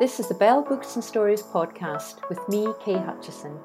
This 0.00 0.18
is 0.18 0.28
the 0.28 0.34
Belle 0.34 0.62
Books 0.62 0.94
and 0.94 1.04
Stories 1.04 1.42
podcast 1.42 2.26
with 2.30 2.38
me, 2.48 2.72
Kay 2.82 2.96
Hutchison. 2.96 3.60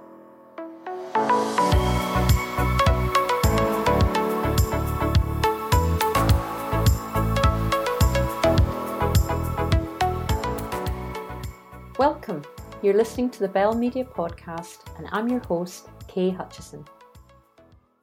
Welcome. 11.97 12.43
You're 12.81 12.95
listening 12.95 13.29
to 13.29 13.39
the 13.39 13.47
Belle 13.47 13.73
Media 13.73 14.03
podcast, 14.03 14.79
and 14.97 15.07
I'm 15.13 15.29
your 15.29 15.39
host, 15.39 15.87
Kay 16.09 16.31
Hutchison. 16.31 16.83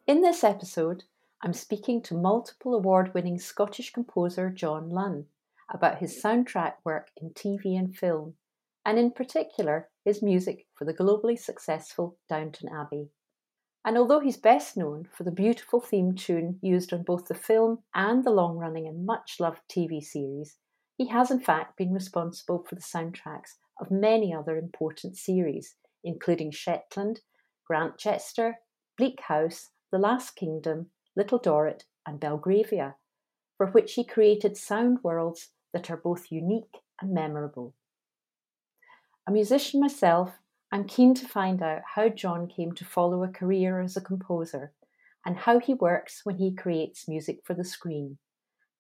In 0.07 0.23
this 0.23 0.43
episode, 0.43 1.05
I'm 1.43 1.53
speaking 1.53 2.01
to 2.05 2.15
multiple 2.15 2.77
award 2.77 3.13
winning 3.13 3.39
Scottish 3.39 3.93
composer 3.93 4.49
John 4.49 4.89
Lunn 4.89 5.27
about 5.73 5.99
his 5.99 6.23
soundtrack 6.23 6.75
work 6.85 7.09
in 7.17 7.31
TV 7.31 7.79
and 7.79 7.97
film, 7.97 8.35
and 8.85 8.99
in 8.99 9.11
particular 9.11 9.89
his 10.05 10.23
music 10.23 10.67
for 10.75 10.85
the 10.85 10.95
globally 10.95 11.39
successful 11.39 12.19
Downton 12.29 12.69
Abbey. 12.69 13.11
And 13.85 13.99
although 13.99 14.21
he's 14.21 14.37
best 14.37 14.77
known 14.77 15.09
for 15.17 15.25
the 15.25 15.33
beautiful 15.33 15.81
theme 15.81 16.15
tune 16.15 16.59
used 16.63 16.93
on 16.93 17.03
both 17.03 17.27
the 17.27 17.35
film 17.35 17.81
and 17.95 18.23
the 18.23 18.31
long 18.31 18.57
running 18.57 18.87
and 18.87 19.05
much 19.05 19.37
loved 19.41 19.61
TV 19.69 20.01
series, 20.01 20.57
he 20.97 21.09
has 21.09 21.31
in 21.31 21.41
fact 21.41 21.77
been 21.77 21.93
responsible 21.93 22.65
for 22.69 22.77
the 22.77 22.81
soundtracks 22.81 23.57
of 23.81 23.91
many 23.91 24.33
other 24.33 24.57
important 24.57 25.17
series, 25.17 25.75
including 26.05 26.53
Shetland, 26.53 27.21
Grantchester, 27.67 28.59
Bleak 28.97 29.21
House, 29.23 29.71
The 29.91 29.99
Last 29.99 30.37
Kingdom, 30.37 30.91
Little 31.17 31.41
Dorrit, 31.41 31.85
and 32.07 32.21
Belgravia, 32.21 32.97
for 33.57 33.67
which 33.69 33.95
he 33.95 34.05
created 34.05 34.57
sound 34.57 34.99
worlds 35.03 35.51
that 35.73 35.91
are 35.91 35.97
both 35.97 36.31
unique 36.31 36.79
and 37.01 37.13
memorable. 37.13 37.75
A 39.27 39.31
musician 39.31 39.81
myself, 39.81 40.33
I'm 40.73 40.85
keen 40.85 41.15
to 41.15 41.29
find 41.29 41.63
out 41.63 41.83
how 41.95 42.09
John 42.09 42.49
came 42.49 42.73
to 42.73 42.85
follow 42.85 43.23
a 43.23 43.29
career 43.29 43.81
as 43.81 43.97
a 43.97 44.01
composer 44.01 44.73
and 45.25 45.37
how 45.37 45.59
he 45.59 45.75
works 45.75 46.23
when 46.25 46.37
he 46.37 46.55
creates 46.55 47.09
music 47.09 47.41
for 47.45 47.55
the 47.55 47.65
screen, 47.65 48.19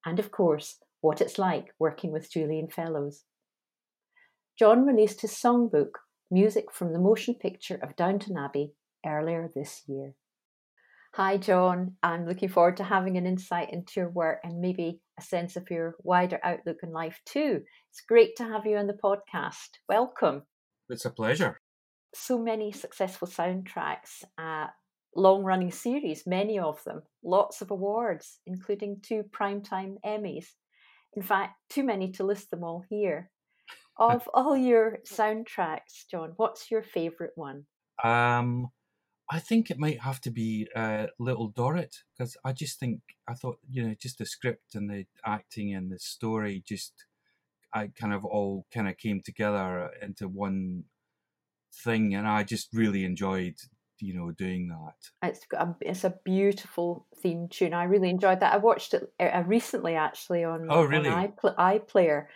and 0.04 0.18
of 0.18 0.30
course, 0.30 0.78
what 1.00 1.20
it's 1.20 1.38
like 1.38 1.74
working 1.78 2.12
with 2.12 2.32
Julian 2.32 2.68
Fellowes. 2.68 3.24
John 4.58 4.84
released 4.86 5.20
his 5.20 5.32
songbook, 5.32 5.92
Music 6.30 6.72
from 6.72 6.92
the 6.92 6.98
Motion 6.98 7.34
Picture 7.34 7.78
of 7.82 7.96
Downton 7.96 8.36
Abbey, 8.36 8.72
earlier 9.04 9.50
this 9.54 9.82
year. 9.86 10.14
Hi, 11.16 11.36
John. 11.36 11.94
I'm 12.02 12.26
looking 12.26 12.48
forward 12.48 12.78
to 12.78 12.84
having 12.84 13.18
an 13.18 13.26
insight 13.26 13.70
into 13.70 14.00
your 14.00 14.08
work 14.08 14.38
and 14.44 14.62
maybe 14.62 15.02
a 15.18 15.22
sense 15.22 15.56
of 15.56 15.70
your 15.70 15.94
wider 16.02 16.40
outlook 16.42 16.78
in 16.82 16.90
life 16.90 17.20
too. 17.26 17.60
It's 17.90 18.00
great 18.08 18.34
to 18.36 18.44
have 18.44 18.64
you 18.64 18.78
on 18.78 18.86
the 18.86 18.94
podcast. 18.94 19.76
Welcome. 19.90 20.44
It's 20.88 21.04
a 21.04 21.10
pleasure. 21.10 21.60
So 22.14 22.38
many 22.38 22.72
successful 22.72 23.28
soundtracks, 23.28 24.24
uh, 24.38 24.68
long 25.14 25.42
running 25.42 25.70
series, 25.70 26.26
many 26.26 26.58
of 26.58 26.82
them, 26.84 27.02
lots 27.22 27.60
of 27.60 27.70
awards, 27.70 28.38
including 28.46 29.02
two 29.02 29.22
Primetime 29.24 29.96
Emmys. 30.06 30.46
In 31.14 31.22
fact, 31.22 31.56
too 31.68 31.84
many 31.84 32.10
to 32.12 32.24
list 32.24 32.50
them 32.50 32.64
all 32.64 32.84
here. 32.88 33.30
Of 33.98 34.26
all 34.32 34.56
your 34.56 35.00
soundtracks, 35.06 36.06
John, 36.10 36.32
what's 36.36 36.70
your 36.70 36.82
favourite 36.82 37.32
one? 37.34 37.66
Um, 38.02 38.70
I 39.30 39.38
think 39.38 39.70
it 39.70 39.78
might 39.78 40.00
have 40.00 40.20
to 40.22 40.30
be 40.30 40.68
uh, 40.74 41.06
Little 41.18 41.48
Dorrit 41.48 41.96
because 42.16 42.36
I 42.44 42.52
just 42.52 42.78
think 42.78 43.00
I 43.28 43.34
thought 43.34 43.58
you 43.70 43.86
know 43.86 43.94
just 44.00 44.18
the 44.18 44.26
script 44.26 44.74
and 44.74 44.90
the 44.90 45.06
acting 45.24 45.74
and 45.74 45.90
the 45.90 45.98
story 45.98 46.62
just 46.66 47.04
I 47.72 47.88
kind 47.98 48.12
of 48.12 48.24
all 48.24 48.66
kind 48.72 48.88
of 48.88 48.98
came 48.98 49.22
together 49.22 49.90
into 50.02 50.28
one 50.28 50.84
thing, 51.72 52.14
and 52.14 52.26
I 52.26 52.42
just 52.42 52.68
really 52.72 53.04
enjoyed 53.04 53.54
you 54.00 54.14
know 54.14 54.32
doing 54.32 54.68
that. 54.68 55.28
It's 55.30 55.46
a, 55.52 55.74
it's 55.80 56.04
a 56.04 56.14
beautiful 56.24 57.06
theme 57.22 57.48
tune. 57.48 57.72
I 57.72 57.84
really 57.84 58.10
enjoyed 58.10 58.40
that. 58.40 58.52
I 58.52 58.58
watched 58.58 58.94
it 58.94 59.12
uh, 59.18 59.42
recently 59.46 59.94
actually 59.94 60.44
on 60.44 60.66
oh 60.68 60.84
really 60.84 61.08
on 61.08 61.32
iPlayer, 61.58 62.26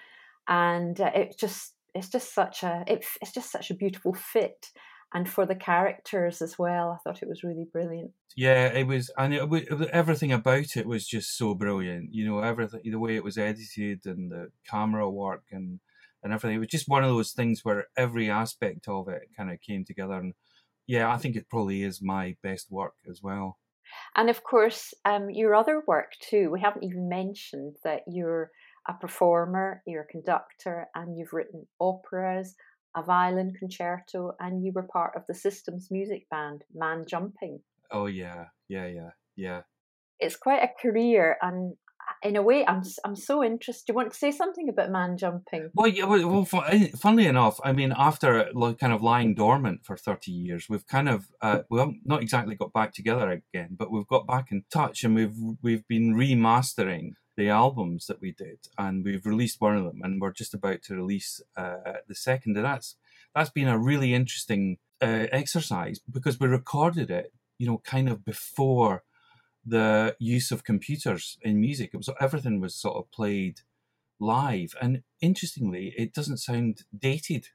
and 0.49 0.99
uh, 1.01 1.11
it 1.15 1.37
just 1.39 1.75
it's 1.95 2.09
just 2.09 2.33
such 2.33 2.63
a 2.63 2.85
it, 2.87 3.05
it's 3.21 3.33
just 3.33 3.51
such 3.51 3.71
a 3.71 3.75
beautiful 3.75 4.15
fit 4.15 4.71
and 5.17 5.27
for 5.27 5.47
the 5.47 5.55
characters 5.55 6.43
as 6.43 6.59
well. 6.59 6.91
I 6.91 6.99
thought 7.03 7.23
it 7.23 7.29
was 7.29 7.43
really 7.43 7.67
brilliant. 7.73 8.11
Yeah, 8.37 8.67
it 8.67 8.87
was, 8.87 9.11
and 9.17 9.33
it, 9.33 9.51
it, 9.51 9.89
everything 9.89 10.31
about 10.31 10.77
it 10.77 10.87
was 10.87 11.07
just 11.07 11.39
so 11.39 11.55
brilliant. 11.55 12.13
You 12.13 12.29
know, 12.29 12.41
everything, 12.41 12.83
the 12.85 12.99
way 12.99 13.17
it 13.17 13.25
was 13.25 13.39
edited 13.39 14.05
and 14.05 14.31
the 14.31 14.51
camera 14.69 15.09
work 15.09 15.45
and 15.51 15.81
and 16.23 16.35
everything. 16.35 16.57
It 16.57 16.59
was 16.59 16.69
just 16.69 16.89
one 16.89 17.03
of 17.03 17.09
those 17.09 17.33
things 17.33 17.61
where 17.65 17.87
every 17.97 18.29
aspect 18.29 18.89
of 18.89 19.09
it 19.09 19.31
kind 19.35 19.51
of 19.51 19.59
came 19.63 19.87
together. 19.87 20.15
And 20.15 20.35
yeah, 20.87 21.11
I 21.11 21.17
think 21.17 21.35
it 21.35 21.49
probably 21.49 21.83
is 21.83 22.03
my 22.03 22.37
best 22.43 22.71
work 22.71 22.95
as 23.09 23.23
well. 23.23 23.57
And 24.17 24.29
of 24.29 24.43
course, 24.43 24.93
um, 25.07 25.31
your 25.31 25.55
other 25.55 25.83
work 25.87 26.13
too. 26.21 26.51
We 26.51 26.61
haven't 26.61 26.85
even 26.85 27.09
mentioned 27.09 27.77
that 27.85 28.03
you're 28.07 28.51
a 28.87 28.93
performer, 28.93 29.83
you're 29.87 30.03
a 30.03 30.13
conductor, 30.13 30.89
and 30.95 31.17
you've 31.17 31.33
written 31.33 31.67
operas, 31.81 32.55
a 32.97 33.03
violin 33.03 33.53
concerto, 33.59 34.33
and 34.41 34.65
you 34.65 34.73
were 34.75 34.83
part 34.83 35.13
of 35.17 35.23
the 35.29 35.35
Systems 35.35 35.89
music 35.91 36.29
band, 36.31 36.65
Man 36.75 37.05
Jumping. 37.07 37.61
Oh 37.91 38.07
yeah, 38.07 38.47
yeah, 38.69 38.87
yeah, 38.87 39.11
yeah. 39.37 39.61
It's 40.19 40.37
quite 40.37 40.63
a 40.63 40.71
career, 40.81 41.37
and 41.43 41.77
in 42.23 42.37
a 42.37 42.43
way, 42.43 42.65
I'm 42.67 42.83
I'm 43.05 43.17
so 43.17 43.45
interested. 43.45 43.87
Do 43.87 43.93
you 43.93 43.97
want 43.97 44.13
to 44.13 44.19
say 44.19 44.31
something 44.31 44.69
about 44.69 44.91
man 44.91 45.17
jumping? 45.17 45.71
Well, 45.75 45.89
yeah. 45.89 46.05
Well, 46.05 46.49
eh, 46.69 46.89
funnily 46.97 47.27
enough, 47.27 47.61
I 47.63 47.73
mean, 47.73 47.93
after 47.97 48.51
kind 48.81 48.93
of 48.93 49.03
lying 49.03 49.35
dormant 49.35 49.85
for 49.85 49.97
thirty 49.97 50.33
years, 50.33 50.67
we've 50.69 50.87
kind 50.87 51.09
of 51.09 51.29
uh, 51.41 51.61
we 51.71 51.79
have 51.79 51.93
not 52.05 52.23
exactly 52.23 52.55
got 52.55 52.73
back 52.73 52.93
together 52.95 53.31
again, 53.31 53.77
but 53.79 53.91
we've 53.91 54.07
got 54.07 54.27
back 54.27 54.51
in 54.51 54.65
touch, 54.73 55.05
and 55.05 55.15
we've 55.15 55.37
we've 55.63 55.87
been 55.89 56.15
remastering 56.15 57.13
the 57.37 57.49
albums 57.49 58.07
that 58.07 58.21
we 58.21 58.33
did, 58.33 58.59
and 58.79 59.05
we've 59.05 59.27
released 59.27 59.61
one 59.61 59.77
of 59.77 59.85
them, 59.85 60.01
and 60.03 60.21
we're 60.21 60.33
just 60.33 60.55
about 60.55 60.83
to 60.83 60.97
release 60.97 61.41
uh, 61.57 61.99
the 62.09 62.15
second, 62.15 62.57
and 62.57 62.65
that's 62.65 62.97
that's 63.35 63.51
been 63.51 63.69
a 63.69 63.79
really 63.79 64.15
interesting 64.15 64.79
uh, 65.03 65.27
exercise 65.31 66.01
because 66.11 66.41
we 66.41 66.47
recorded 66.47 67.11
it, 67.11 67.33
you 67.59 67.67
know, 67.67 67.79
kind 67.85 68.09
of 68.09 68.25
before 68.25 69.03
the 69.65 70.17
use 70.19 70.51
of 70.51 70.65
computers 70.65 71.39
in 71.43 71.61
music. 71.61 71.91
It 71.93 71.99
was 71.99 72.09
everything 72.21 72.61
was 72.61 72.75
sort 72.75 72.97
of 72.97 73.11
played 73.11 73.61
live, 74.19 74.75
and 74.81 75.03
interestingly, 75.21 75.95
it 75.97 76.15
doesn't 76.15 76.39
sound 76.39 76.83
dated 76.97 77.49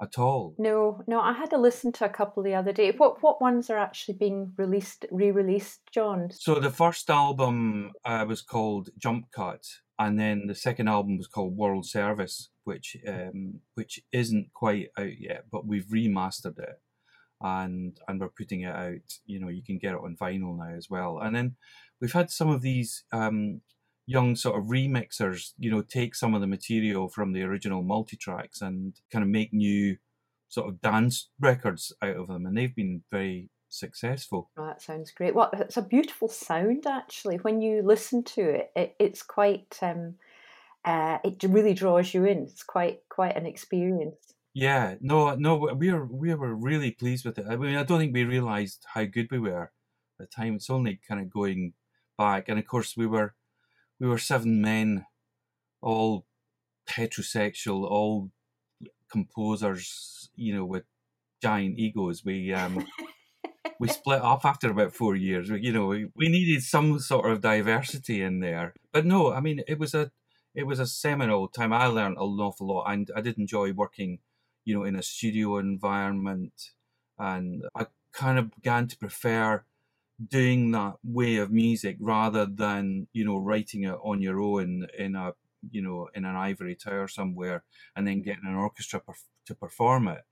at 0.00 0.18
all. 0.18 0.54
No, 0.58 1.02
no, 1.06 1.20
I 1.20 1.32
had 1.32 1.50
to 1.50 1.58
listen 1.58 1.92
to 1.92 2.04
a 2.04 2.08
couple 2.08 2.42
the 2.42 2.54
other 2.54 2.72
day. 2.72 2.92
What 2.92 3.22
what 3.22 3.40
ones 3.40 3.70
are 3.70 3.78
actually 3.78 4.14
being 4.14 4.52
released, 4.56 5.06
re-released, 5.10 5.80
John? 5.92 6.30
So 6.32 6.56
the 6.56 6.70
first 6.70 7.10
album 7.10 7.92
uh, 8.04 8.24
was 8.26 8.42
called 8.42 8.90
Jump 8.98 9.26
Cut, 9.32 9.64
and 9.98 10.18
then 10.18 10.46
the 10.46 10.54
second 10.54 10.88
album 10.88 11.18
was 11.18 11.28
called 11.28 11.56
World 11.56 11.86
Service, 11.86 12.50
which 12.64 12.96
um, 13.06 13.60
which 13.74 14.00
isn't 14.12 14.52
quite 14.54 14.88
out 14.98 15.20
yet, 15.20 15.44
but 15.50 15.66
we've 15.66 15.86
remastered 15.86 16.58
it, 16.58 16.80
and 17.40 17.98
and 18.08 18.20
we're 18.20 18.28
putting 18.28 18.62
it 18.62 18.74
out. 18.74 19.18
You 19.26 19.40
know, 19.40 19.48
you 19.48 19.62
can 19.62 19.78
get 19.78 19.92
it 19.92 20.00
on 20.00 20.16
vinyl 20.20 20.56
now 20.56 20.74
as 20.76 20.88
well. 20.90 21.18
And 21.20 21.34
then 21.34 21.56
we've 22.00 22.12
had 22.12 22.30
some 22.30 22.48
of 22.48 22.62
these 22.62 23.04
um, 23.12 23.60
young 24.06 24.36
sort 24.36 24.58
of 24.58 24.66
remixers, 24.66 25.52
you 25.58 25.70
know, 25.70 25.82
take 25.82 26.14
some 26.14 26.34
of 26.34 26.40
the 26.40 26.46
material 26.46 27.08
from 27.08 27.32
the 27.32 27.42
original 27.42 27.82
multi 27.82 28.16
tracks 28.16 28.60
and 28.60 28.94
kind 29.10 29.22
of 29.22 29.28
make 29.28 29.52
new 29.52 29.96
sort 30.48 30.68
of 30.68 30.80
dance 30.80 31.30
records 31.40 31.92
out 32.02 32.16
of 32.16 32.28
them, 32.28 32.46
and 32.46 32.56
they've 32.56 32.74
been 32.74 33.02
very 33.10 33.48
successful. 33.68 34.50
Oh, 34.56 34.66
that 34.66 34.82
sounds 34.82 35.10
great. 35.10 35.34
Well, 35.34 35.50
it's 35.54 35.76
a 35.76 35.82
beautiful 35.82 36.28
sound 36.28 36.86
actually. 36.86 37.36
When 37.36 37.60
you 37.62 37.82
listen 37.82 38.22
to 38.24 38.42
it, 38.42 38.70
it 38.76 38.96
it's 38.98 39.22
quite. 39.22 39.78
Um, 39.80 40.16
uh, 40.84 41.18
it 41.22 41.40
really 41.44 41.74
draws 41.74 42.12
you 42.12 42.24
in. 42.24 42.38
It's 42.38 42.64
quite 42.64 43.00
quite 43.08 43.36
an 43.36 43.46
experience. 43.46 44.34
Yeah, 44.54 44.96
no, 45.00 45.34
no, 45.36 45.56
we 45.56 45.90
were 45.90 46.04
we 46.04 46.34
were 46.34 46.54
really 46.54 46.90
pleased 46.90 47.24
with 47.24 47.38
it. 47.38 47.46
I 47.48 47.56
mean, 47.56 47.76
I 47.76 47.84
don't 47.84 47.98
think 47.98 48.12
we 48.12 48.24
realised 48.24 48.84
how 48.92 49.04
good 49.04 49.28
we 49.30 49.38
were 49.38 49.64
at 49.64 49.70
the 50.18 50.26
time. 50.26 50.56
It's 50.56 50.68
only 50.68 51.00
kind 51.08 51.20
of 51.20 51.30
going 51.30 51.72
back, 52.18 52.48
and 52.48 52.58
of 52.58 52.66
course, 52.66 52.94
we 52.96 53.06
were 53.06 53.34
we 54.02 54.08
were 54.08 54.18
seven 54.18 54.60
men, 54.60 55.06
all 55.80 56.26
heterosexual, 56.90 57.88
all 57.88 58.32
composers, 59.08 60.28
you 60.34 60.52
know, 60.52 60.64
with 60.64 60.82
giant 61.40 61.78
egos. 61.78 62.24
We 62.24 62.52
um, 62.52 62.84
we 63.78 63.86
split 63.86 64.20
up 64.20 64.44
after 64.44 64.68
about 64.68 64.92
four 64.92 65.14
years. 65.14 65.52
We, 65.52 65.60
you 65.60 65.72
know, 65.72 65.86
we, 65.86 66.08
we 66.16 66.28
needed 66.28 66.64
some 66.64 66.98
sort 66.98 67.30
of 67.30 67.42
diversity 67.42 68.22
in 68.22 68.40
there. 68.40 68.74
But 68.92 69.06
no, 69.06 69.32
I 69.32 69.38
mean, 69.38 69.62
it 69.68 69.78
was 69.78 69.94
a 69.94 70.10
it 70.52 70.66
was 70.66 70.80
a 70.80 70.86
seminal 70.86 71.46
time. 71.46 71.72
I 71.72 71.86
learned 71.86 72.16
an 72.16 72.40
awful 72.40 72.66
lot, 72.66 72.92
and 72.92 73.08
I 73.14 73.20
did 73.20 73.38
enjoy 73.38 73.72
working, 73.72 74.18
you 74.64 74.74
know, 74.74 74.82
in 74.82 74.96
a 74.96 75.02
studio 75.02 75.58
environment, 75.58 76.72
and 77.20 77.62
I 77.76 77.86
kind 78.12 78.40
of 78.40 78.52
began 78.52 78.88
to 78.88 78.98
prefer 78.98 79.64
doing 80.28 80.70
that 80.72 80.94
way 81.04 81.36
of 81.36 81.50
music 81.50 81.96
rather 82.00 82.46
than 82.46 83.08
you 83.12 83.24
know 83.24 83.36
writing 83.38 83.84
it 83.84 83.98
on 84.02 84.20
your 84.22 84.40
own 84.40 84.86
in 84.98 85.16
a 85.16 85.32
you 85.70 85.82
know, 85.82 86.08
in 86.14 86.24
an 86.24 86.36
ivory 86.36 86.74
tower 86.74 87.08
somewhere, 87.08 87.64
and 87.94 88.06
then 88.06 88.22
getting 88.22 88.46
an 88.46 88.54
orchestra 88.54 89.00
perf- 89.00 89.28
to 89.46 89.54
perform 89.54 90.08
it. 90.08 90.22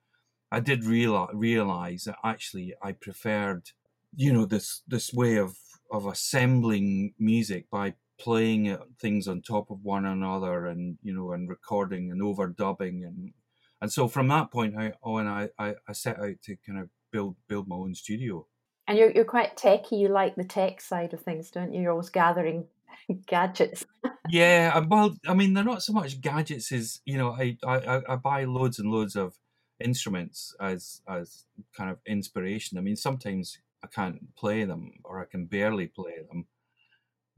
I 0.50 0.61
did 0.61 0.85
real- 0.85 1.29
realize 1.32 2.05
that 2.05 2.19
actually 2.25 2.75
I 2.82 2.93
preferred, 2.93 3.71
you 4.15 4.32
know, 4.32 4.47
this 4.47 4.82
this 4.87 5.12
way 5.12 5.37
of 5.37 5.56
of 5.91 6.06
assembling 6.06 7.15
music 7.19 7.69
by 7.71 7.94
playing 8.19 8.77
things 9.00 9.27
on 9.29 9.43
top 9.43 9.71
of 9.71 9.82
one 9.82 10.05
another 10.05 10.67
and 10.67 10.99
you 11.03 11.15
know 11.15 11.32
and 11.32 11.49
recording 11.49 12.11
and 12.11 12.21
overdubbing 12.23 13.06
and 13.06 13.32
and 13.81 13.93
so 13.93 14.06
from 14.09 14.29
that 14.29 14.50
point 14.50 14.75
on 15.03 15.27
I, 15.27 15.49
I, 15.59 15.75
I 15.88 15.93
set 15.93 16.19
out 16.21 16.43
to 16.44 16.56
kind 16.67 16.79
of 16.81 16.91
build 17.11 17.37
build 17.49 17.67
my 17.67 17.77
own 17.77 17.94
studio 17.94 18.47
and 18.91 18.99
you're, 18.99 19.11
you're 19.11 19.25
quite 19.25 19.57
techy 19.57 19.97
you 19.97 20.09
like 20.09 20.35
the 20.35 20.45
tech 20.45 20.81
side 20.81 21.15
of 21.15 21.21
things 21.23 21.51
don't 21.51 21.73
you 21.73 21.81
you're 21.81 21.93
always 21.93 22.11
gathering 22.11 22.67
gadgets 23.27 23.87
yeah 24.29 24.79
well 24.81 25.17
i 25.27 25.35
mean 25.35 25.55
they're 25.55 25.65
not 25.65 25.83
so 25.83 25.93
much 25.93 26.21
gadgets 26.21 26.73
as 26.73 27.01
you 27.05 27.17
know 27.17 27.31
I, 27.31 27.57
I 27.67 28.03
i 28.09 28.17
buy 28.17 28.45
loads 28.45 28.79
and 28.79 28.91
loads 28.91 29.17
of 29.17 29.35
instruments 29.83 30.55
as 30.61 31.01
as 31.09 31.45
kind 31.77 31.91
of 31.91 31.99
inspiration 32.07 32.77
i 32.77 32.81
mean 32.81 32.97
sometimes 32.97 33.59
i 33.83 33.87
can't 33.87 34.35
play 34.37 34.65
them 34.65 34.93
or 35.05 35.21
i 35.21 35.25
can 35.25 35.47
barely 35.47 35.87
play 35.87 36.17
them 36.29 36.47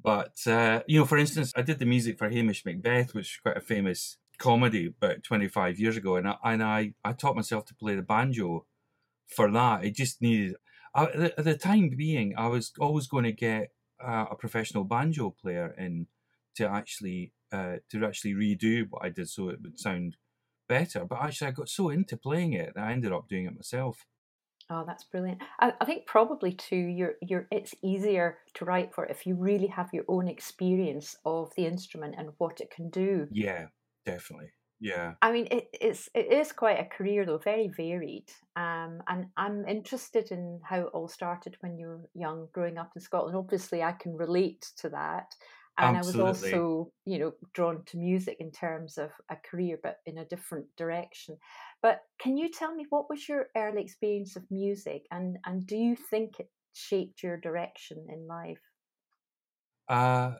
but 0.02 0.36
uh, 0.46 0.82
you 0.86 0.98
know, 0.98 1.04
for 1.04 1.16
instance, 1.16 1.52
I 1.56 1.62
did 1.62 1.78
the 1.78 1.86
music 1.86 2.18
for 2.18 2.28
Hamish 2.28 2.64
Macbeth, 2.64 3.14
which 3.14 3.34
is 3.34 3.40
quite 3.40 3.56
a 3.56 3.60
famous 3.60 4.16
comedy 4.38 4.86
about 4.86 5.22
25 5.22 5.78
years 5.78 5.96
ago, 5.96 6.16
and 6.16 6.28
I, 6.28 6.36
and 6.44 6.62
I, 6.62 6.94
I 7.04 7.12
taught 7.12 7.36
myself 7.36 7.66
to 7.66 7.74
play 7.74 7.94
the 7.94 8.02
banjo 8.02 8.66
for 9.28 9.50
that. 9.52 9.84
It 9.84 9.94
just 9.94 10.20
needed. 10.20 10.56
I, 10.94 11.04
at 11.04 11.44
the 11.44 11.56
time 11.56 11.90
being, 11.90 12.34
I 12.36 12.48
was 12.48 12.72
always 12.78 13.06
going 13.06 13.24
to 13.24 13.32
get 13.32 13.72
uh, 14.02 14.26
a 14.30 14.36
professional 14.36 14.84
banjo 14.84 15.30
player 15.30 15.74
in 15.78 16.06
to 16.56 16.68
actually 16.68 17.32
uh, 17.50 17.76
to 17.90 18.04
actually 18.04 18.34
redo 18.34 18.86
what 18.88 19.04
I 19.04 19.10
did 19.10 19.28
so 19.28 19.48
it 19.48 19.60
would 19.62 19.78
sound 19.78 20.16
better. 20.68 21.04
But 21.04 21.22
actually, 21.22 21.48
I 21.48 21.52
got 21.52 21.68
so 21.68 21.90
into 21.90 22.16
playing 22.16 22.54
it 22.54 22.74
that 22.74 22.84
I 22.84 22.92
ended 22.92 23.12
up 23.12 23.28
doing 23.28 23.46
it 23.46 23.54
myself. 23.54 24.06
Oh, 24.70 24.84
that's 24.86 25.04
brilliant. 25.04 25.42
I, 25.60 25.72
I 25.80 25.84
think 25.84 26.06
probably 26.06 26.52
too, 26.52 26.76
you're 26.76 27.14
you're 27.20 27.46
it's 27.50 27.74
easier 27.82 28.38
to 28.54 28.64
write 28.64 28.94
for 28.94 29.04
if 29.06 29.26
you 29.26 29.34
really 29.34 29.66
have 29.68 29.90
your 29.92 30.04
own 30.08 30.28
experience 30.28 31.16
of 31.24 31.54
the 31.56 31.66
instrument 31.66 32.14
and 32.16 32.32
what 32.38 32.60
it 32.60 32.70
can 32.70 32.88
do. 32.90 33.28
Yeah, 33.30 33.68
definitely. 34.04 34.52
Yeah. 34.82 35.14
I 35.22 35.30
mean, 35.30 35.46
it, 35.52 35.68
it's 35.72 36.08
it 36.12 36.32
is 36.32 36.50
quite 36.50 36.80
a 36.80 36.84
career 36.84 37.24
though, 37.24 37.38
very 37.38 37.68
varied. 37.68 38.32
Um, 38.56 39.00
and 39.06 39.26
I'm 39.36 39.64
interested 39.68 40.32
in 40.32 40.60
how 40.64 40.80
it 40.80 40.90
all 40.92 41.06
started 41.06 41.56
when 41.60 41.78
you 41.78 41.86
were 41.86 42.00
young, 42.14 42.48
growing 42.52 42.78
up 42.78 42.90
in 42.96 43.00
Scotland. 43.00 43.36
Obviously, 43.36 43.80
I 43.84 43.92
can 43.92 44.16
relate 44.16 44.72
to 44.78 44.88
that. 44.90 45.36
And 45.78 45.96
Absolutely. 45.96 46.24
I 46.24 46.24
was 46.24 46.52
also, 46.52 46.92
you 47.06 47.18
know, 47.20 47.32
drawn 47.54 47.84
to 47.86 47.96
music 47.96 48.38
in 48.40 48.50
terms 48.50 48.98
of 48.98 49.12
a 49.30 49.36
career, 49.36 49.78
but 49.80 49.98
in 50.04 50.18
a 50.18 50.24
different 50.24 50.66
direction. 50.76 51.38
But 51.80 52.00
can 52.18 52.36
you 52.36 52.50
tell 52.50 52.74
me 52.74 52.84
what 52.90 53.08
was 53.08 53.28
your 53.28 53.46
early 53.56 53.82
experience 53.82 54.34
of 54.34 54.50
music, 54.50 55.06
and 55.12 55.38
and 55.46 55.64
do 55.64 55.76
you 55.76 55.94
think 55.94 56.40
it 56.40 56.50
shaped 56.74 57.22
your 57.22 57.36
direction 57.36 58.06
in 58.08 58.26
life? 58.26 58.60
Uh, 59.88 60.34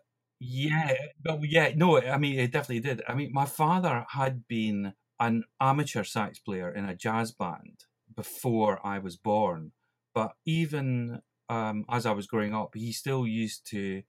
yeah, 0.44 0.94
but 1.22 1.38
yeah, 1.44 1.72
no, 1.76 2.00
I 2.00 2.18
mean 2.18 2.38
it 2.38 2.50
definitely 2.50 2.80
did. 2.80 3.02
I 3.08 3.14
mean, 3.14 3.30
my 3.32 3.44
father 3.44 4.04
had 4.10 4.48
been 4.48 4.94
an 5.20 5.44
amateur 5.60 6.02
sax 6.02 6.40
player 6.40 6.68
in 6.68 6.84
a 6.84 6.96
jazz 6.96 7.30
band 7.30 7.84
before 8.14 8.84
I 8.84 8.98
was 8.98 9.16
born, 9.16 9.70
but 10.14 10.32
even 10.44 11.22
um, 11.48 11.84
as 11.88 12.06
I 12.06 12.10
was 12.12 12.26
growing 12.26 12.54
up, 12.54 12.74
he 12.74 12.92
still 12.92 13.26
used 13.26 13.66
to 13.70 14.02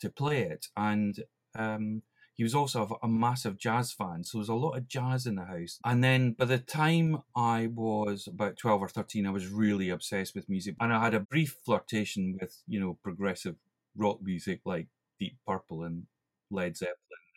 to 0.00 0.08
play 0.10 0.42
it, 0.44 0.68
and 0.76 1.22
um, 1.58 2.02
he 2.32 2.42
was 2.42 2.54
also 2.54 2.98
a 3.02 3.08
massive 3.08 3.58
jazz 3.58 3.92
fan, 3.92 4.24
so 4.24 4.38
there 4.38 4.40
was 4.40 4.48
a 4.48 4.54
lot 4.54 4.78
of 4.78 4.88
jazz 4.88 5.26
in 5.26 5.36
the 5.36 5.44
house. 5.44 5.78
And 5.84 6.02
then 6.02 6.32
by 6.32 6.46
the 6.46 6.58
time 6.58 7.22
I 7.34 7.66
was 7.66 8.26
about 8.26 8.58
12 8.58 8.82
or 8.82 8.88
13, 8.88 9.26
I 9.26 9.30
was 9.30 9.48
really 9.48 9.88
obsessed 9.88 10.34
with 10.34 10.48
music. 10.48 10.76
And 10.78 10.92
I 10.92 11.02
had 11.02 11.14
a 11.14 11.20
brief 11.20 11.56
flirtation 11.64 12.36
with, 12.38 12.62
you 12.66 12.78
know, 12.78 12.98
progressive 13.02 13.56
rock 13.96 14.18
music 14.22 14.60
like 14.66 14.88
Deep 15.18 15.38
Purple 15.46 15.82
and 15.82 16.06
Led 16.50 16.76
Zeppelin. 16.76 16.96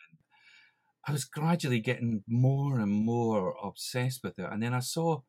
And 0.10 0.18
I 1.08 1.12
was 1.12 1.26
gradually 1.26 1.80
getting 1.80 2.24
more 2.28 2.80
and 2.80 2.92
more 2.92 3.56
obsessed 3.64 4.24
with 4.24 4.38
it. 4.40 4.48
And 4.52 4.62
then 4.62 4.74
I 4.74 4.80
saw 4.80 5.22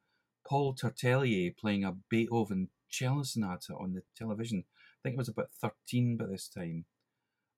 Paul 0.47 0.75
Tortelier 0.75 1.57
playing 1.57 1.85
a 1.85 1.97
Beethoven 2.09 2.69
cello 2.89 3.23
sonata 3.23 3.75
on 3.75 3.95
the 3.95 4.03
television. 4.17 4.65
I 4.69 4.99
think 5.03 5.15
it 5.15 5.19
was 5.19 5.29
about 5.29 5.51
13 5.61 6.17
by 6.17 6.27
this 6.27 6.49
time. 6.49 6.87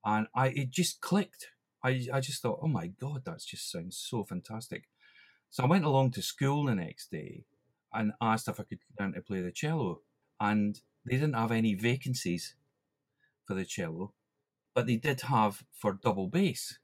And 0.05 0.27
I 0.35 0.49
it 0.49 0.71
just 0.71 1.01
clicked 1.01 1.49
I, 1.83 2.07
I 2.13 2.21
just 2.21 2.43
thought, 2.43 2.61
oh 2.63 2.69
my 2.69 2.87
God, 2.87 3.25
that 3.25 3.43
just 3.45 3.71
sounds 3.71 3.97
so 3.97 4.25
fantastic. 4.25 4.85
So 5.51 5.65
I 5.65 5.67
went 5.67 5.85
along 5.85 6.13
to 6.13 6.23
school 6.23 6.67
the 6.67 6.75
next 6.75 7.11
day 7.11 7.45
and 7.93 8.13
asked 8.21 8.49
if 8.49 8.61
I 8.61 8.63
could 8.63 8.79
learn 8.99 9.13
to 9.15 9.21
play 9.21 9.41
the 9.41 9.51
cello. 9.51 10.01
And 10.41 10.81
they 11.05 11.17
didn't 11.17 11.35
have 11.35 11.53
any 11.53 11.75
vacancies 11.75 12.55
for 13.45 13.55
the 13.55 13.65
cello, 13.65 14.13
but 14.75 14.87
they 14.87 14.97
did 14.97 15.23
have 15.23 15.65
for 15.73 15.93
double 15.93 16.29
bass. 16.29 16.79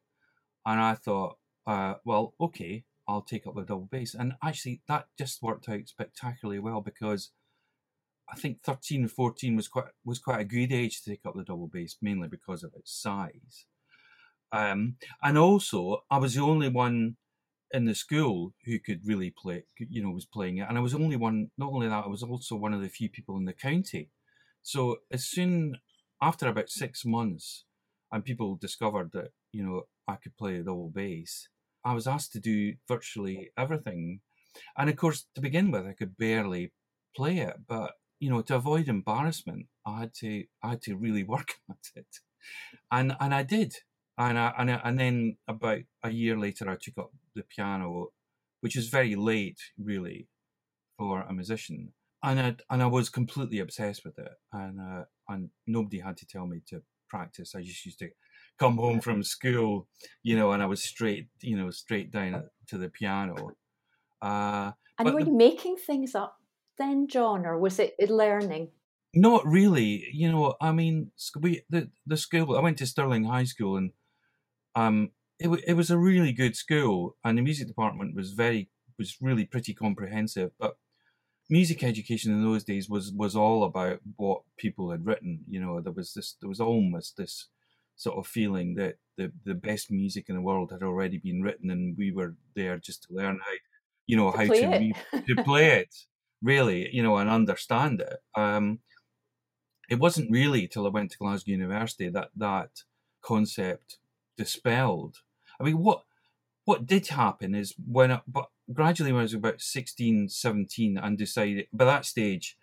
And 0.67 0.81
I 0.81 0.95
thought, 0.95 1.39
uh, 1.67 1.95
well, 2.05 2.35
okay, 2.41 2.85
I'll 3.07 3.23
take 3.23 3.47
up 3.47 3.55
the 3.55 3.63
double 3.63 3.89
bass. 3.91 4.15
And 4.15 4.35
actually, 4.43 4.83
that 4.89 5.07
just 5.19 5.43
worked 5.43 5.69
out 5.69 5.89
spectacularly 5.89 6.59
well 6.59 6.81
because 6.81 7.31
I 8.31 8.37
think 8.37 8.63
13 8.63 9.09
14 9.09 9.57
was 9.57 9.69
quite 9.69 9.87
was 10.05 10.19
quite 10.19 10.41
a 10.41 10.45
good 10.45 10.73
age 10.73 11.03
to 11.03 11.11
take 11.11 11.21
up 11.25 11.35
the 11.35 11.45
double 11.45 11.69
bass, 11.69 11.97
mainly 12.03 12.29
because 12.29 12.63
of 12.63 12.73
its 12.77 12.93
size. 12.93 13.67
Um, 14.53 14.97
and 15.23 15.39
also, 15.39 16.05
I 16.11 16.19
was 16.19 16.35
the 16.35 16.43
only 16.43 16.69
one 16.69 17.17
in 17.73 17.85
the 17.85 17.95
school 17.95 18.55
who 18.65 18.79
could 18.79 19.07
really 19.07 19.31
play, 19.31 19.65
you 19.79 20.03
know, 20.03 20.11
was 20.11 20.25
playing 20.25 20.59
it. 20.59 20.67
And 20.69 20.79
I 20.79 20.81
was 20.81 20.95
only 20.95 21.17
one, 21.17 21.51
not 21.59 21.73
only 21.73 21.89
that, 21.89 22.05
I 22.05 22.09
was 22.09 22.23
also 22.23 22.57
one 22.57 22.73
of 22.73 22.81
the 22.81 22.89
few 22.89 23.11
people 23.11 23.37
in 23.37 23.45
the 23.45 23.53
county. 23.53 24.11
So 24.63 24.99
as 25.13 25.27
soon 25.27 25.77
after 26.23 26.49
about 26.49 26.71
six 26.71 27.05
months, 27.05 27.65
and 28.13 28.25
people 28.25 28.57
discovered 28.57 29.11
that, 29.13 29.31
you 29.53 29.65
know, 29.65 29.83
I 30.07 30.17
could 30.17 30.37
play 30.37 30.59
the 30.59 30.65
double 30.65 30.91
bass, 30.91 31.49
I 31.85 31.95
was 31.95 32.07
asked 32.07 32.33
to 32.33 32.41
do 32.41 32.75
virtually 32.87 33.51
everything. 33.57 34.21
And 34.77 34.91
of 34.91 34.97
course, 34.97 35.27
to 35.35 35.41
begin 35.41 35.71
with, 35.71 35.87
I 35.87 35.93
could 35.93 36.17
barely 36.17 36.73
play 37.17 37.39
it, 37.39 37.57
but 37.67 37.93
you 38.21 38.31
know, 38.31 38.43
to 38.43 38.57
avoid 38.57 38.89
embarrassment, 38.89 39.67
I 39.87 40.01
had 40.01 40.15
to 40.15 40.45
I 40.63 40.71
had 40.71 40.83
to 40.83 40.97
really 40.97 41.23
work 41.35 41.55
at 41.71 41.91
it, 41.95 42.19
and 42.91 43.15
and 43.21 43.35
I 43.35 43.43
did 43.45 43.75
and 44.19 44.37
I, 44.37 44.53
and 44.59 44.71
I, 44.71 44.81
and 44.85 44.99
then 44.99 45.37
about 45.47 45.79
a 46.03 46.11
year 46.11 46.37
later, 46.37 46.69
I 46.69 46.77
took 46.81 46.99
up 46.99 47.13
the 47.37 47.45
piano, 47.45 48.09
which 48.61 48.77
is 48.77 48.89
very 48.89 49.15
late, 49.15 49.61
really, 49.79 50.27
for 50.99 51.23
a 51.23 51.33
musician. 51.33 51.93
And 52.23 52.41
I 52.41 52.57
and 52.69 52.83
I 52.83 52.87
was 52.87 53.11
completely 53.11 53.61
obsessed 53.61 54.05
with 54.05 54.19
it, 54.19 54.33
and 54.53 54.81
uh, 54.81 55.05
and 55.29 55.51
nobody 55.69 56.01
had 56.01 56.17
to 56.17 56.27
tell 56.27 56.49
me 56.49 56.61
to 56.67 56.83
practice. 57.09 57.55
I 57.55 57.63
just 57.63 57.85
used 57.85 57.99
to 58.01 58.11
come 58.59 58.77
home 58.77 59.01
from 59.01 59.23
school, 59.23 59.89
you 60.23 60.37
know, 60.37 60.53
and 60.53 60.63
I 60.63 60.67
was 60.67 60.83
straight, 60.83 61.29
you 61.41 61.57
know, 61.57 61.71
straight 61.71 62.11
down 62.11 62.45
to 62.69 62.79
the 62.79 62.89
piano. 62.89 63.53
Uh, 64.21 64.73
and 64.99 65.15
were 65.15 65.23
the, 65.23 65.31
you 65.31 65.37
making 65.37 65.77
things 65.77 66.15
up 66.15 66.37
then, 66.77 67.09
John, 67.09 67.47
or 67.47 67.59
was 67.59 67.79
it 67.79 67.95
learning? 68.11 68.69
Not 69.15 69.47
really. 69.47 70.09
You 70.13 70.31
know, 70.31 70.55
I 70.61 70.73
mean, 70.73 71.13
we 71.39 71.63
the 71.71 71.91
the 72.07 72.17
school. 72.17 72.57
I 72.57 72.61
went 72.61 72.79
to 72.79 72.87
Stirling 72.87 73.25
High 73.25 73.45
School, 73.45 73.77
and 73.77 73.93
um, 74.75 75.11
it, 75.39 75.49
it 75.67 75.75
was 75.75 75.91
a 75.91 75.99
really 75.99 76.33
good 76.33 76.57
school, 76.57 77.17
and 77.25 77.39
the 77.39 77.43
music 77.43 77.69
department 77.69 78.15
was 78.15 78.33
very 78.33 78.71
was 78.99 79.17
really 79.21 79.45
pretty 79.45 79.75
comprehensive. 79.75 80.51
But 80.59 80.77
music 81.51 81.83
education 81.83 82.33
in 82.33 82.43
those 82.43 82.65
days 82.65 82.89
was 82.89 83.13
was 83.13 83.35
all 83.35 83.65
about 83.65 84.01
what 84.17 84.43
people 84.57 84.91
had 84.91 85.07
written. 85.07 85.41
You 85.49 85.61
know, 85.61 85.81
there 85.81 85.93
was 85.93 86.13
this 86.13 86.37
there 86.41 86.49
was 86.49 86.61
almost 86.61 87.17
this 87.17 87.49
sort 87.97 88.19
of 88.19 88.27
feeling 88.27 88.75
that 88.75 88.97
the 89.17 89.33
the 89.45 89.55
best 89.55 89.91
music 89.91 90.27
in 90.29 90.35
the 90.35 90.41
world 90.43 90.71
had 90.73 90.83
already 90.83 91.19
been 91.19 91.43
written, 91.43 91.71
and 91.71 91.97
we 91.97 92.13
were 92.13 92.35
there 92.55 92.79
just 92.79 93.05
to 93.05 93.15
learn 93.15 93.41
how, 93.45 93.53
you 94.07 94.17
know, 94.17 94.31
to 94.31 94.39
how 94.39 94.45
to 94.45 94.67
re- 94.67 94.95
to 95.27 95.43
play 95.45 95.81
it 95.81 95.95
really, 96.43 96.89
you 96.95 97.03
know, 97.03 97.17
and 97.17 97.29
understand 97.29 98.01
it. 98.01 98.19
Um, 98.35 98.81
it 99.91 99.99
wasn't 99.99 100.31
really 100.31 100.69
till 100.69 100.87
I 100.87 100.91
went 100.91 101.11
to 101.13 101.19
Glasgow 101.19 101.53
University 101.53 102.09
that 102.11 102.31
that 102.37 102.71
concept 103.23 103.99
dispelled. 104.37 105.17
I 105.61 105.65
mean, 105.65 105.79
what 105.79 106.03
what 106.69 106.85
did 106.85 107.07
happen 107.07 107.55
is 107.55 107.73
when, 107.87 108.13
I, 108.13 108.21
but 108.29 108.51
gradually 108.71 109.11
when 109.11 109.21
I 109.21 109.23
was 109.23 109.33
about 109.33 109.63
16, 109.63 110.29
17, 110.29 110.99
and 110.99 111.17
decided 111.17 111.67
by 111.73 111.87
that 111.87 112.05
stage, 112.05 112.59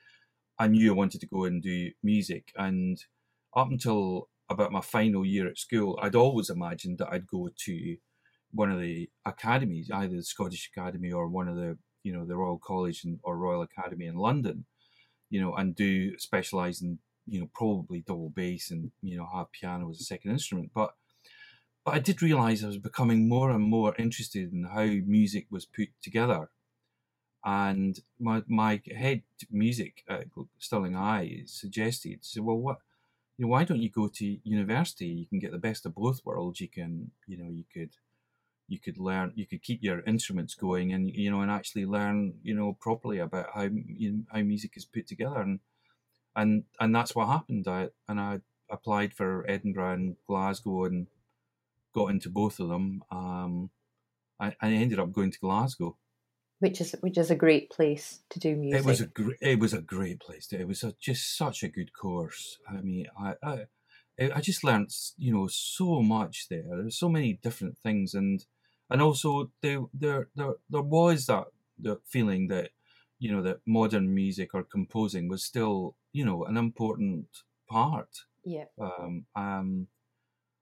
I 0.59 0.67
knew 0.67 0.91
I 0.91 0.95
wanted 0.95 1.21
to 1.21 1.27
go 1.27 1.45
and 1.45 1.59
do 1.59 1.89
music. 2.03 2.51
And 2.55 3.03
up 3.55 3.71
until 3.71 4.29
about 4.47 4.71
my 4.71 4.81
final 4.81 5.25
year 5.25 5.47
at 5.47 5.57
school, 5.57 5.97
I'd 6.00 6.13
always 6.13 6.51
imagined 6.51 7.00
that 7.00 7.07
I'd 7.12 7.25
go 7.25 7.50
to 7.65 7.97
one 8.51 8.69
of 8.69 8.79
the 8.79 9.09
academies, 9.25 9.89
either 9.91 10.17
the 10.17 10.21
Scottish 10.21 10.69
Academy 10.71 11.12
or 11.12 11.27
one 11.27 11.47
of 11.47 11.55
the, 11.55 11.75
you 12.03 12.13
know, 12.13 12.25
the 12.25 12.38
Royal 12.38 12.62
College 12.63 13.05
and, 13.05 13.17
or 13.24 13.35
Royal 13.38 13.63
Academy 13.63 14.05
in 14.05 14.17
London, 14.17 14.65
you 15.31 15.41
know, 15.41 15.55
and 15.55 15.75
do 15.75 16.15
specialize 16.19 16.79
in, 16.79 17.00
you 17.25 17.39
know, 17.39 17.50
probably 17.55 18.03
double 18.05 18.29
bass 18.29 18.69
and, 18.69 18.91
you 19.01 19.17
know, 19.17 19.27
have 19.33 19.51
piano 19.51 19.89
as 19.89 20.00
a 20.00 20.03
second 20.03 20.29
instrument. 20.29 20.69
But 20.75 20.93
but 21.86 21.94
I 21.94 22.00
did 22.00 22.24
realize 22.24 22.63
I 22.63 22.68
was 22.68 22.80
becoming 22.80 23.30
more 23.30 23.51
and 23.51 23.63
more 23.63 23.96
interested 23.98 24.51
in 24.51 24.63
how 24.63 24.86
music 24.86 25.46
was 25.51 25.65
put 25.65 25.89
together. 26.01 26.50
And 27.46 28.00
my 28.20 28.42
my 28.48 28.82
head 28.98 29.22
music 29.51 30.04
at 30.10 30.25
Stirling 30.58 30.94
High 30.94 31.44
suggested, 31.46 32.20
said, 32.25 32.44
well, 32.44 32.58
what, 32.58 32.80
you 33.38 33.46
know, 33.46 33.51
why 33.51 33.65
don't 33.65 33.84
you 33.84 33.92
go 33.92 34.08
to 34.08 34.39
university? 34.44 35.06
You 35.06 35.27
can 35.27 35.38
get 35.38 35.51
the 35.51 35.60
best 35.60 35.86
of 35.86 35.94
both 35.94 36.25
worlds. 36.25 36.60
You 36.60 36.70
can, 36.70 37.12
you 37.27 37.38
know, 37.38 37.51
you 37.51 37.65
could, 37.72 37.92
you 38.68 38.80
could 38.80 38.98
learn, 38.98 39.32
you 39.36 39.46
could 39.46 39.62
keep 39.62 39.84
your 39.84 40.00
instruments 40.08 40.56
going, 40.56 40.92
and 40.92 41.12
you 41.12 41.30
know, 41.30 41.42
and 41.42 41.51
actually 41.51 41.86
learn, 41.86 42.34
you 42.42 42.56
know, 42.56 42.74
properly 42.82 43.20
about 43.20 43.50
how 43.54 43.70
you 43.72 44.12
know, 44.12 44.24
how 44.32 44.42
music 44.42 44.72
is 44.75 44.86
put 44.86 45.06
together, 45.06 45.39
and 45.39 45.60
and 46.36 46.63
and 46.80 46.96
that's 46.96 47.13
what 47.15 47.27
happened. 47.27 47.68
I 47.68 47.89
and 48.08 48.20
I 48.20 48.42
applied 48.72 49.13
for 49.13 49.46
Edinburgh 49.48 49.94
and 49.94 50.15
Glasgow 50.27 50.86
and 50.86 51.08
got 51.95 52.11
into 52.11 52.29
both 52.29 52.59
of 52.59 52.67
them. 52.67 53.01
Um, 53.09 53.71
I, 54.39 54.53
I 54.61 54.73
ended 54.73 54.99
up 54.99 55.13
going 55.13 55.31
to 55.31 55.39
Glasgow, 55.39 55.97
which 56.59 56.81
is 56.81 56.95
which 56.99 57.17
is 57.17 57.31
a 57.31 57.35
great 57.35 57.69
place 57.71 58.19
to 58.29 58.39
do 58.39 58.55
music. 58.55 58.81
It 58.81 58.85
was 58.85 59.01
a 59.01 59.07
great 59.07 59.37
it 59.41 59.59
was 59.59 59.73
a 59.73 59.81
great 59.81 60.19
place. 60.19 60.47
To, 60.47 60.59
it 60.59 60.67
was 60.67 60.83
a, 60.83 60.93
just 60.99 61.37
such 61.37 61.63
a 61.63 61.69
good 61.69 61.91
course. 61.93 62.59
I 62.69 62.81
mean, 62.81 63.07
I, 63.17 63.35
I 63.41 63.65
I 64.19 64.41
just 64.41 64.63
learned 64.63 64.91
you 65.17 65.33
know 65.33 65.47
so 65.47 66.01
much 66.01 66.47
there. 66.49 66.63
There's 66.69 66.99
so 66.99 67.09
many 67.09 67.39
different 67.41 67.77
things, 67.77 68.13
and 68.13 68.45
and 68.89 69.01
also 69.01 69.51
there 69.61 69.83
there 69.93 70.27
there 70.35 70.55
there 70.69 70.81
was 70.81 71.25
that 71.27 71.45
the 71.79 71.99
feeling 72.05 72.49
that 72.49 72.71
you 73.19 73.31
know 73.31 73.41
that 73.41 73.61
modern 73.65 74.13
music 74.13 74.53
or 74.53 74.63
composing 74.63 75.29
was 75.29 75.43
still 75.43 75.95
you 76.11 76.25
know 76.25 76.43
an 76.43 76.57
important 76.57 77.27
part. 77.69 78.09
Yeah. 78.43 78.65
Um. 78.79 79.25
Um 79.33 79.87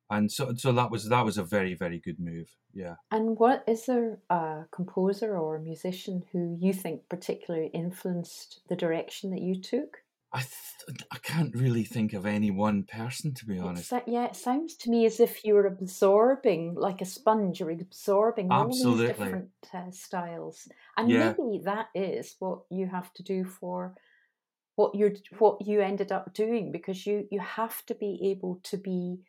and 0.09 0.31
so 0.31 0.53
so 0.55 0.71
that 0.71 0.91
was 0.91 1.09
that 1.09 1.25
was 1.25 1.37
a 1.37 1.43
very 1.43 1.73
very 1.73 1.99
good 1.99 2.19
move 2.19 2.55
yeah 2.73 2.95
and 3.11 3.37
what 3.37 3.63
is 3.67 3.85
there 3.85 4.19
a 4.29 4.63
composer 4.71 5.37
or 5.37 5.55
a 5.55 5.61
musician 5.61 6.23
who 6.31 6.57
you 6.59 6.73
think 6.73 7.01
particularly 7.09 7.67
influenced 7.67 8.61
the 8.69 8.75
direction 8.75 9.31
that 9.31 9.41
you 9.41 9.59
took 9.59 9.97
I 10.35 10.39
th- 10.39 10.99
I 11.11 11.17
can't 11.19 11.55
really 11.55 11.83
think 11.83 12.13
of 12.13 12.25
any 12.25 12.49
one 12.49 12.83
person 12.83 13.35
to 13.35 13.45
be 13.45 13.59
honest. 13.59 13.93
It's, 13.93 14.07
yeah, 14.07 14.25
it 14.25 14.35
sounds 14.35 14.75
to 14.77 14.89
me 14.89 15.05
as 15.05 15.19
if 15.19 15.45
you 15.45 15.53
were 15.53 15.67
absorbing, 15.67 16.73
like 16.73 17.01
a 17.01 17.05
sponge, 17.05 17.59
you're 17.59 17.69
absorbing 17.69 18.51
Absolutely. 18.51 18.89
all 18.89 18.97
these 18.97 19.07
different 19.15 19.49
uh, 19.71 19.91
styles, 19.91 20.67
and 20.97 21.07
yeah. 21.07 21.35
maybe 21.37 21.61
that 21.65 21.89
is 21.93 22.35
what 22.39 22.61
you 22.71 22.87
have 22.87 23.13
to 23.13 23.23
do 23.23 23.45
for 23.45 23.93
what 24.75 24.95
you 24.95 25.15
what 25.37 25.65
you 25.65 25.81
ended 25.81 26.11
up 26.11 26.33
doing 26.33 26.71
because 26.71 27.05
you 27.05 27.27
you 27.29 27.39
have 27.39 27.85
to 27.85 27.93
be 27.93 28.19
able 28.31 28.59
to 28.63 28.77
be 28.77 29.19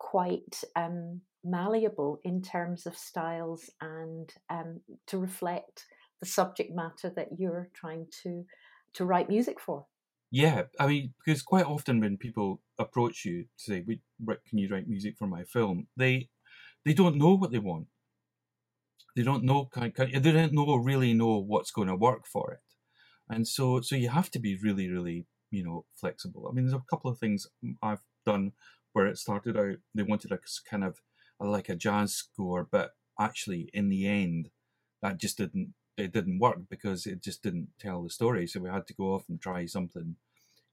quite 0.00 0.64
um, 0.74 1.20
malleable 1.44 2.18
in 2.24 2.42
terms 2.42 2.86
of 2.86 2.96
styles 2.96 3.70
and 3.80 4.32
um, 4.48 4.80
to 5.06 5.18
reflect 5.18 5.84
the 6.18 6.26
subject 6.26 6.74
matter 6.74 7.12
that 7.14 7.28
you're 7.38 7.68
trying 7.72 8.06
to 8.22 8.44
to 8.92 9.04
write 9.04 9.28
music 9.28 9.60
for. 9.60 9.86
Yeah, 10.32 10.64
I 10.80 10.86
mean, 10.88 11.14
because 11.18 11.42
quite 11.42 11.66
often 11.66 12.00
when 12.00 12.16
people 12.16 12.60
approach 12.78 13.24
you 13.24 13.44
to 13.44 13.48
say, 13.56 13.84
"Can 13.84 14.58
you 14.58 14.68
write 14.68 14.88
music 14.88 15.16
for 15.16 15.28
my 15.28 15.44
film?" 15.44 15.86
they 15.96 16.28
they 16.84 16.94
don't 16.94 17.16
know 17.16 17.34
what 17.34 17.52
they 17.52 17.58
want. 17.58 17.86
They 19.16 19.22
don't 19.22 19.44
know. 19.44 19.68
They 19.74 20.20
don't 20.20 20.52
know 20.52 20.76
really 20.76 21.14
know 21.14 21.38
what's 21.38 21.70
going 21.70 21.88
to 21.88 21.96
work 21.96 22.26
for 22.26 22.52
it, 22.52 22.68
and 23.28 23.46
so 23.46 23.80
so 23.80 23.96
you 23.96 24.08
have 24.08 24.30
to 24.32 24.38
be 24.38 24.56
really 24.56 24.88
really 24.90 25.26
you 25.50 25.64
know 25.64 25.84
flexible. 25.94 26.48
I 26.48 26.52
mean, 26.52 26.64
there's 26.64 26.80
a 26.80 26.90
couple 26.90 27.10
of 27.10 27.18
things 27.18 27.46
I've 27.82 28.04
done 28.24 28.52
where 28.92 29.06
it 29.06 29.18
started 29.18 29.56
out 29.56 29.76
they 29.94 30.02
wanted 30.02 30.32
a 30.32 30.38
kind 30.68 30.84
of 30.84 31.00
like 31.40 31.68
a 31.68 31.76
jazz 31.76 32.12
score 32.14 32.66
but 32.70 32.90
actually 33.18 33.70
in 33.72 33.88
the 33.88 34.06
end 34.06 34.50
that 35.02 35.18
just 35.18 35.38
didn't 35.38 35.74
it 36.00 36.12
didn't 36.12 36.38
work 36.38 36.58
because 36.68 37.06
it 37.06 37.22
just 37.22 37.42
didn't 37.42 37.68
tell 37.78 38.02
the 38.02 38.10
story. 38.10 38.46
So 38.46 38.60
we 38.60 38.70
had 38.70 38.86
to 38.88 38.94
go 38.94 39.14
off 39.14 39.28
and 39.28 39.40
try 39.40 39.66
something 39.66 40.16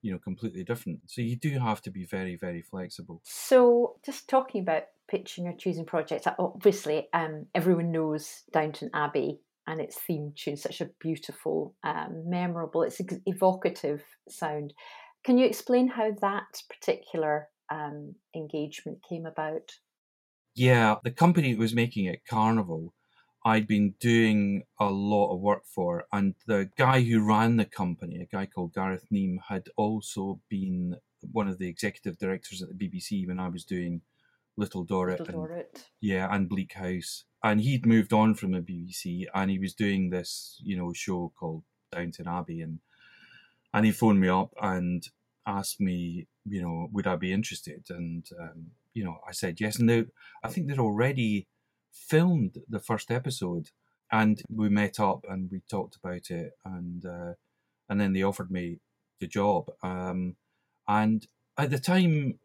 you 0.02 0.12
know 0.12 0.20
completely 0.20 0.64
different. 0.64 1.02
So 1.08 1.22
you 1.22 1.36
do 1.36 1.60
have 1.60 1.82
to 1.84 1.92
be 1.92 2.06
very 2.06 2.36
very 2.36 2.62
flexible. 2.62 3.22
So 3.24 3.98
just 4.06 4.30
talking 4.30 4.62
about 4.62 4.84
pitching 5.08 5.48
or 5.48 5.54
choosing 5.54 5.86
projects 5.86 6.28
obviously 6.38 7.08
um, 7.14 7.46
everyone 7.56 7.92
knows 7.92 8.44
downton 8.52 8.90
abbey 8.94 9.40
and 9.66 9.80
its 9.80 9.98
theme 9.98 10.34
tune 10.36 10.58
such 10.58 10.82
a 10.82 10.90
beautiful 11.00 11.74
um, 11.84 12.24
memorable 12.26 12.84
it's 12.84 13.02
evocative 13.26 14.04
sound. 14.30 14.74
Can 15.24 15.38
you 15.38 15.46
explain 15.46 15.90
how 15.90 16.12
that 16.22 16.62
particular 16.70 17.50
um, 17.72 18.16
engagement 18.36 19.00
came 19.08 19.26
about? 19.26 19.72
Yeah, 20.56 20.96
the 21.04 21.12
company 21.12 21.54
that 21.54 21.60
was 21.60 21.74
making 21.74 22.06
it, 22.06 22.26
Carnival, 22.28 22.94
I'd 23.46 23.68
been 23.68 23.94
doing 24.00 24.64
a 24.80 24.90
lot 24.90 25.34
of 25.34 25.40
work 25.40 25.64
for, 25.66 26.06
and 26.12 26.36
the 26.48 26.70
guy 26.78 27.02
who 27.02 27.26
ran 27.26 27.58
the 27.58 27.66
company, 27.66 28.20
a 28.20 28.36
guy 28.36 28.46
called 28.46 28.74
Gareth 28.74 29.06
Neame, 29.14 29.38
had 29.48 29.70
also 29.78 30.42
been 30.50 30.96
one 31.32 31.48
of 31.48 31.58
the 31.58 31.68
executive 31.68 32.18
directors 32.18 32.62
at 32.62 32.70
the 32.70 32.76
BBC 32.76 33.28
when 33.28 33.40
I 33.40 33.50
was 33.50 33.64
doing 33.64 34.02
Little 34.58 34.86
Dorrit, 34.86 35.20
Little 35.20 35.44
Dorrit. 35.44 35.70
And, 35.74 35.84
yeah, 36.02 36.28
and 36.34 36.50
Bleak 36.50 36.74
House. 36.74 37.24
And 37.44 37.62
he'd 37.62 37.86
moved 37.86 38.12
on 38.12 38.34
from 38.34 38.52
the 38.52 38.60
BBC, 38.60 39.26
and 39.34 39.52
he 39.52 39.60
was 39.60 39.74
doing 39.74 40.10
this, 40.10 40.60
you 40.64 40.76
know, 40.76 40.92
show 40.94 41.32
called 41.40 41.64
Downton 41.92 42.28
Abbey, 42.28 42.62
and 42.62 42.80
and 43.74 43.86
he 43.86 43.92
phoned 43.92 44.20
me 44.20 44.28
up 44.28 44.54
and 44.62 45.08
asked 45.46 45.80
me, 45.80 46.28
you 46.48 46.62
know, 46.62 46.88
would 46.92 47.08
I 47.08 47.16
be 47.16 47.34
interested? 47.34 47.86
And 47.90 48.28
um, 48.40 48.72
you 48.94 49.04
know, 49.04 49.18
I 49.28 49.32
said 49.32 49.60
yes. 49.60 49.80
And 49.80 49.90
they, 49.90 50.06
I 50.44 50.50
think 50.50 50.68
they'd 50.68 50.80
already 50.80 51.48
filmed 51.92 52.58
the 52.70 52.80
first 52.80 53.12
episode, 53.12 53.70
and 54.12 54.42
we 54.50 54.70
met 54.70 55.00
up 55.00 55.26
and 55.30 55.50
we 55.52 55.62
talked 55.70 55.96
about 55.96 56.30
it, 56.30 56.54
and 56.66 57.06
uh, 57.06 57.34
and 57.90 58.00
then 58.00 58.14
they 58.14 58.24
offered 58.24 58.52
me 58.52 58.80
the 59.20 59.28
job. 59.28 59.70
Um, 59.82 60.36
and 60.88 61.28
at 61.58 61.70
the 61.70 61.80
time, 61.80 62.40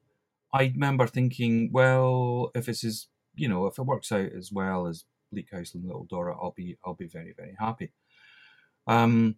I 0.53 0.65
remember 0.65 1.07
thinking, 1.07 1.71
well, 1.73 2.51
if 2.55 2.67
this 2.67 2.85
is, 2.85 3.09
you 3.35 3.49
know, 3.49 3.67
if 3.67 3.79
it 3.79 3.83
works 3.83 4.13
out 4.13 4.33
as 4.37 4.51
well 4.53 4.87
as 4.87 5.05
Bleak 5.31 5.51
House 5.53 5.75
and 5.75 5.85
Little 5.85 6.07
Dorrit, 6.11 6.37
I'll 6.41 6.55
be, 6.57 6.77
I'll 6.85 6.95
be 6.95 7.07
very, 7.07 7.35
very 7.37 7.57
happy. 7.59 7.93
Um, 8.87 9.37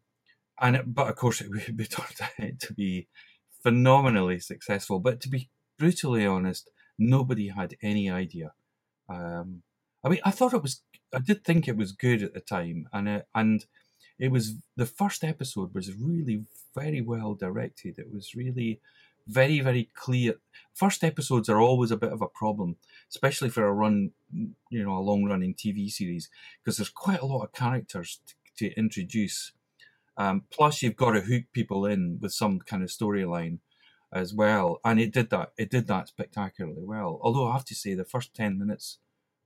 and 0.60 0.76
it, 0.76 0.94
but 0.94 1.08
of 1.08 1.16
course, 1.16 1.40
it 1.40 1.50
would 1.50 1.76
be 1.76 1.84
turned 1.86 2.20
out 2.40 2.60
to 2.60 2.74
be 2.74 3.08
phenomenally 3.64 4.38
successful. 4.38 5.00
But 5.00 5.20
to 5.22 5.28
be 5.28 5.48
brutally 5.78 6.24
honest, 6.24 6.70
nobody 6.98 7.48
had 7.48 7.74
any 7.82 8.08
idea. 8.08 8.52
Um, 9.08 9.62
I 10.04 10.10
mean, 10.10 10.20
I 10.24 10.30
thought 10.30 10.54
it 10.54 10.62
was. 10.62 10.82
I 11.12 11.18
did 11.18 11.44
think 11.44 11.66
it 11.66 11.76
was 11.76 11.92
good 11.92 12.22
at 12.22 12.34
the 12.34 12.40
time, 12.40 12.88
and 12.92 13.08
it, 13.08 13.26
and 13.34 13.64
it 14.18 14.30
was 14.30 14.54
the 14.76 14.86
first 14.86 15.24
episode 15.24 15.74
was 15.74 15.94
really 15.94 16.44
very 16.74 17.00
well 17.00 17.34
directed. 17.34 17.98
It 17.98 18.12
was 18.12 18.34
really 18.34 18.80
very 19.26 19.60
very 19.60 19.90
clear. 19.94 20.34
First 20.74 21.02
episodes 21.02 21.48
are 21.48 21.60
always 21.60 21.90
a 21.90 21.96
bit 21.96 22.12
of 22.12 22.20
a 22.20 22.28
problem, 22.28 22.76
especially 23.08 23.48
for 23.48 23.66
a 23.66 23.72
run, 23.72 24.10
you 24.70 24.84
know, 24.84 24.96
a 24.96 25.00
long 25.08 25.24
running 25.24 25.54
TV 25.54 25.90
series, 25.90 26.28
because 26.62 26.76
there's 26.76 26.90
quite 26.90 27.20
a 27.20 27.26
lot 27.26 27.44
of 27.44 27.52
characters 27.52 28.20
to, 28.26 28.34
to 28.68 28.78
introduce 28.78 29.52
um, 30.16 30.44
plus, 30.50 30.82
you've 30.82 30.96
got 30.96 31.12
to 31.12 31.20
hook 31.20 31.44
people 31.52 31.86
in 31.86 32.18
with 32.20 32.32
some 32.32 32.60
kind 32.60 32.82
of 32.82 32.88
storyline 32.88 33.58
as 34.12 34.32
well, 34.32 34.80
and 34.84 35.00
it 35.00 35.12
did 35.12 35.30
that. 35.30 35.52
It 35.58 35.70
did 35.70 35.86
that 35.88 36.08
spectacularly 36.08 36.84
well. 36.84 37.18
Although 37.22 37.48
I 37.48 37.52
have 37.52 37.64
to 37.66 37.74
say, 37.74 37.94
the 37.94 38.04
first 38.04 38.34
ten 38.34 38.58
minutes 38.58 38.98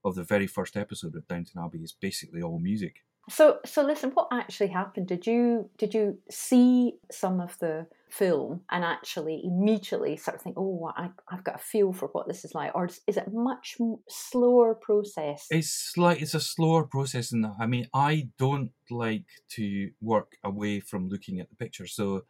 of 0.05 0.15
the 0.15 0.25
very 0.25 0.47
first 0.47 0.77
episode 0.77 1.17
of 1.17 1.27
Downton 1.27 1.63
Abbey 1.63 1.79
is 1.79 1.93
basically 1.93 2.43
all 2.43 2.59
music. 2.59 3.05
So, 3.29 3.59
so 3.65 3.83
listen, 3.83 4.11
what 4.11 4.29
actually 4.33 4.69
happened? 4.69 5.09
Did 5.09 5.27
you 5.27 5.71
did 5.79 5.95
you 5.95 6.19
see 6.31 6.95
some 7.11 7.41
of 7.41 7.59
the 7.59 7.87
film 8.11 8.63
and 8.71 8.85
actually 8.85 9.43
immediately 9.45 10.17
sort 10.17 10.35
of 10.37 10.43
think, 10.43 10.57
oh, 10.59 10.91
I, 10.97 11.11
have 11.31 11.45
got 11.45 11.57
a 11.57 11.59
feel 11.59 11.93
for 11.93 12.09
what 12.09 12.27
this 12.27 12.45
is 12.45 12.55
like, 12.55 12.75
or 12.75 12.87
is 12.87 13.17
it 13.17 13.33
much 13.33 13.77
slower 14.09 14.75
process? 14.75 15.47
It's 15.51 15.93
like 15.97 16.23
it's 16.23 16.35
a 16.35 16.41
slower 16.41 16.85
process 16.85 17.31
than 17.31 17.43
that. 17.43 17.57
I 17.61 17.67
mean, 17.67 17.87
I 17.93 18.29
don't 18.39 18.71
like 18.91 19.27
to 19.51 19.91
work 20.01 20.37
away 20.43 20.81
from 20.81 21.09
looking 21.09 21.41
at 21.41 21.51
the 21.51 21.57
picture, 21.57 21.87
so 21.87 22.25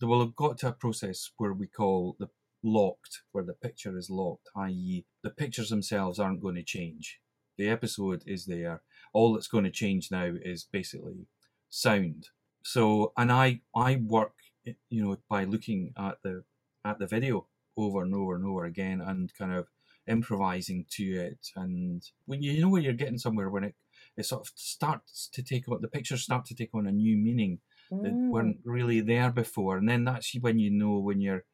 there 0.00 0.08
will 0.08 0.20
have 0.20 0.36
got 0.36 0.58
to 0.58 0.68
a 0.68 0.72
process 0.72 1.30
where 1.36 1.52
we 1.52 1.66
call 1.66 2.16
the 2.18 2.28
locked, 2.62 3.22
where 3.32 3.44
the 3.44 3.54
picture 3.54 3.96
is 3.96 4.10
locked, 4.10 4.48
i.e., 4.56 5.04
the 5.22 5.30
pictures 5.30 5.70
themselves 5.70 6.18
aren't 6.18 6.42
going 6.42 6.56
to 6.56 6.62
change. 6.62 7.20
The 7.56 7.68
episode 7.68 8.22
is 8.26 8.46
there. 8.46 8.82
All 9.12 9.34
that's 9.34 9.48
going 9.48 9.64
to 9.64 9.70
change 9.70 10.10
now 10.10 10.32
is 10.42 10.64
basically 10.64 11.26
sound. 11.68 12.28
So, 12.62 13.12
and 13.16 13.32
I 13.32 13.60
I 13.74 13.96
work 13.96 14.34
you 14.64 15.02
know, 15.04 15.16
by 15.28 15.44
looking 15.44 15.92
at 15.96 16.22
the 16.22 16.44
at 16.84 16.98
the 16.98 17.06
video 17.06 17.46
over 17.76 18.02
and 18.02 18.14
over 18.14 18.34
and 18.34 18.44
over 18.44 18.64
again 18.64 19.00
and 19.00 19.32
kind 19.36 19.52
of 19.52 19.68
improvising 20.06 20.86
to 20.90 21.04
it. 21.04 21.50
And 21.56 22.02
when 22.26 22.42
you 22.42 22.60
know 22.60 22.68
when 22.68 22.82
you're 22.82 22.92
getting 22.92 23.18
somewhere 23.18 23.50
when 23.50 23.64
it 23.64 23.74
it 24.16 24.26
sort 24.26 24.42
of 24.42 24.52
starts 24.54 25.28
to 25.32 25.42
take 25.42 25.68
on 25.68 25.80
the 25.80 25.88
pictures 25.88 26.22
start 26.22 26.44
to 26.46 26.54
take 26.54 26.74
on 26.74 26.86
a 26.86 26.92
new 26.92 27.16
meaning 27.16 27.60
mm. 27.92 28.02
that 28.02 28.12
weren't 28.12 28.58
really 28.64 29.00
there 29.00 29.30
before, 29.30 29.76
and 29.76 29.88
then 29.88 30.04
that's 30.04 30.34
when 30.40 30.58
you 30.58 30.70
know 30.70 30.98
when 30.98 31.20
you're 31.20 31.44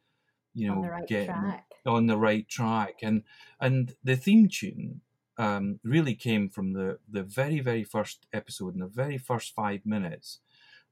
you 0.55 0.69
know 0.69 0.83
right 0.83 1.07
getting 1.07 1.35
track. 1.35 1.67
on 1.85 2.07
the 2.07 2.17
right 2.17 2.49
track. 2.49 3.01
And 3.03 3.23
and 3.61 3.95
the 4.03 4.17
theme 4.17 4.49
tune 4.49 5.03
um, 5.39 5.81
really 5.85 6.15
came 6.15 6.49
from 6.49 6.73
the 6.73 6.99
the 7.11 7.23
very 7.23 7.61
very 7.61 7.85
first 7.85 8.27
episode. 8.33 8.75
In 8.75 8.81
the 8.81 8.87
very 8.87 9.19
first 9.19 9.55
five 9.55 9.85
minutes 9.85 10.41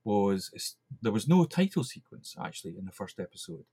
was 0.05 0.77
there 1.01 1.13
was 1.13 1.27
no 1.29 1.45
title 1.45 1.83
sequence 1.83 2.37
actually 2.39 2.77
in 2.79 2.85
the 2.85 2.93
first 2.93 3.19
episode. 3.19 3.65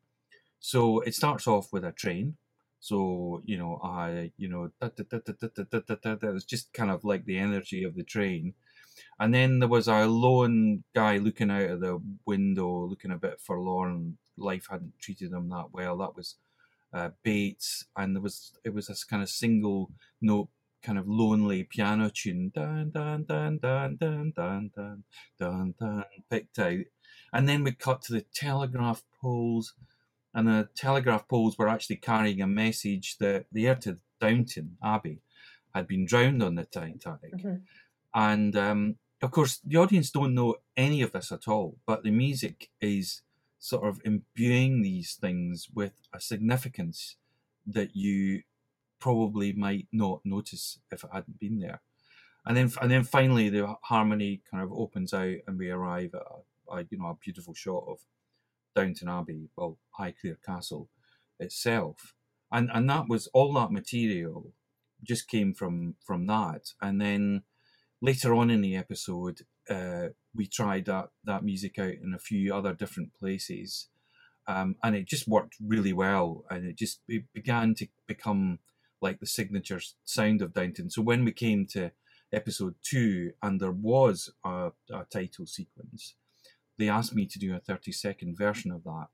So 0.59 1.01
it 1.01 1.15
starts 1.15 1.47
off 1.47 1.73
with 1.73 1.83
a 1.83 1.91
train. 1.91 2.37
So 2.79 3.41
you 3.45 3.57
know, 3.57 3.79
I 3.83 4.31
you 4.37 4.49
know, 4.49 4.71
that 4.79 6.31
was 6.33 6.45
just 6.45 6.73
kind 6.73 6.91
of 6.91 7.03
like 7.03 7.25
the 7.25 7.37
energy 7.37 7.83
of 7.83 7.95
the 7.95 8.03
train. 8.03 8.53
And 9.19 9.33
then 9.33 9.59
there 9.59 9.69
was 9.69 9.87
a 9.87 10.05
lone 10.05 10.83
guy 10.95 11.17
looking 11.17 11.51
out 11.51 11.69
of 11.69 11.79
the 11.79 12.01
window, 12.25 12.85
looking 12.85 13.11
a 13.11 13.17
bit 13.17 13.39
forlorn. 13.39 14.17
Life 14.37 14.67
hadn't 14.69 14.97
treated 14.99 15.31
him 15.31 15.49
that 15.49 15.67
well. 15.71 15.97
That 15.97 16.15
was 16.15 16.35
uh, 16.93 17.09
Bates, 17.23 17.85
and 17.95 18.15
there 18.15 18.21
was 18.21 18.53
it 18.63 18.73
was 18.73 18.87
this 18.87 19.03
kind 19.03 19.23
of 19.23 19.29
single 19.29 19.91
note, 20.21 20.49
kind 20.81 20.97
of 20.97 21.07
lonely 21.07 21.63
piano 21.63 22.09
tune, 22.13 22.51
dun 22.53 22.91
dun 22.91 23.25
dun 23.25 23.57
dun 23.59 23.97
dun 23.99 24.31
dun 24.35 24.71
dun 24.75 25.03
dun 25.39 25.73
dun, 25.79 26.05
picked 26.29 26.59
out, 26.59 26.85
and 27.33 27.47
then 27.47 27.63
we 27.63 27.71
cut 27.71 28.01
to 28.03 28.13
the 28.13 28.25
telegraph 28.33 29.03
poles, 29.21 29.73
and 30.33 30.47
the 30.47 30.69
telegraph 30.75 31.27
poles 31.27 31.57
were 31.57 31.69
actually 31.69 31.97
carrying 31.97 32.41
a 32.41 32.47
message 32.47 33.17
that 33.19 33.45
the 33.51 33.67
heir 33.67 33.75
to 33.75 33.99
Downton 34.19 34.77
Abbey 34.83 35.21
had 35.73 35.87
been 35.87 36.05
drowned 36.05 36.43
on 36.43 36.55
the 36.55 36.65
Titanic. 36.65 37.33
Mm-hmm. 37.35 37.55
And 38.13 38.55
um, 38.57 38.95
of 39.21 39.31
course, 39.31 39.59
the 39.65 39.77
audience 39.77 40.11
don't 40.11 40.33
know 40.33 40.55
any 40.75 41.01
of 41.01 41.11
this 41.11 41.31
at 41.31 41.47
all, 41.47 41.77
but 41.85 42.03
the 42.03 42.11
music 42.11 42.69
is 42.81 43.21
sort 43.59 43.87
of 43.87 44.01
imbuing 44.03 44.81
these 44.81 45.13
things 45.13 45.67
with 45.73 45.93
a 46.13 46.19
significance 46.19 47.17
that 47.67 47.95
you 47.95 48.41
probably 49.01 49.51
might 49.53 49.87
not 49.91 50.21
notice 50.23 50.79
if 50.91 51.03
it 51.03 51.09
hadn't 51.11 51.39
been 51.39 51.59
there. 51.59 51.81
And 52.45 52.55
then, 52.55 52.71
and 52.81 52.89
then 52.89 53.03
finally, 53.03 53.49
the 53.49 53.75
harmony 53.83 54.41
kind 54.49 54.63
of 54.63 54.71
opens 54.71 55.13
out, 55.13 55.35
and 55.45 55.59
we 55.59 55.69
arrive 55.69 56.11
at 56.15 56.21
a, 56.21 56.75
a 56.77 56.85
you 56.89 56.97
know 56.97 57.07
a 57.07 57.15
beautiful 57.15 57.53
shot 57.53 57.83
of 57.87 57.99
Downton 58.75 59.09
Abbey, 59.09 59.49
well, 59.57 59.77
Highclere 59.99 60.41
Castle 60.43 60.89
itself, 61.39 62.15
and 62.51 62.69
and 62.73 62.89
that 62.89 63.09
was 63.09 63.27
all 63.27 63.53
that 63.53 63.71
material 63.71 64.53
just 65.03 65.27
came 65.27 65.53
from 65.53 65.95
from 66.03 66.25
that, 66.27 66.71
and 66.81 66.99
then 67.01 67.43
later 68.01 68.33
on 68.33 68.49
in 68.49 68.61
the 68.61 68.75
episode, 68.75 69.41
uh, 69.69 70.07
we 70.35 70.47
tried 70.47 70.85
that 70.85 71.09
that 71.23 71.43
music 71.43 71.77
out 71.77 71.93
in 72.03 72.13
a 72.15 72.19
few 72.19 72.53
other 72.53 72.73
different 72.73 73.13
places, 73.13 73.87
um, 74.47 74.75
and 74.83 74.95
it 74.95 75.07
just 75.07 75.27
worked 75.27 75.55
really 75.61 75.93
well. 75.93 76.43
And 76.49 76.65
it 76.65 76.77
just 76.77 77.01
it 77.07 77.25
began 77.33 77.75
to 77.75 77.87
become 78.07 78.59
like 79.01 79.19
the 79.19 79.25
signature 79.25 79.81
sound 80.05 80.41
of 80.41 80.53
Downton. 80.53 80.89
So 80.89 81.01
when 81.01 81.25
we 81.25 81.31
came 81.31 81.65
to 81.67 81.91
episode 82.31 82.75
two, 82.83 83.33
and 83.41 83.59
there 83.59 83.71
was 83.71 84.31
a, 84.45 84.71
a 84.91 85.05
title 85.11 85.45
sequence, 85.45 86.15
they 86.77 86.87
asked 86.89 87.15
me 87.15 87.25
to 87.25 87.39
do 87.39 87.55
a 87.55 87.59
thirty 87.59 87.91
second 87.91 88.37
version 88.37 88.71
of 88.71 88.83
that, 88.83 89.07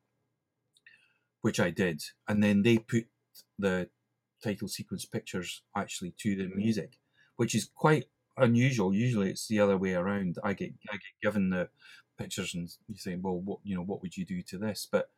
which 1.41 1.59
I 1.59 1.69
did, 1.71 2.03
and 2.27 2.43
then 2.43 2.61
they 2.63 2.77
put 2.77 3.07
the 3.57 3.89
title 4.43 4.67
sequence 4.67 5.05
pictures 5.05 5.63
actually 5.75 6.13
to 6.19 6.35
the 6.35 6.43
mm-hmm. 6.43 6.57
music, 6.57 6.97
which 7.37 7.55
is 7.55 7.69
quite 7.73 8.05
unusual. 8.37 8.93
Usually, 8.93 9.29
it's 9.31 9.47
the 9.47 9.59
other 9.59 9.77
way 9.77 9.93
around. 9.93 10.37
I 10.43 10.53
get 10.53 10.73
I 10.89 10.93
get 10.93 11.21
given 11.23 11.49
the 11.49 11.69
pictures, 12.17 12.53
and 12.53 12.69
you 12.87 12.97
say, 12.97 13.15
"Well, 13.15 13.39
what 13.39 13.59
you 13.63 13.75
know, 13.75 13.83
what 13.83 14.01
would 14.01 14.17
you 14.17 14.25
do 14.25 14.41
to 14.43 14.57
this?" 14.57 14.87
But 14.91 15.09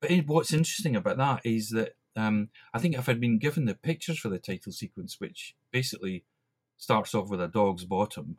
but 0.00 0.10
what's 0.26 0.52
interesting 0.52 0.96
about 0.96 1.18
that 1.18 1.42
is 1.44 1.70
that 1.70 1.96
um, 2.16 2.48
I 2.72 2.78
think 2.78 2.96
if 2.96 3.08
I'd 3.08 3.20
been 3.20 3.38
given 3.38 3.64
the 3.64 3.74
pictures 3.74 4.18
for 4.18 4.28
the 4.28 4.38
title 4.38 4.72
sequence, 4.72 5.16
which 5.18 5.54
basically 5.72 6.24
starts 6.76 7.14
off 7.14 7.28
with 7.28 7.40
a 7.40 7.48
dog's 7.48 7.84
bottom, 7.84 8.38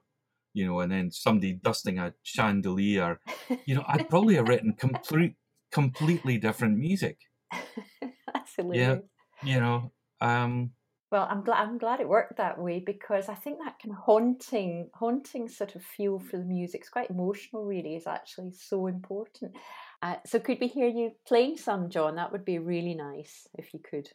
you 0.53 0.65
know, 0.65 0.79
and 0.79 0.91
then 0.91 1.11
somebody 1.11 1.53
dusting 1.53 1.99
a 1.99 2.13
chandelier, 2.23 3.19
you 3.65 3.75
know, 3.75 3.83
I'd 3.87 4.09
probably 4.09 4.35
have 4.35 4.47
written 4.47 4.73
complete, 4.73 5.35
completely 5.71 6.37
different 6.37 6.77
music. 6.77 7.17
Absolutely. 8.33 8.79
Yeah, 8.79 8.97
you 9.43 9.59
know, 9.59 9.91
um, 10.21 10.71
well, 11.11 11.27
I'm 11.29 11.43
glad 11.43 11.61
I'm 11.61 11.77
glad 11.77 11.99
it 11.99 12.09
worked 12.09 12.37
that 12.37 12.59
way 12.59 12.79
because 12.79 13.29
I 13.29 13.35
think 13.35 13.59
that 13.59 13.79
kind 13.81 13.95
of 13.95 14.03
haunting, 14.03 14.89
haunting 14.93 15.47
sort 15.47 15.75
of 15.75 15.83
feel 15.83 16.19
for 16.19 16.37
the 16.37 16.43
music 16.43 16.81
is 16.81 16.89
quite 16.89 17.09
emotional. 17.09 17.63
Really, 17.63 17.95
is 17.95 18.07
actually 18.07 18.51
so 18.51 18.87
important. 18.87 19.55
Uh, 20.01 20.15
so, 20.25 20.39
could 20.39 20.59
we 20.59 20.67
hear 20.67 20.87
you 20.87 21.11
playing 21.27 21.57
some, 21.57 21.89
John? 21.89 22.15
That 22.15 22.31
would 22.31 22.45
be 22.45 22.59
really 22.59 22.93
nice 22.93 23.47
if 23.57 23.73
you 23.73 23.79
could. 23.79 24.09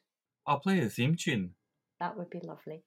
I'll 0.47 0.61
play 0.61 0.81
the 0.81 0.90
theme 0.90 1.16
tune. 1.16 1.55
That 2.01 2.16
would 2.16 2.31
be 2.31 2.40
lovely. 2.40 2.83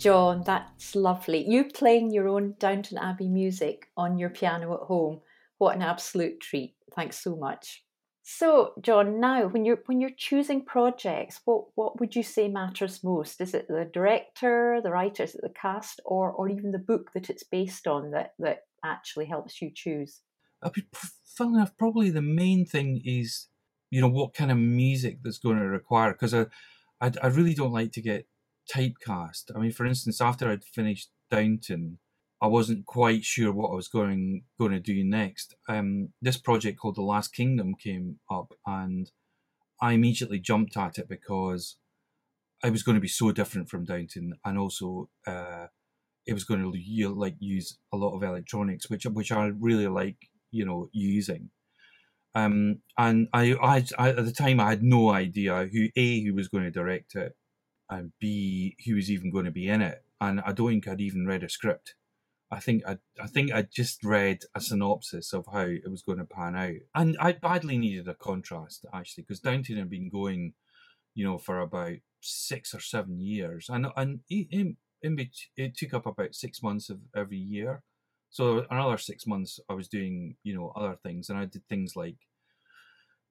John, 0.00 0.42
that's 0.46 0.94
lovely. 0.96 1.44
You 1.46 1.64
playing 1.64 2.10
your 2.10 2.26
own 2.26 2.54
Downton 2.58 2.96
Abbey 2.96 3.28
music 3.28 3.90
on 3.98 4.18
your 4.18 4.30
piano 4.30 4.72
at 4.72 4.86
home. 4.86 5.20
What 5.58 5.76
an 5.76 5.82
absolute 5.82 6.40
treat. 6.40 6.74
Thanks 6.96 7.22
so 7.22 7.36
much. 7.36 7.84
So, 8.22 8.72
John, 8.80 9.20
now 9.20 9.48
when 9.48 9.64
you're 9.64 9.80
when 9.86 10.00
you're 10.00 10.16
choosing 10.16 10.64
projects, 10.64 11.40
what 11.44 11.64
what 11.74 12.00
would 12.00 12.16
you 12.16 12.22
say 12.22 12.48
matters 12.48 13.04
most? 13.04 13.40
Is 13.40 13.52
it 13.52 13.66
the 13.68 13.90
director, 13.92 14.80
the 14.82 14.90
writer, 14.90 15.24
is 15.24 15.34
it 15.34 15.42
the 15.42 15.52
cast, 15.60 16.00
or 16.04 16.30
or 16.30 16.48
even 16.48 16.70
the 16.70 16.78
book 16.78 17.10
that 17.12 17.28
it's 17.28 17.44
based 17.44 17.86
on 17.86 18.12
that 18.12 18.32
that 18.38 18.60
actually 18.84 19.26
helps 19.26 19.60
you 19.60 19.70
choose? 19.74 20.20
Be 20.74 20.84
fun 21.24 21.56
enough. 21.56 21.76
Probably 21.76 22.10
the 22.10 22.22
main 22.22 22.64
thing 22.64 23.02
is, 23.04 23.48
you 23.90 24.00
know, 24.00 24.08
what 24.08 24.32
kind 24.32 24.50
of 24.50 24.56
music 24.56 25.18
that's 25.22 25.38
going 25.38 25.58
to 25.58 25.64
require 25.64 26.12
because 26.12 26.32
I, 26.32 26.46
I, 27.00 27.10
I 27.22 27.26
really 27.26 27.54
don't 27.54 27.72
like 27.72 27.92
to 27.92 28.02
get 28.02 28.26
typecast. 28.72 29.50
I 29.54 29.58
mean, 29.58 29.72
for 29.72 29.86
instance, 29.86 30.20
after 30.20 30.50
I'd 30.50 30.64
finished 30.64 31.10
Downton, 31.30 31.98
I 32.42 32.46
wasn't 32.46 32.86
quite 32.86 33.24
sure 33.24 33.52
what 33.52 33.70
I 33.70 33.74
was 33.74 33.88
going 33.88 34.44
going 34.58 34.72
to 34.72 34.80
do 34.80 35.04
next. 35.04 35.54
Um, 35.68 36.10
this 36.22 36.38
project 36.38 36.78
called 36.78 36.96
The 36.96 37.02
Last 37.02 37.34
Kingdom 37.34 37.74
came 37.74 38.18
up, 38.30 38.54
and 38.66 39.10
I 39.80 39.92
immediately 39.92 40.38
jumped 40.38 40.76
at 40.76 40.98
it 40.98 41.08
because 41.08 41.76
it 42.64 42.70
was 42.70 42.82
going 42.82 42.94
to 42.94 43.00
be 43.00 43.08
so 43.08 43.32
different 43.32 43.68
from 43.68 43.84
Downton, 43.84 44.34
and 44.44 44.58
also 44.58 45.10
uh, 45.26 45.66
it 46.26 46.32
was 46.32 46.44
going 46.44 46.60
to 46.60 47.14
like 47.14 47.36
use 47.40 47.78
a 47.92 47.96
lot 47.96 48.14
of 48.16 48.22
electronics, 48.22 48.88
which 48.88 49.04
which 49.04 49.32
I 49.32 49.50
really 49.58 49.88
like, 49.88 50.28
you 50.50 50.64
know, 50.64 50.88
using. 50.92 51.50
Um, 52.34 52.80
and 52.96 53.28
I, 53.32 53.54
I, 53.54 53.84
I, 53.98 54.10
at 54.10 54.24
the 54.24 54.32
time, 54.32 54.60
I 54.60 54.70
had 54.70 54.82
no 54.82 55.10
idea 55.10 55.68
who 55.72 55.88
a 55.96 56.24
who 56.24 56.34
was 56.34 56.48
going 56.48 56.64
to 56.64 56.70
direct 56.70 57.16
it, 57.16 57.34
and 57.90 58.12
b 58.20 58.76
who 58.86 58.94
was 58.94 59.10
even 59.10 59.30
going 59.30 59.44
to 59.44 59.50
be 59.50 59.68
in 59.68 59.82
it, 59.82 60.04
and 60.20 60.40
I 60.40 60.52
don't 60.52 60.68
think 60.68 60.88
I'd 60.88 61.00
even 61.00 61.26
read 61.26 61.42
a 61.42 61.48
script. 61.48 61.94
I 62.50 62.58
think 62.60 62.82
I, 62.86 62.98
I 63.20 63.26
think 63.26 63.52
I 63.52 63.62
just 63.62 64.02
read 64.04 64.40
a 64.54 64.60
synopsis 64.60 65.32
of 65.32 65.46
how 65.52 65.60
it 65.66 65.90
was 65.90 66.02
going 66.02 66.18
to 66.18 66.24
pan 66.24 66.56
out, 66.56 66.76
and 66.94 67.16
I 67.20 67.32
badly 67.32 67.78
needed 67.78 68.08
a 68.08 68.14
contrast 68.14 68.86
actually, 68.92 69.24
because 69.24 69.40
Downton 69.40 69.76
had 69.76 69.90
been 69.90 70.08
going, 70.08 70.54
you 71.14 71.24
know, 71.24 71.38
for 71.38 71.60
about 71.60 71.98
six 72.20 72.74
or 72.74 72.80
seven 72.80 73.20
years, 73.20 73.66
and 73.68 73.86
and 73.96 74.20
in, 74.28 74.76
in 75.02 75.28
it 75.56 75.76
took 75.76 75.94
up 75.94 76.06
about 76.06 76.34
six 76.34 76.62
months 76.62 76.90
of 76.90 77.00
every 77.16 77.38
year. 77.38 77.82
So 78.30 78.64
another 78.70 78.98
six 78.98 79.26
months, 79.26 79.58
I 79.68 79.74
was 79.74 79.88
doing 79.88 80.36
you 80.42 80.54
know 80.54 80.72
other 80.76 80.96
things, 81.02 81.28
and 81.28 81.38
I 81.38 81.46
did 81.46 81.66
things 81.68 81.96
like 81.96 82.16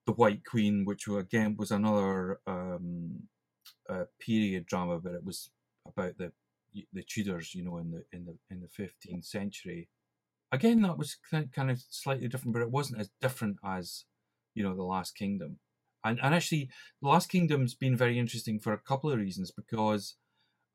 the 0.06 0.14
White 0.14 0.46
Queen, 0.46 0.86
which 0.86 1.08
again 1.08 1.56
was 1.58 1.72
another 1.72 2.40
um, 2.48 3.28
uh, 3.90 4.06
period 4.20 4.66
drama, 4.66 5.00
but 5.00 5.14
it 5.14 5.24
was 5.24 5.50
about 5.88 6.18
the 6.18 6.32
the 6.94 7.04
Tudors, 7.04 7.56
you 7.56 7.64
know, 7.64 7.78
in 7.78 7.92
the 7.92 8.04
in 8.12 8.26
the 8.26 8.38
in 8.50 8.62
the 8.62 8.68
fifteenth 8.68 9.26
century. 9.26 9.90
Again, 10.52 10.82
that 10.82 10.98
was 10.98 11.18
kind 11.32 11.72
of 11.72 11.82
slightly 11.90 12.28
different, 12.28 12.54
but 12.54 12.62
it 12.62 12.72
wasn't 12.72 13.00
as 13.00 13.10
different 13.22 13.58
as 13.64 14.06
you 14.56 14.64
know 14.64 14.76
the 14.76 14.84
Last 14.84 15.16
Kingdom. 15.16 15.60
And 16.04 16.20
and 16.22 16.34
actually, 16.34 16.70
the 17.02 17.10
Last 17.10 17.30
Kingdom's 17.30 17.76
been 17.76 17.96
very 17.96 18.18
interesting 18.18 18.60
for 18.60 18.74
a 18.74 18.80
couple 18.80 19.12
of 19.12 19.20
reasons 19.20 19.52
because 19.52 20.16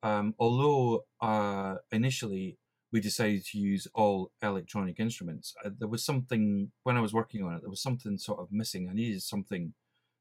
um, 0.03 0.35
although 0.39 1.07
uh, 1.21 1.77
initially 1.91 2.59
we 2.93 3.01
decided 3.01 3.45
to 3.47 3.59
use 3.59 3.89
all 3.95 4.31
electronic 4.43 5.01
instruments, 5.01 5.55
uh, 5.65 5.71
there 5.79 5.89
was 5.89 6.05
something 6.05 6.71
when 6.83 6.97
I 6.97 7.01
was 7.01 7.15
working 7.15 7.43
on 7.43 7.55
it. 7.55 7.63
There 7.63 7.71
was 7.71 7.83
something 7.83 8.19
sort 8.19 8.39
of 8.39 8.53
missing. 8.53 8.89
I 8.89 8.95
needed 8.95 9.23
something, 9.23 9.73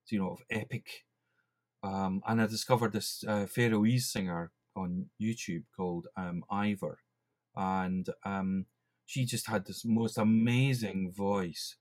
you 0.10 0.20
know, 0.20 0.30
of 0.30 0.42
epic. 0.50 1.04
Um, 1.84 2.22
and 2.28 2.42
I 2.42 2.48
discovered 2.48 2.94
this 2.94 3.24
uh, 3.28 3.46
Faroese 3.46 4.12
singer 4.12 4.52
on 4.76 5.08
YouTube 5.22 5.64
called 5.76 6.08
um, 6.16 6.44
Eivør, 6.52 6.96
and 7.56 8.08
um, 8.26 8.66
she 9.06 9.26
just 9.26 9.48
had 9.48 9.66
this 9.66 9.84
most 9.86 10.18
amazing 10.18 11.12
voice, 11.12 11.76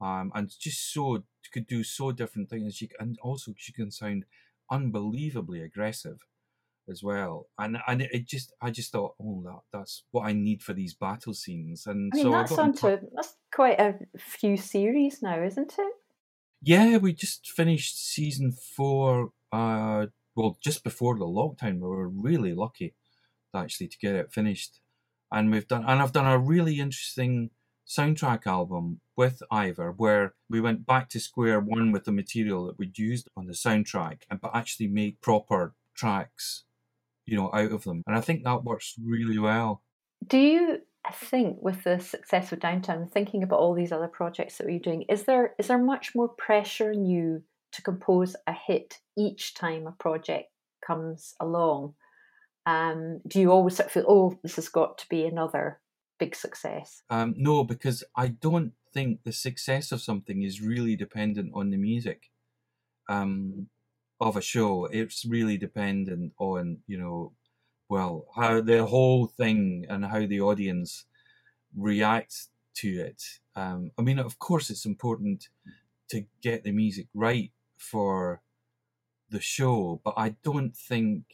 um, 0.00 0.32
and 0.34 0.50
just 0.58 0.92
so 0.92 1.24
could 1.52 1.66
do 1.66 1.84
so 1.84 2.10
different 2.10 2.50
things. 2.50 2.74
She 2.74 2.90
and 2.98 3.16
also 3.22 3.52
she 3.56 3.72
can 3.72 3.90
sound 3.90 4.24
unbelievably 4.70 5.62
aggressive 5.62 6.18
as 6.90 7.02
well. 7.02 7.48
And 7.58 7.78
and 7.86 8.02
it 8.02 8.26
just 8.26 8.52
I 8.60 8.70
just 8.70 8.92
thought, 8.92 9.14
oh, 9.20 9.42
that 9.44 9.60
that's 9.72 10.04
what 10.10 10.26
I 10.26 10.32
need 10.32 10.62
for 10.62 10.72
these 10.72 10.94
battle 10.94 11.34
scenes. 11.34 11.86
And 11.86 12.12
I 12.12 12.16
mean, 12.16 12.24
so 12.24 12.30
that's 12.30 12.58
onto 12.58 12.98
that's 13.14 13.34
quite 13.52 13.80
a 13.80 13.94
few 14.18 14.56
series 14.56 15.22
now, 15.22 15.42
isn't 15.42 15.74
it? 15.78 15.92
Yeah, 16.66 16.96
we 16.96 17.12
just 17.12 17.50
finished 17.50 18.02
season 18.02 18.52
four. 18.52 19.32
Uh, 19.52 20.06
well, 20.34 20.58
just 20.62 20.82
before 20.82 21.18
the 21.18 21.26
lockdown, 21.26 21.74
we 21.74 21.88
were 21.88 22.08
really 22.08 22.54
lucky 22.54 22.94
actually 23.54 23.88
to 23.88 23.98
get 23.98 24.14
it 24.14 24.32
finished. 24.32 24.80
And 25.30 25.50
we've 25.50 25.68
done, 25.68 25.84
and 25.86 26.00
I've 26.00 26.12
done 26.12 26.26
a 26.26 26.38
really 26.38 26.80
interesting 26.80 27.50
soundtrack 27.86 28.46
album 28.46 29.00
with 29.14 29.42
Eivør, 29.52 29.94
where 29.96 30.34
we 30.48 30.60
went 30.60 30.86
back 30.86 31.10
to 31.10 31.20
square 31.20 31.60
one 31.60 31.92
with 31.92 32.04
the 32.04 32.12
material 32.12 32.66
that 32.66 32.78
we'd 32.78 32.98
used 32.98 33.28
on 33.36 33.46
the 33.46 33.52
soundtrack, 33.52 34.22
and 34.30 34.40
but 34.40 34.54
actually 34.54 34.88
made 34.88 35.20
proper 35.20 35.74
tracks, 35.94 36.64
you 37.26 37.36
know, 37.36 37.50
out 37.52 37.72
of 37.72 37.84
them. 37.84 38.02
And 38.06 38.16
I 38.16 38.22
think 38.22 38.42
that 38.44 38.64
works 38.64 38.94
really 39.02 39.38
well. 39.38 39.82
Do 40.26 40.38
you 40.38 40.80
think 41.14 41.58
with 41.60 41.84
the 41.84 41.98
success 41.98 42.52
of 42.52 42.60
Downton, 42.60 43.08
thinking 43.08 43.42
about 43.42 43.60
all 43.60 43.74
these 43.74 43.92
other 43.92 44.08
projects 44.08 44.58
that 44.58 44.66
we're 44.66 44.78
doing, 44.78 45.02
is 45.08 45.24
there 45.24 45.54
is 45.58 45.68
there 45.68 45.78
much 45.78 46.14
more 46.14 46.28
pressure 46.28 46.90
on 46.90 47.04
you 47.06 47.42
to 47.72 47.82
compose 47.82 48.36
a 48.46 48.52
hit 48.52 48.98
each 49.18 49.54
time 49.54 49.86
a 49.86 49.92
project 49.92 50.50
comes 50.86 51.34
along? 51.40 51.94
Um, 52.66 53.20
do 53.26 53.40
you 53.40 53.50
always 53.50 53.76
sort 53.76 53.86
of 53.86 53.92
feel, 53.92 54.04
oh, 54.08 54.38
this 54.42 54.56
has 54.56 54.68
got 54.68 54.98
to 54.98 55.08
be 55.08 55.24
another 55.24 55.80
big 56.18 56.34
success? 56.34 57.02
Um, 57.10 57.34
no, 57.36 57.64
because 57.64 58.04
I 58.16 58.28
don't 58.28 58.72
think 58.92 59.20
the 59.24 59.32
success 59.32 59.92
of 59.92 60.00
something 60.00 60.42
is 60.42 60.62
really 60.62 60.96
dependent 60.96 61.50
on 61.54 61.70
the 61.70 61.76
music 61.76 62.30
um, 63.08 63.66
of 64.20 64.36
a 64.36 64.40
show. 64.40 64.86
It's 64.86 65.24
really 65.24 65.58
dependent 65.58 66.32
on, 66.38 66.78
you 66.86 66.98
know, 66.98 67.32
well, 67.88 68.26
how 68.34 68.60
the 68.60 68.86
whole 68.86 69.26
thing 69.26 69.86
and 69.88 70.04
how 70.04 70.26
the 70.26 70.40
audience 70.40 71.04
reacts 71.76 72.48
to 72.74 72.88
it. 72.88 73.22
Um, 73.56 73.90
I 73.98 74.02
mean, 74.02 74.18
of 74.18 74.38
course, 74.38 74.70
it's 74.70 74.86
important 74.86 75.48
to 76.08 76.24
get 76.42 76.64
the 76.64 76.72
music 76.72 77.06
right 77.14 77.52
for 77.76 78.40
the 79.30 79.40
show, 79.40 80.00
but 80.04 80.14
I 80.16 80.36
don't 80.42 80.76
think 80.76 81.24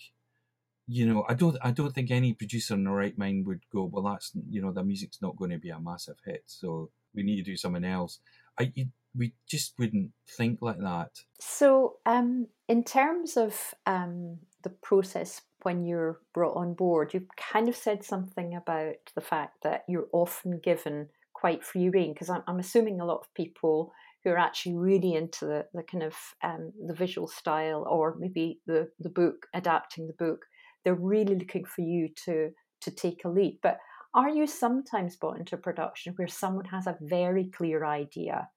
you 0.93 1.07
know, 1.07 1.25
I 1.29 1.35
don't, 1.35 1.57
I 1.63 1.71
don't 1.71 1.95
think 1.95 2.11
any 2.11 2.33
producer 2.33 2.75
in 2.75 2.83
the 2.83 2.91
right 2.91 3.17
mind 3.17 3.47
would 3.47 3.61
go, 3.73 3.85
well, 3.85 4.03
that's, 4.03 4.33
you 4.51 4.61
know, 4.61 4.73
the 4.73 4.83
music's 4.83 5.23
not 5.23 5.37
going 5.37 5.53
to 5.53 5.59
be 5.59 5.71
a 5.71 5.79
massive 5.79 6.17
hit, 6.25 6.43
so 6.47 6.91
we 7.15 7.23
need 7.23 7.37
to 7.37 7.43
do 7.45 7.57
something 7.57 7.85
else. 7.85 8.19
I, 8.59 8.73
you, 8.75 8.87
we 9.17 9.33
just 9.47 9.75
wouldn't 9.79 10.11
think 10.29 10.59
like 10.61 10.81
that. 10.81 11.11
So, 11.39 11.99
um, 12.07 12.49
in 12.69 12.83
terms 12.83 13.37
of 13.37 13.73
um, 13.87 14.39
the 14.63 14.71
process 14.71 15.43
when 15.63 15.85
you're 15.85 16.21
brought 16.35 16.57
on 16.57 16.75
board, 16.75 17.13
you've 17.15 17.29
kind 17.37 17.69
of 17.69 17.77
said 17.77 18.05
something 18.05 18.55
about 18.55 18.97
the 19.15 19.21
fact 19.21 19.63
that 19.63 19.85
you're 19.89 20.09
often 20.13 20.61
given 20.63 21.09
quite 21.33 21.65
free 21.65 21.89
rein, 21.89 22.13
because 22.13 22.31
I'm, 22.31 22.43
I'm 22.47 22.59
assuming 22.59 23.01
a 23.01 23.07
lot 23.07 23.21
of 23.21 23.35
people 23.35 23.93
who 24.23 24.31
are 24.31 24.39
actually 24.39 24.77
really 24.77 25.15
into 25.15 25.47
the, 25.47 25.67
the 25.73 25.83
kind 25.83 26.05
of 26.05 26.15
um, 26.43 26.73
the 26.87 26.95
visual 26.95 27.27
style 27.27 27.87
or 27.89 28.17
maybe 28.19 28.61
the, 28.67 28.89
the 28.99 29.09
book, 29.09 29.47
adapting 29.55 30.07
the 30.07 30.25
book, 30.25 30.41
they're 30.85 30.95
really 30.95 31.35
looking 31.37 31.65
for 31.65 31.83
you 31.83 32.09
to 32.25 32.51
to 32.83 32.91
take 32.91 33.25
a 33.27 33.29
lead. 33.29 33.59
But 33.63 33.79
are 34.15 34.31
you 34.31 34.47
sometimes 34.47 35.17
brought 35.17 35.39
into 35.39 35.57
production 35.57 36.15
where 36.17 36.29
someone 36.29 36.65
has 36.67 36.87
a 36.87 36.97
very 37.01 37.45
clear 37.45 37.85
idea 37.85 38.49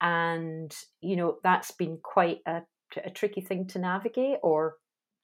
and 0.00 0.74
you 1.00 1.16
know 1.16 1.36
that's 1.42 1.70
been 1.70 1.98
quite 2.02 2.38
a, 2.46 2.62
a 3.04 3.10
tricky 3.10 3.40
thing 3.40 3.66
to 3.66 3.78
navigate 3.78 4.38
or 4.42 4.74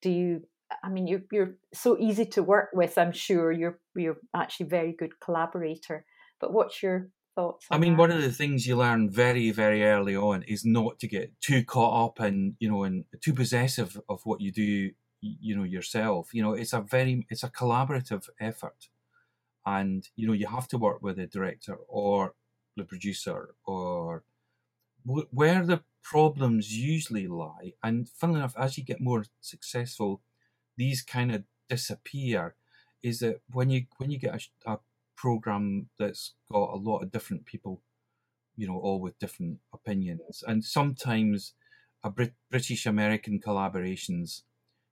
do 0.00 0.10
you 0.10 0.42
I 0.82 0.88
mean, 0.88 1.06
you're 1.06 1.22
you're 1.30 1.54
so 1.72 1.96
easy 1.98 2.26
to 2.26 2.42
work 2.42 2.70
with. 2.72 2.98
I'm 2.98 3.12
sure 3.12 3.52
you're 3.52 3.78
you're 3.94 4.18
actually 4.34 4.66
very 4.66 4.92
good 4.92 5.20
collaborator. 5.20 6.04
But 6.40 6.52
what's 6.52 6.82
your 6.82 7.08
thoughts? 7.34 7.66
I 7.70 7.78
mean, 7.78 7.92
that? 7.92 7.98
one 7.98 8.10
of 8.10 8.22
the 8.22 8.32
things 8.32 8.66
you 8.66 8.76
learn 8.76 9.10
very, 9.10 9.50
very 9.50 9.84
early 9.84 10.16
on 10.16 10.42
is 10.42 10.64
not 10.64 10.98
to 11.00 11.08
get 11.08 11.40
too 11.40 11.64
caught 11.64 12.06
up 12.06 12.20
and 12.20 12.54
you 12.58 12.70
know 12.70 12.84
and 12.84 13.04
too 13.20 13.34
possessive 13.34 14.00
of 14.08 14.20
what 14.24 14.40
you 14.40 14.52
do. 14.52 14.90
You 15.20 15.56
know 15.56 15.64
yourself. 15.64 16.34
You 16.34 16.42
know, 16.42 16.54
it's 16.54 16.72
a 16.72 16.80
very 16.80 17.26
it's 17.30 17.44
a 17.44 17.48
collaborative 17.48 18.28
effort, 18.40 18.88
and 19.64 20.08
you 20.16 20.26
know 20.26 20.32
you 20.32 20.48
have 20.48 20.68
to 20.68 20.78
work 20.78 21.02
with 21.02 21.16
the 21.16 21.26
director 21.26 21.76
or 21.88 22.34
the 22.76 22.84
producer 22.84 23.54
or 23.64 24.24
where 25.04 25.64
the 25.64 25.82
problems 26.02 26.76
usually 26.76 27.26
lie. 27.26 27.74
And 27.82 28.08
funnily 28.08 28.40
enough, 28.40 28.54
as 28.58 28.76
you 28.76 28.84
get 28.84 29.00
more 29.00 29.24
successful, 29.40 30.22
these 30.82 31.02
kind 31.02 31.32
of 31.32 31.44
disappear. 31.68 32.56
Is 33.02 33.20
that 33.20 33.40
when 33.52 33.70
you 33.70 33.86
when 33.98 34.10
you 34.10 34.18
get 34.18 34.34
a, 34.66 34.72
a 34.72 34.78
program 35.16 35.88
that's 35.98 36.34
got 36.50 36.74
a 36.74 36.82
lot 36.88 37.02
of 37.02 37.12
different 37.12 37.46
people, 37.46 37.82
you 38.56 38.66
know, 38.66 38.78
all 38.78 39.00
with 39.00 39.18
different 39.18 39.58
opinions, 39.72 40.42
and 40.46 40.64
sometimes 40.64 41.54
a 42.04 42.10
Brit- 42.10 42.34
British 42.50 42.86
American 42.86 43.40
collaborations 43.40 44.42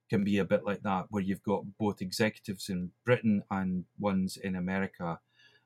can 0.09 0.23
be 0.23 0.37
a 0.37 0.45
bit 0.45 0.65
like 0.65 0.83
that, 0.83 1.05
where 1.09 1.23
you've 1.23 1.43
got 1.43 1.77
both 1.77 2.01
executives 2.01 2.69
in 2.69 2.91
Britain 3.05 3.43
and 3.49 3.85
ones 3.99 4.37
in 4.37 4.55
America, 4.55 5.19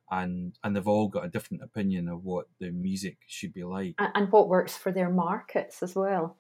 and 0.10 0.58
and 0.64 0.76
they've 0.76 0.94
all 0.96 1.08
got 1.08 1.26
a 1.26 1.34
different 1.36 1.64
opinion 1.64 2.08
of 2.08 2.24
what 2.24 2.46
the 2.60 2.72
music 2.72 3.18
should 3.28 3.54
be 3.54 3.64
like, 3.64 3.96
and, 4.00 4.12
and 4.16 4.32
what 4.32 4.50
works 4.50 4.76
for 4.78 4.92
their 4.92 5.10
markets 5.10 5.82
as 5.84 5.96
well. 5.96 6.38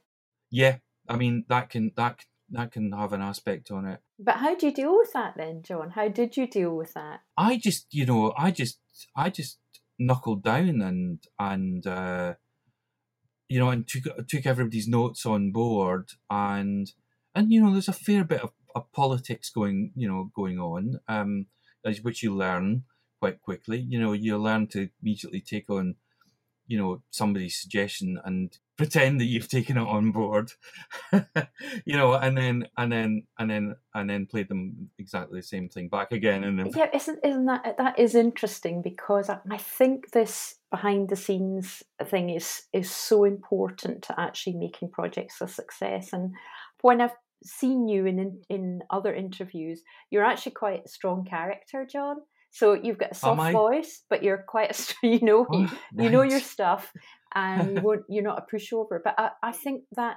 Yeah, 0.51 0.77
I 1.09 1.15
mean 1.17 1.45
that 1.49 1.69
can 1.69 1.91
that 1.97 2.25
that 2.49 2.71
can 2.71 2.91
have 2.91 3.13
an 3.13 3.21
aspect 3.21 3.71
on 3.71 3.85
it. 3.85 3.99
But 4.19 4.37
how 4.37 4.55
do 4.55 4.67
you 4.67 4.73
deal 4.73 4.95
with 4.97 5.11
that 5.13 5.35
then, 5.35 5.63
John? 5.63 5.91
How 5.91 6.07
did 6.07 6.37
you 6.37 6.47
deal 6.47 6.75
with 6.75 6.93
that? 6.93 7.21
I 7.37 7.57
just, 7.57 7.87
you 7.91 8.05
know, 8.05 8.33
I 8.37 8.51
just, 8.51 8.79
I 9.15 9.29
just 9.29 9.59
knuckled 9.97 10.43
down 10.43 10.81
and 10.81 11.19
and 11.39 11.85
uh, 11.87 12.33
you 13.47 13.59
know, 13.59 13.69
and 13.69 13.87
took 13.87 14.27
took 14.27 14.45
everybody's 14.45 14.87
notes 14.87 15.25
on 15.25 15.51
board, 15.51 16.09
and 16.29 16.91
and 17.33 17.51
you 17.51 17.61
know, 17.61 17.71
there's 17.71 17.87
a 17.87 17.93
fair 17.93 18.23
bit 18.23 18.41
of 18.41 18.51
a 18.75 18.81
politics 18.81 19.49
going, 19.49 19.91
you 19.95 20.07
know, 20.07 20.31
going 20.35 20.59
on, 20.59 20.99
um, 21.07 21.47
which 22.01 22.23
you 22.23 22.35
learn 22.35 22.83
quite 23.19 23.41
quickly. 23.41 23.79
You 23.79 23.99
know, 23.99 24.13
you 24.13 24.37
learn 24.37 24.67
to 24.67 24.89
immediately 25.01 25.41
take 25.41 25.69
on, 25.69 25.95
you 26.67 26.77
know, 26.77 27.01
somebody's 27.11 27.59
suggestion 27.59 28.19
and 28.25 28.57
pretend 28.77 29.21
that 29.21 29.25
you've 29.25 29.47
taken 29.47 29.77
it 29.77 29.87
on 29.87 30.11
board, 30.11 30.51
you 31.85 31.95
know, 31.95 32.13
and 32.13 32.37
then 32.37 32.67
and 32.77 32.91
then 32.91 33.23
and 33.39 33.49
then 33.49 33.75
and 33.93 34.09
then 34.09 34.25
play 34.25 34.43
them 34.43 34.89
exactly 34.99 35.39
the 35.39 35.45
same 35.45 35.69
thing 35.69 35.87
back 35.87 36.11
again. 36.11 36.43
And 36.43 36.59
then 36.59 36.71
yeah, 36.75 36.89
isn't 36.93 37.19
isn't 37.23 37.45
that 37.45 37.75
that 37.77 37.97
is 37.97 38.15
interesting 38.15 38.81
because 38.81 39.29
I, 39.29 39.39
I 39.49 39.57
think 39.57 40.11
this 40.11 40.55
behind 40.71 41.09
the 41.09 41.15
scenes 41.15 41.83
thing 42.05 42.29
is 42.29 42.63
is 42.73 42.91
so 42.91 43.23
important 43.23 44.03
to 44.03 44.19
actually 44.19 44.57
making 44.57 44.91
projects 44.91 45.41
a 45.41 45.47
success. 45.47 46.11
And 46.11 46.33
when 46.81 46.99
I've 46.99 47.15
seen 47.43 47.87
you 47.87 48.05
in 48.05 48.41
in 48.49 48.81
other 48.89 49.13
interviews, 49.13 49.83
you're 50.09 50.25
actually 50.25 50.53
quite 50.53 50.85
a 50.85 50.89
strong 50.89 51.25
character, 51.25 51.87
John. 51.89 52.17
So 52.55 52.73
you've 52.73 52.97
got 52.97 53.11
a 53.11 53.15
soft 53.15 53.51
voice, 53.51 54.03
but 54.09 54.23
you're 54.23 54.45
quite 54.47 54.71
a 54.71 54.93
you 55.05 55.19
know 55.19 55.45
oh, 55.51 55.59
you, 55.59 55.63
nice. 55.65 56.05
you 56.05 56.09
know 56.09 56.21
your 56.21 56.39
stuff, 56.39 56.93
and 57.33 57.75
you 57.75 57.81
won't 57.83 58.03
you're 58.07 58.23
not 58.23 58.41
a 58.41 58.55
pushover. 58.55 58.99
But 59.03 59.15
I, 59.17 59.31
I 59.43 59.51
think 59.51 59.83
that 59.97 60.15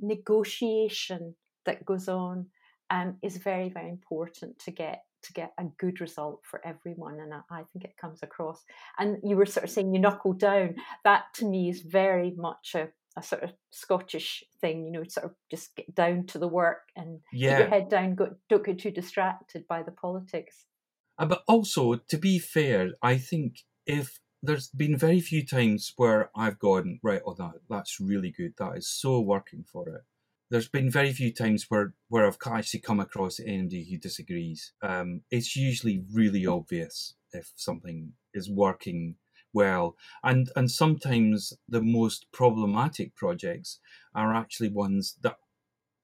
negotiation 0.00 1.34
that 1.66 1.84
goes 1.84 2.08
on 2.08 2.46
um, 2.88 3.18
is 3.22 3.36
very 3.36 3.68
very 3.68 3.90
important 3.90 4.58
to 4.60 4.70
get 4.70 5.02
to 5.24 5.34
get 5.34 5.52
a 5.58 5.64
good 5.78 6.00
result 6.00 6.40
for 6.42 6.66
everyone 6.66 7.18
and 7.20 7.32
I, 7.34 7.40
I, 7.50 7.62
think 7.72 7.84
it 7.84 7.96
comes 7.98 8.22
across 8.22 8.62
and 8.98 9.16
you 9.22 9.36
were 9.36 9.46
sort 9.46 9.64
of 9.64 9.70
saying 9.70 9.94
you 9.94 10.00
knuckle 10.00 10.34
down 10.34 10.74
that 11.04 11.24
to 11.36 11.46
me 11.46 11.70
is 11.70 11.80
very 11.80 12.34
much 12.36 12.74
a, 12.74 12.88
a 13.16 13.22
sort 13.22 13.42
of 13.42 13.52
scottish 13.70 14.44
thing 14.60 14.84
you 14.84 14.92
know 14.92 15.02
sort 15.08 15.24
of 15.24 15.34
just 15.50 15.74
get 15.76 15.94
down 15.94 16.26
to 16.26 16.38
the 16.38 16.48
work 16.48 16.88
and 16.94 17.20
yeah. 17.32 17.52
keep 17.52 17.58
your 17.58 17.68
head 17.68 17.88
down 17.88 18.14
go, 18.14 18.34
don't 18.50 18.66
get 18.66 18.78
too 18.78 18.90
distracted 18.90 19.66
by 19.66 19.82
the 19.82 19.92
politics 19.92 20.66
uh, 21.18 21.26
but 21.26 21.42
also 21.46 21.94
to 21.96 22.18
be 22.18 22.38
fair 22.38 22.92
i 23.02 23.16
think 23.16 23.60
if 23.86 24.20
there's 24.44 24.68
been 24.68 24.96
very 24.96 25.20
few 25.20 25.44
times 25.44 25.92
where 25.96 26.30
I've 26.36 26.58
gone 26.58 27.00
right. 27.02 27.22
Oh, 27.26 27.34
that 27.34 27.54
that's 27.70 27.98
really 27.98 28.30
good. 28.30 28.54
That 28.58 28.76
is 28.76 28.88
so 28.88 29.20
working 29.20 29.64
for 29.64 29.88
it. 29.88 30.02
There's 30.50 30.68
been 30.68 30.90
very 30.90 31.12
few 31.12 31.32
times 31.32 31.66
where 31.68 31.94
where 32.08 32.26
I've 32.26 32.36
actually 32.46 32.80
come 32.80 33.00
across 33.00 33.40
anybody 33.40 33.88
who 33.90 33.96
disagrees. 33.96 34.72
Um, 34.82 35.22
it's 35.30 35.56
usually 35.56 36.04
really 36.12 36.46
obvious 36.46 37.14
if 37.32 37.52
something 37.56 38.12
is 38.34 38.50
working 38.50 39.16
well, 39.54 39.96
and 40.22 40.50
and 40.56 40.70
sometimes 40.70 41.54
the 41.68 41.82
most 41.82 42.26
problematic 42.32 43.14
projects 43.14 43.80
are 44.14 44.34
actually 44.34 44.68
ones 44.68 45.16
that 45.22 45.38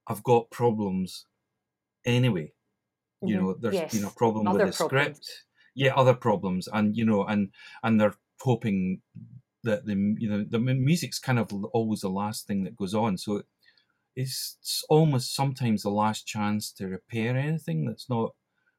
have 0.09 0.25
got 0.25 0.51
problems 0.51 1.27
anyway. 2.07 2.53
You 3.23 3.37
mm-hmm. 3.37 3.47
know, 3.47 3.57
there's 3.61 3.75
yes. 3.75 3.93
been 3.93 4.05
a 4.05 4.11
problem 4.11 4.49
Other 4.49 4.65
with 4.65 4.73
the 4.73 4.77
problems. 4.77 5.17
script 5.17 5.45
yeah 5.75 5.95
other 5.95 6.15
problems 6.15 6.69
and 6.73 6.97
you 6.97 7.05
know 7.05 7.25
and 7.25 7.51
and 7.83 8.01
they're 8.01 8.17
hoping 8.41 9.01
that 9.63 9.87
the 9.87 9.95
you 10.19 10.29
know 10.29 10.45
the 10.49 10.59
music's 10.59 11.19
kind 11.19 11.39
of 11.39 11.53
always 11.73 12.01
the 12.01 12.09
last 12.09 12.47
thing 12.47 12.65
that 12.65 12.77
goes 12.77 12.95
on 12.95 13.17
so 13.17 13.43
it's 14.17 14.85
almost 14.89 15.35
sometimes 15.35 15.83
the 15.83 15.91
last 15.91 16.27
chance 16.27 16.73
to 16.73 16.89
repair 16.89 17.37
anything 17.37 17.87
that's 17.87 18.09
not 18.09 18.31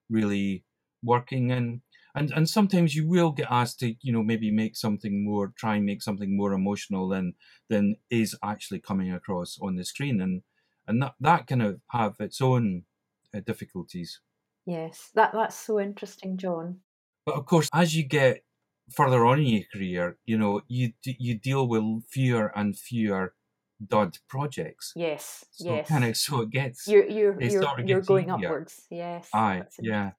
really 0.09 0.63
working 1.03 1.51
and 1.51 1.81
and 2.13 2.31
and 2.31 2.49
sometimes 2.49 2.95
you 2.95 3.07
will 3.07 3.31
get 3.31 3.47
asked 3.49 3.79
to 3.79 3.95
you 4.01 4.11
know 4.11 4.23
maybe 4.23 4.51
make 4.51 4.75
something 4.75 5.23
more 5.23 5.53
try 5.55 5.75
and 5.75 5.85
make 5.85 6.01
something 6.01 6.35
more 6.35 6.53
emotional 6.53 7.07
than 7.07 7.33
than 7.69 7.95
is 8.09 8.35
actually 8.43 8.79
coming 8.79 9.11
across 9.11 9.57
on 9.61 9.75
the 9.75 9.85
screen 9.85 10.19
and 10.19 10.41
and 10.87 11.01
that 11.01 11.13
that 11.19 11.47
kind 11.47 11.61
of 11.61 11.79
have 11.91 12.15
its 12.19 12.41
own 12.41 12.83
uh, 13.33 13.39
difficulties 13.39 14.19
yes 14.71 15.11
that 15.15 15.31
that's 15.33 15.55
so 15.55 15.79
interesting 15.79 16.37
john 16.37 16.79
but 17.25 17.35
of 17.35 17.45
course 17.45 17.69
as 17.73 17.95
you 17.95 18.03
get 18.03 18.43
further 18.91 19.25
on 19.25 19.39
in 19.39 19.45
your 19.45 19.63
career, 19.73 20.17
you 20.25 20.37
know, 20.37 20.61
you 20.67 20.93
you 21.03 21.37
deal 21.37 21.67
with 21.67 22.05
fewer 22.09 22.51
and 22.57 22.77
fewer 22.77 23.33
dud 23.85 24.17
projects. 24.27 24.93
Yes, 24.95 25.45
so 25.51 25.75
yes. 25.75 25.87
Kind 25.87 26.05
of, 26.05 26.17
so 26.25 26.41
it 26.41 26.49
gets 26.49 26.87
you're 26.87 27.07
you're 27.07 27.41
you're, 27.41 27.79
you're 27.85 28.01
going 28.01 28.29
easier. 28.29 28.47
upwards. 28.47 28.85
Yes, 28.89 29.29
aye, 29.33 29.63
yeah. 29.79 30.11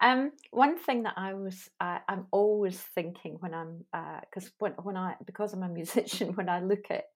Um, 0.00 0.30
one 0.52 0.78
thing 0.78 1.02
that 1.02 1.14
I 1.16 1.34
was, 1.34 1.68
uh, 1.80 1.98
I'm 2.08 2.28
always 2.30 2.80
thinking 2.80 3.36
when 3.40 3.52
I'm, 3.52 3.84
because 4.20 4.46
uh, 4.46 4.50
when 4.60 4.72
when 4.82 4.96
I, 4.96 5.16
because 5.26 5.52
I'm 5.52 5.64
a 5.64 5.68
musician, 5.80 6.34
when 6.34 6.48
I 6.48 6.60
look 6.60 6.90
at 6.90 7.06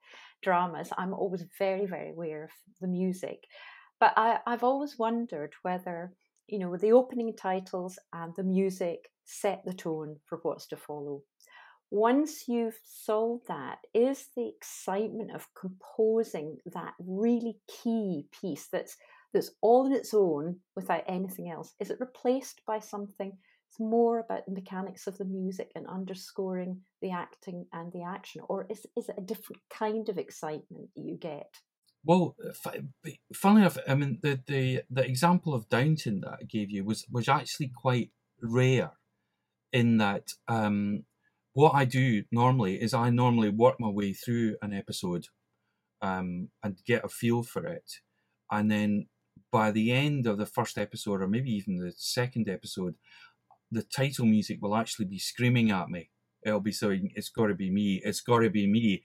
dramas, 0.42 0.90
I'm 0.98 1.14
always 1.14 1.44
very 1.58 1.86
very 1.86 2.10
aware 2.10 2.44
of 2.44 2.50
the 2.80 2.88
music, 2.88 3.44
but 4.00 4.14
I, 4.16 4.40
I've 4.46 4.64
always 4.64 4.98
wondered 4.98 5.52
whether 5.62 6.12
you 6.48 6.58
know 6.58 6.76
the 6.76 6.92
opening 6.92 7.34
titles 7.34 7.98
and 8.12 8.34
the 8.36 8.42
music 8.42 9.10
set 9.24 9.62
the 9.64 9.72
tone 9.72 10.16
for 10.26 10.38
what's 10.42 10.66
to 10.68 10.76
follow. 10.76 11.22
Once 11.90 12.48
you've 12.48 12.78
solved 12.84 13.46
that, 13.48 13.78
is 13.92 14.28
the 14.34 14.48
excitement 14.48 15.30
of 15.34 15.46
composing 15.54 16.56
that 16.64 16.94
really 16.98 17.58
key 17.68 18.26
piece 18.40 18.68
that's 18.72 18.96
that's 19.34 19.50
all 19.60 19.86
in 19.86 19.92
its 19.92 20.14
own 20.14 20.58
without 20.76 21.04
anything 21.06 21.50
else? 21.50 21.74
Is 21.80 21.90
it 21.90 22.00
replaced 22.00 22.62
by 22.66 22.78
something 22.78 23.30
that's 23.30 23.80
more 23.80 24.18
about 24.20 24.44
the 24.46 24.52
mechanics 24.52 25.06
of 25.06 25.16
the 25.18 25.24
music 25.24 25.70
and 25.74 25.86
underscoring 25.86 26.80
the 27.00 27.10
acting 27.10 27.66
and 27.72 27.92
the 27.92 28.02
action, 28.02 28.42
or 28.48 28.66
is 28.70 28.86
is 28.96 29.08
it 29.08 29.16
a 29.18 29.22
different 29.22 29.60
kind 29.70 30.08
of 30.08 30.18
excitement 30.18 30.88
that 30.94 31.02
you 31.02 31.16
get? 31.16 31.50
Well, 32.04 32.36
funnily 33.34 33.62
enough, 33.62 33.78
I 33.86 33.94
mean 33.94 34.18
the, 34.22 34.40
the 34.46 34.82
the 34.90 35.04
example 35.04 35.54
of 35.54 35.68
Downton 35.68 36.20
that 36.22 36.38
I 36.40 36.44
gave 36.44 36.70
you 36.70 36.84
was 36.84 37.06
was 37.10 37.28
actually 37.28 37.70
quite 37.74 38.10
rare 38.42 38.92
in 39.72 39.98
that 39.98 40.32
um, 40.48 41.04
what 41.54 41.74
I 41.74 41.84
do 41.84 42.24
normally 42.32 42.82
is 42.82 42.94
I 42.94 43.10
normally 43.10 43.50
work 43.50 43.78
my 43.78 43.88
way 43.88 44.12
through 44.12 44.56
an 44.62 44.72
episode 44.72 45.26
um, 46.00 46.48
and 46.62 46.78
get 46.86 47.04
a 47.04 47.08
feel 47.08 47.42
for 47.42 47.66
it. 47.66 47.90
And 48.50 48.70
then 48.70 49.08
by 49.50 49.70
the 49.70 49.92
end 49.92 50.26
of 50.26 50.38
the 50.38 50.46
first 50.46 50.78
episode, 50.78 51.22
or 51.22 51.28
maybe 51.28 51.50
even 51.50 51.78
the 51.78 51.92
second 51.96 52.48
episode, 52.48 52.94
the 53.70 53.82
title 53.82 54.26
music 54.26 54.58
will 54.60 54.76
actually 54.76 55.06
be 55.06 55.18
screaming 55.18 55.70
at 55.70 55.88
me. 55.88 56.10
It'll 56.44 56.60
be 56.60 56.72
saying, 56.72 57.12
"It's 57.14 57.28
got 57.28 57.46
to 57.46 57.54
be 57.54 57.70
me. 57.70 58.00
It's 58.04 58.20
got 58.20 58.40
to 58.40 58.50
be 58.50 58.66
me," 58.66 59.02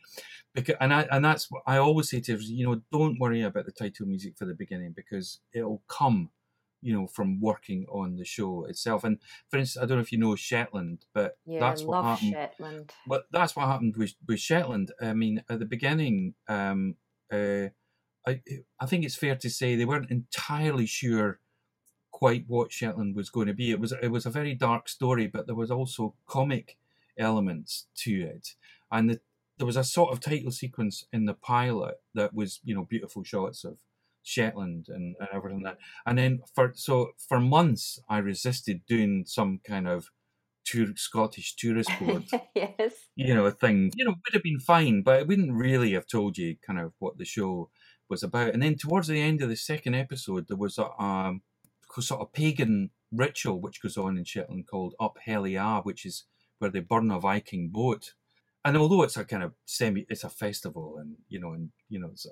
because 0.54 0.76
and 0.80 0.94
I 0.94 1.08
and 1.12 1.24
that's 1.24 1.50
what 1.50 1.64
I 1.66 1.78
always 1.78 2.10
say 2.10 2.20
to 2.22 2.38
you 2.38 2.66
know, 2.66 2.82
don't 2.92 3.20
worry 3.20 3.42
about 3.42 3.66
the 3.66 3.72
title 3.72 4.06
music 4.06 4.38
for 4.38 4.46
the 4.46 4.54
beginning 4.54 4.94
because 4.96 5.40
it'll 5.54 5.84
come 5.88 6.30
you 6.82 6.94
know, 6.94 7.08
from 7.08 7.40
working 7.42 7.86
on 7.90 8.18
the 8.18 8.26
show 8.26 8.66
itself. 8.66 9.04
And 9.04 9.18
for 9.50 9.58
instance, 9.58 9.84
I 9.84 9.86
don't 9.88 9.98
know 9.98 10.04
if 10.04 10.12
you 10.12 10.20
know 10.20 10.36
Shetland, 10.36 11.06
but 11.14 11.38
yeah, 11.46 11.60
that's 11.60 11.84
what 11.84 12.04
happened. 12.04 12.34
Shetland. 12.34 12.94
But 13.08 13.26
that's 13.32 13.56
what 13.56 13.68
happened 13.68 13.96
with, 13.98 14.14
with 14.28 14.40
Shetland. 14.40 14.92
I 15.02 15.14
mean, 15.14 15.44
at 15.50 15.60
the 15.60 15.66
beginning, 15.66 16.36
um, 16.48 16.96
uh, 17.32 17.70
I 18.26 18.42
I 18.80 18.86
think 18.86 19.06
it's 19.06 19.16
fair 19.16 19.36
to 19.36 19.50
say 19.50 19.76
they 19.76 19.86
weren't 19.86 20.12
entirely 20.12 20.86
sure 20.86 21.40
quite 22.12 22.46
what 22.48 22.72
Shetland 22.72 23.16
was 23.16 23.30
going 23.30 23.48
to 23.48 23.54
be. 23.54 23.72
It 23.72 23.80
was 23.80 23.94
it 24.02 24.10
was 24.10 24.26
a 24.26 24.32
very 24.32 24.54
dark 24.54 24.90
story, 24.90 25.28
but 25.28 25.46
there 25.48 25.56
was 25.56 25.72
also 25.72 26.16
comic 26.28 26.78
elements 27.18 27.88
to 28.04 28.12
it, 28.12 28.50
and 28.92 29.10
the, 29.10 29.20
there 29.58 29.66
was 29.66 29.78
a 29.78 29.84
sort 29.84 30.12
of 30.12 30.20
title 30.20 30.52
sequence 30.52 31.04
in 31.12 31.26
the 31.26 31.34
pilot 31.34 31.96
that 32.14 32.34
was 32.34 32.60
you 32.64 32.76
know 32.76 32.86
beautiful 32.86 33.24
shots 33.24 33.64
of 33.64 33.78
Shetland 34.28 34.88
and, 34.90 35.16
and 35.20 35.30
everything 35.34 35.64
that. 35.64 35.78
And 36.06 36.18
then 36.18 36.42
for 36.54 36.74
so 36.76 37.12
for 37.18 37.40
months 37.40 38.00
I 38.10 38.18
resisted 38.18 38.82
doing 38.86 39.24
some 39.26 39.62
kind 39.66 39.88
of 39.88 40.10
tour, 40.66 40.88
Scottish 40.96 41.56
tourist 41.56 41.90
board, 42.00 42.26
yes, 42.56 42.94
you 43.16 43.34
know, 43.34 43.46
a 43.46 43.52
thing. 43.52 43.92
You 43.96 44.06
know, 44.06 44.12
would 44.12 44.34
have 44.34 44.44
been 44.44 44.60
fine, 44.60 45.02
but 45.02 45.22
it 45.22 45.28
wouldn't 45.28 45.54
really 45.54 45.94
have 45.94 46.08
told 46.08 46.38
you 46.38 46.58
kind 46.66 46.80
of 46.80 46.94
what 47.00 47.18
the 47.18 47.26
show 47.26 47.70
was 48.10 48.22
about. 48.22 48.54
And 48.54 48.62
then 48.62 48.76
towards 48.76 49.08
the 49.08 49.22
end 49.22 49.42
of 49.42 49.50
the 49.50 49.56
second 49.56 49.96
episode, 49.96 50.48
there 50.48 50.58
was 50.58 50.78
a 50.78 50.90
um, 51.02 51.42
sort 52.00 52.22
of 52.22 52.34
pagan 52.34 52.92
ritual 53.12 53.62
which 53.62 53.82
goes 53.82 53.98
on 53.98 54.18
in 54.18 54.26
Shetland 54.26 54.68
called 54.68 54.94
Up 55.00 55.18
Helly 55.24 55.56
which 55.84 56.06
is 56.06 56.26
where 56.60 56.72
they 56.72 56.80
burn 56.80 57.12
a 57.12 57.20
Viking 57.20 57.70
boat. 57.70 58.14
And 58.66 58.76
although 58.76 59.04
it's 59.04 59.16
a 59.16 59.24
kind 59.24 59.44
of 59.44 59.54
semi, 59.66 60.06
it's 60.10 60.26
a 60.26 60.30
festival, 60.30 60.98
and 61.00 61.16
you 61.30 61.40
know, 61.40 61.54
and 61.54 61.70
you 61.90 62.00
know, 62.00 62.10
it's, 62.12 62.28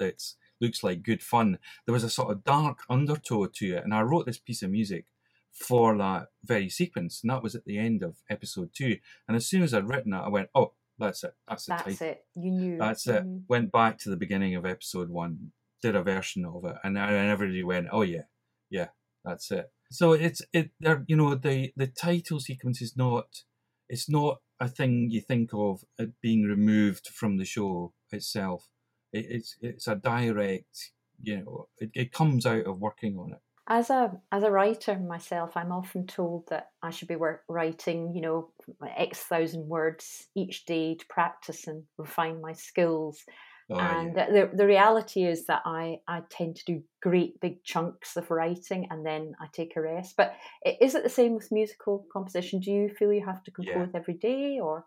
it's 0.00 0.36
looks 0.60 0.82
like 0.82 1.02
good 1.02 1.22
fun. 1.22 1.58
There 1.84 1.92
was 1.92 2.04
a 2.04 2.10
sort 2.10 2.30
of 2.30 2.44
dark 2.44 2.78
undertow 2.88 3.46
to 3.46 3.74
it, 3.76 3.84
and 3.84 3.92
I 3.92 4.00
wrote 4.00 4.24
this 4.24 4.38
piece 4.38 4.62
of 4.62 4.70
music 4.70 5.04
for 5.52 5.98
that 5.98 6.28
very 6.44 6.70
sequence, 6.70 7.20
and 7.22 7.30
that 7.30 7.42
was 7.42 7.54
at 7.54 7.64
the 7.66 7.78
end 7.78 8.02
of 8.02 8.16
episode 8.30 8.70
two. 8.74 8.98
And 9.26 9.36
as 9.36 9.46
soon 9.46 9.62
as 9.62 9.74
I'd 9.74 9.88
written 9.88 10.14
it, 10.14 10.18
I 10.18 10.28
went, 10.28 10.48
"Oh, 10.54 10.72
that's 10.98 11.22
it. 11.24 11.34
That's 11.46 11.66
the 11.66 11.70
That's 11.70 11.98
title. 11.98 12.06
it. 12.08 12.24
You 12.34 12.50
knew. 12.50 12.78
That's 12.78 13.06
it." 13.06 13.24
Mm-hmm. 13.24 13.38
Went 13.48 13.72
back 13.72 13.98
to 13.98 14.10
the 14.10 14.16
beginning 14.16 14.54
of 14.54 14.64
episode 14.64 15.10
one, 15.10 15.52
did 15.82 15.96
a 15.96 16.02
version 16.02 16.46
of 16.46 16.64
it, 16.64 16.76
and, 16.82 16.96
and 16.96 17.30
everybody 17.30 17.62
went, 17.62 17.88
"Oh 17.92 18.02
yeah, 18.02 18.22
yeah, 18.70 18.88
that's 19.24 19.50
it." 19.50 19.70
So 19.90 20.12
it's 20.12 20.40
it. 20.52 20.70
There, 20.80 21.04
you 21.06 21.16
know, 21.16 21.34
the 21.34 21.72
the 21.76 21.88
title 21.88 22.40
sequence 22.40 22.80
is 22.80 22.96
not. 22.96 23.42
It's 23.88 24.08
not 24.08 24.38
a 24.60 24.68
thing 24.68 25.10
you 25.10 25.20
think 25.20 25.50
of 25.52 25.84
it 25.98 26.20
being 26.20 26.44
removed 26.44 27.08
from 27.08 27.36
the 27.36 27.44
show 27.44 27.92
itself. 28.10 28.68
It, 29.12 29.26
it's 29.30 29.56
it's 29.60 29.86
a 29.86 29.94
direct 29.94 30.92
you 31.20 31.38
know, 31.38 31.68
it, 31.78 31.90
it 31.94 32.12
comes 32.12 32.46
out 32.46 32.66
of 32.66 32.80
working 32.80 33.18
on 33.18 33.32
it. 33.32 33.40
As 33.70 33.90
a 33.90 34.12
as 34.32 34.42
a 34.44 34.50
writer 34.50 34.98
myself, 34.98 35.54
I'm 35.54 35.72
often 35.72 36.06
told 36.06 36.48
that 36.48 36.68
I 36.82 36.90
should 36.90 37.08
be 37.08 37.18
writing, 37.48 38.14
you 38.14 38.22
know, 38.22 38.50
X 38.96 39.18
thousand 39.20 39.68
words 39.68 40.26
each 40.34 40.64
day 40.64 40.94
to 40.94 41.06
practice 41.06 41.66
and 41.66 41.84
refine 41.98 42.40
my 42.40 42.52
skills. 42.52 43.24
Oh, 43.70 43.78
and 43.78 44.16
yeah. 44.16 44.26
the 44.30 44.50
the 44.54 44.66
reality 44.66 45.24
is 45.24 45.44
that 45.46 45.60
I 45.66 45.98
I 46.08 46.22
tend 46.30 46.56
to 46.56 46.64
do 46.64 46.82
great 47.02 47.38
big 47.40 47.62
chunks 47.64 48.16
of 48.16 48.30
writing 48.30 48.86
and 48.90 49.04
then 49.04 49.34
I 49.40 49.46
take 49.52 49.76
a 49.76 49.82
rest. 49.82 50.14
But 50.16 50.34
is 50.80 50.94
it 50.94 51.02
the 51.02 51.10
same 51.10 51.34
with 51.34 51.52
musical 51.52 52.06
composition? 52.10 52.60
Do 52.60 52.70
you 52.70 52.88
feel 52.88 53.12
you 53.12 53.26
have 53.26 53.44
to 53.44 53.50
compose 53.50 53.90
yeah. 53.92 54.00
every 54.00 54.14
day, 54.14 54.58
or? 54.58 54.84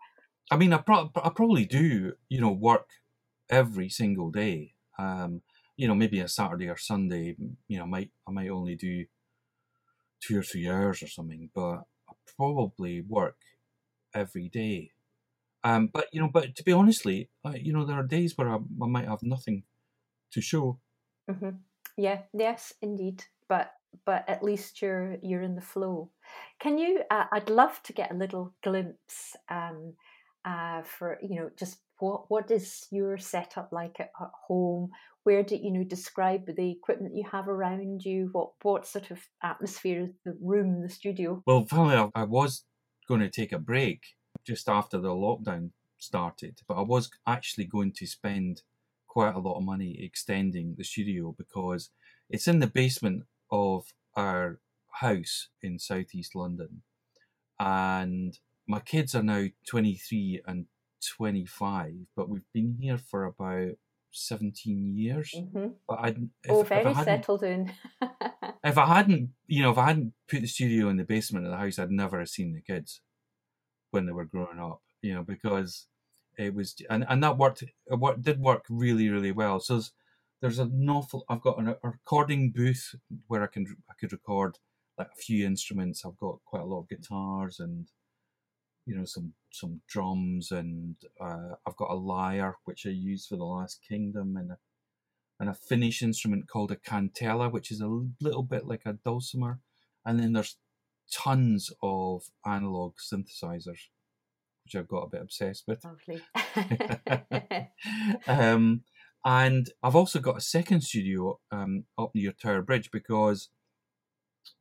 I 0.50 0.56
mean, 0.56 0.72
I, 0.72 0.78
pro- 0.78 1.12
I 1.14 1.30
probably 1.30 1.64
do. 1.64 2.14
You 2.28 2.40
know, 2.40 2.50
work 2.50 2.88
every 3.48 3.88
single 3.88 4.30
day. 4.30 4.74
Um, 4.98 5.42
you 5.76 5.86
know, 5.86 5.94
maybe 5.94 6.20
a 6.20 6.28
Saturday 6.28 6.68
or 6.68 6.76
Sunday, 6.76 7.36
you 7.68 7.78
know, 7.78 7.86
might 7.86 8.10
I 8.26 8.32
might 8.32 8.50
only 8.50 8.74
do 8.74 9.06
two 10.20 10.38
or 10.38 10.42
three 10.42 10.68
hours 10.68 11.02
or 11.02 11.08
something, 11.08 11.50
but 11.54 11.82
I 12.08 12.12
probably 12.36 13.00
work 13.00 13.36
every 14.14 14.48
day. 14.48 14.91
Um, 15.64 15.88
but 15.92 16.06
you 16.12 16.20
know, 16.20 16.28
but 16.32 16.56
to 16.56 16.62
be 16.64 16.72
honestly, 16.72 17.30
uh, 17.44 17.54
you 17.54 17.72
know, 17.72 17.84
there 17.84 17.98
are 17.98 18.06
days 18.06 18.36
where 18.36 18.48
I, 18.48 18.56
I 18.56 18.86
might 18.86 19.08
have 19.08 19.22
nothing 19.22 19.64
to 20.32 20.40
show. 20.40 20.80
Mm-hmm. 21.30 21.50
Yeah. 21.96 22.22
Yes, 22.32 22.72
indeed. 22.82 23.24
But 23.48 23.72
but 24.04 24.28
at 24.28 24.42
least 24.42 24.82
you're 24.82 25.16
you're 25.22 25.42
in 25.42 25.54
the 25.54 25.60
flow. 25.60 26.10
Can 26.60 26.78
you? 26.78 27.02
Uh, 27.10 27.24
I'd 27.32 27.50
love 27.50 27.80
to 27.84 27.92
get 27.92 28.10
a 28.10 28.16
little 28.16 28.54
glimpse 28.62 29.36
um, 29.48 29.94
uh, 30.44 30.82
for 30.82 31.18
you 31.22 31.36
know 31.36 31.50
just 31.56 31.78
what 31.98 32.30
what 32.30 32.50
is 32.50 32.86
your 32.90 33.18
setup 33.18 33.70
like 33.72 34.00
at, 34.00 34.10
at 34.20 34.30
home? 34.46 34.90
Where 35.24 35.44
do 35.44 35.56
you 35.56 35.70
know 35.70 35.84
describe 35.84 36.46
the 36.46 36.70
equipment 36.70 37.16
you 37.16 37.24
have 37.30 37.48
around 37.48 38.04
you? 38.04 38.30
What 38.32 38.50
what 38.62 38.86
sort 38.86 39.10
of 39.10 39.20
atmosphere 39.42 40.02
is 40.02 40.10
the 40.24 40.36
room, 40.40 40.82
the 40.82 40.88
studio? 40.88 41.42
Well, 41.46 41.66
finally, 41.68 41.96
I, 41.96 42.22
I 42.22 42.24
was 42.24 42.64
going 43.06 43.20
to 43.20 43.30
take 43.30 43.52
a 43.52 43.58
break 43.58 44.00
just 44.44 44.68
after 44.68 44.98
the 44.98 45.10
lockdown 45.10 45.70
started, 45.98 46.60
but 46.66 46.74
I 46.74 46.82
was 46.82 47.10
actually 47.26 47.64
going 47.64 47.92
to 47.92 48.06
spend 48.06 48.62
quite 49.06 49.34
a 49.34 49.38
lot 49.38 49.56
of 49.56 49.62
money 49.62 49.98
extending 50.00 50.74
the 50.76 50.84
studio 50.84 51.34
because 51.36 51.90
it's 52.28 52.48
in 52.48 52.58
the 52.58 52.66
basement 52.66 53.24
of 53.50 53.92
our 54.16 54.58
house 55.00 55.48
in 55.62 55.78
southeast 55.78 56.34
London, 56.34 56.82
and 57.58 58.38
my 58.66 58.80
kids 58.80 59.14
are 59.14 59.22
now 59.22 59.46
23 59.68 60.42
and 60.46 60.66
25, 61.06 61.94
but 62.16 62.28
we've 62.28 62.50
been 62.52 62.76
here 62.80 62.98
for 62.98 63.24
about 63.24 63.76
17 64.12 64.96
years. 64.96 65.34
Mm-hmm. 65.36 65.68
But 65.88 65.98
I 65.98 66.14
oh, 66.48 66.62
very 66.62 66.94
settled 66.94 67.42
in. 67.42 67.72
if 68.64 68.78
I 68.78 68.86
hadn't, 68.86 69.30
you 69.46 69.62
know, 69.62 69.72
if 69.72 69.78
I 69.78 69.86
hadn't 69.86 70.12
put 70.28 70.40
the 70.40 70.46
studio 70.46 70.88
in 70.88 70.96
the 70.96 71.04
basement 71.04 71.46
of 71.46 71.52
the 71.52 71.58
house, 71.58 71.78
I'd 71.78 71.90
never 71.90 72.18
have 72.18 72.28
seen 72.28 72.52
the 72.52 72.60
kids 72.60 73.00
when 73.92 74.06
they 74.06 74.12
were 74.12 74.24
growing 74.24 74.58
up. 74.58 74.82
You 75.00 75.14
know, 75.14 75.22
because 75.22 75.86
it 76.38 76.54
was, 76.54 76.74
and 76.90 77.04
and 77.08 77.22
that 77.22 77.38
worked. 77.38 77.62
It 77.62 77.98
worked, 77.98 78.22
did 78.22 78.40
work 78.40 78.64
really, 78.68 79.08
really 79.08 79.32
well. 79.32 79.60
So 79.60 79.74
there's, 79.74 79.92
there's 80.40 80.58
an 80.58 80.88
awful. 80.88 81.24
I've 81.28 81.40
got 81.40 81.60
a 81.60 81.76
recording 81.82 82.50
booth 82.50 82.94
where 83.28 83.42
I 83.42 83.46
can 83.46 83.76
I 83.90 83.94
could 83.98 84.12
record 84.12 84.58
like 84.98 85.08
a 85.08 85.22
few 85.22 85.46
instruments. 85.46 86.04
I've 86.04 86.18
got 86.18 86.38
quite 86.44 86.62
a 86.62 86.66
lot 86.66 86.80
of 86.80 86.88
guitars 86.88 87.60
and 87.60 87.88
you 88.86 88.96
know 88.96 89.04
some 89.04 89.34
some 89.50 89.80
drums 89.88 90.50
and 90.50 90.96
uh, 91.20 91.54
I've 91.66 91.76
got 91.76 91.90
a 91.90 91.94
lyre 91.94 92.56
which 92.64 92.86
I 92.86 92.90
used 92.90 93.28
for 93.28 93.36
the 93.36 93.44
Last 93.44 93.80
Kingdom 93.88 94.36
and 94.36 94.52
a 94.52 94.58
and 95.40 95.48
a 95.50 95.54
Finnish 95.54 96.02
instrument 96.02 96.48
called 96.48 96.70
a 96.70 96.76
kantele 96.76 97.50
which 97.50 97.70
is 97.70 97.80
a 97.80 98.04
little 98.20 98.42
bit 98.42 98.66
like 98.66 98.82
a 98.86 98.98
dulcimer, 99.04 99.60
and 100.04 100.18
then 100.18 100.32
there's 100.32 100.56
tons 101.12 101.70
of 101.82 102.24
analog 102.46 102.94
synthesizers, 102.96 103.88
which 104.64 104.74
I've 104.76 104.88
got 104.88 105.04
a 105.04 105.10
bit 105.10 105.22
obsessed 105.22 105.64
with. 105.66 105.84
Lovely. 105.84 106.22
um, 108.26 108.82
and 109.24 109.70
I've 109.82 109.96
also 109.96 110.18
got 110.18 110.38
a 110.38 110.40
second 110.40 110.82
studio 110.82 111.38
um, 111.50 111.84
up 111.98 112.12
near 112.14 112.32
Tower 112.32 112.62
Bridge 112.62 112.90
because 112.90 113.50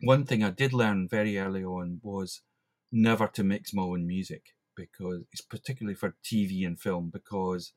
one 0.02 0.26
thing 0.26 0.44
I 0.44 0.52
did 0.52 0.74
learn 0.74 1.08
very 1.08 1.38
early 1.40 1.64
on 1.64 2.00
was 2.04 2.42
never 2.92 3.28
to 3.28 3.44
mix 3.44 3.74
my 3.74 3.84
own 3.84 4.06
music 4.06 4.44
because 4.76 5.24
it's 5.32 5.42
particularly 5.42 5.96
for 5.96 6.16
TV 6.24 6.66
and 6.66 6.80
film 6.80 7.10
because 7.12 7.74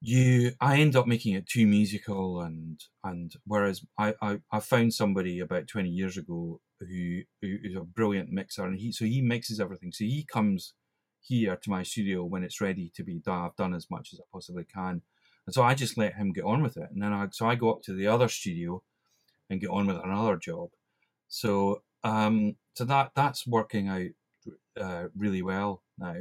you 0.00 0.52
I 0.60 0.80
end 0.80 0.96
up 0.96 1.06
making 1.06 1.34
it 1.34 1.48
too 1.48 1.66
musical 1.66 2.40
and 2.40 2.80
and 3.02 3.34
whereas 3.46 3.84
I, 3.98 4.14
I, 4.20 4.40
I 4.50 4.60
found 4.60 4.92
somebody 4.92 5.40
about 5.40 5.66
20 5.66 5.88
years 5.88 6.16
ago 6.16 6.60
who, 6.88 7.22
who 7.40 7.56
is 7.62 7.76
a 7.76 7.80
brilliant 7.80 8.30
mixer 8.30 8.64
and 8.64 8.78
he 8.78 8.92
so 8.92 9.04
he 9.04 9.20
mixes 9.22 9.60
everything. 9.60 9.92
So 9.92 10.04
he 10.04 10.26
comes 10.30 10.74
here 11.20 11.56
to 11.56 11.70
my 11.70 11.82
studio 11.82 12.24
when 12.24 12.44
it's 12.44 12.60
ready 12.60 12.92
to 12.94 13.02
be 13.02 13.18
done 13.18 13.44
I've 13.44 13.56
done 13.56 13.74
as 13.74 13.90
much 13.90 14.12
as 14.12 14.20
I 14.20 14.24
possibly 14.32 14.64
can. 14.64 15.02
And 15.46 15.54
so 15.54 15.62
I 15.62 15.74
just 15.74 15.98
let 15.98 16.14
him 16.14 16.32
get 16.32 16.44
on 16.44 16.62
with 16.62 16.76
it 16.76 16.88
and 16.92 17.02
then 17.02 17.12
I 17.12 17.26
so 17.32 17.46
I 17.46 17.54
go 17.54 17.70
up 17.70 17.82
to 17.84 17.94
the 17.94 18.06
other 18.06 18.28
studio 18.28 18.82
and 19.50 19.60
get 19.60 19.70
on 19.70 19.86
with 19.86 19.96
another 19.96 20.36
job. 20.36 20.70
So 21.28 21.82
um 22.02 22.56
so 22.74 22.84
that 22.84 23.12
that's 23.14 23.46
working 23.46 23.88
out 23.88 24.08
uh, 24.80 25.04
really 25.16 25.42
well 25.42 25.82
now. 25.98 26.16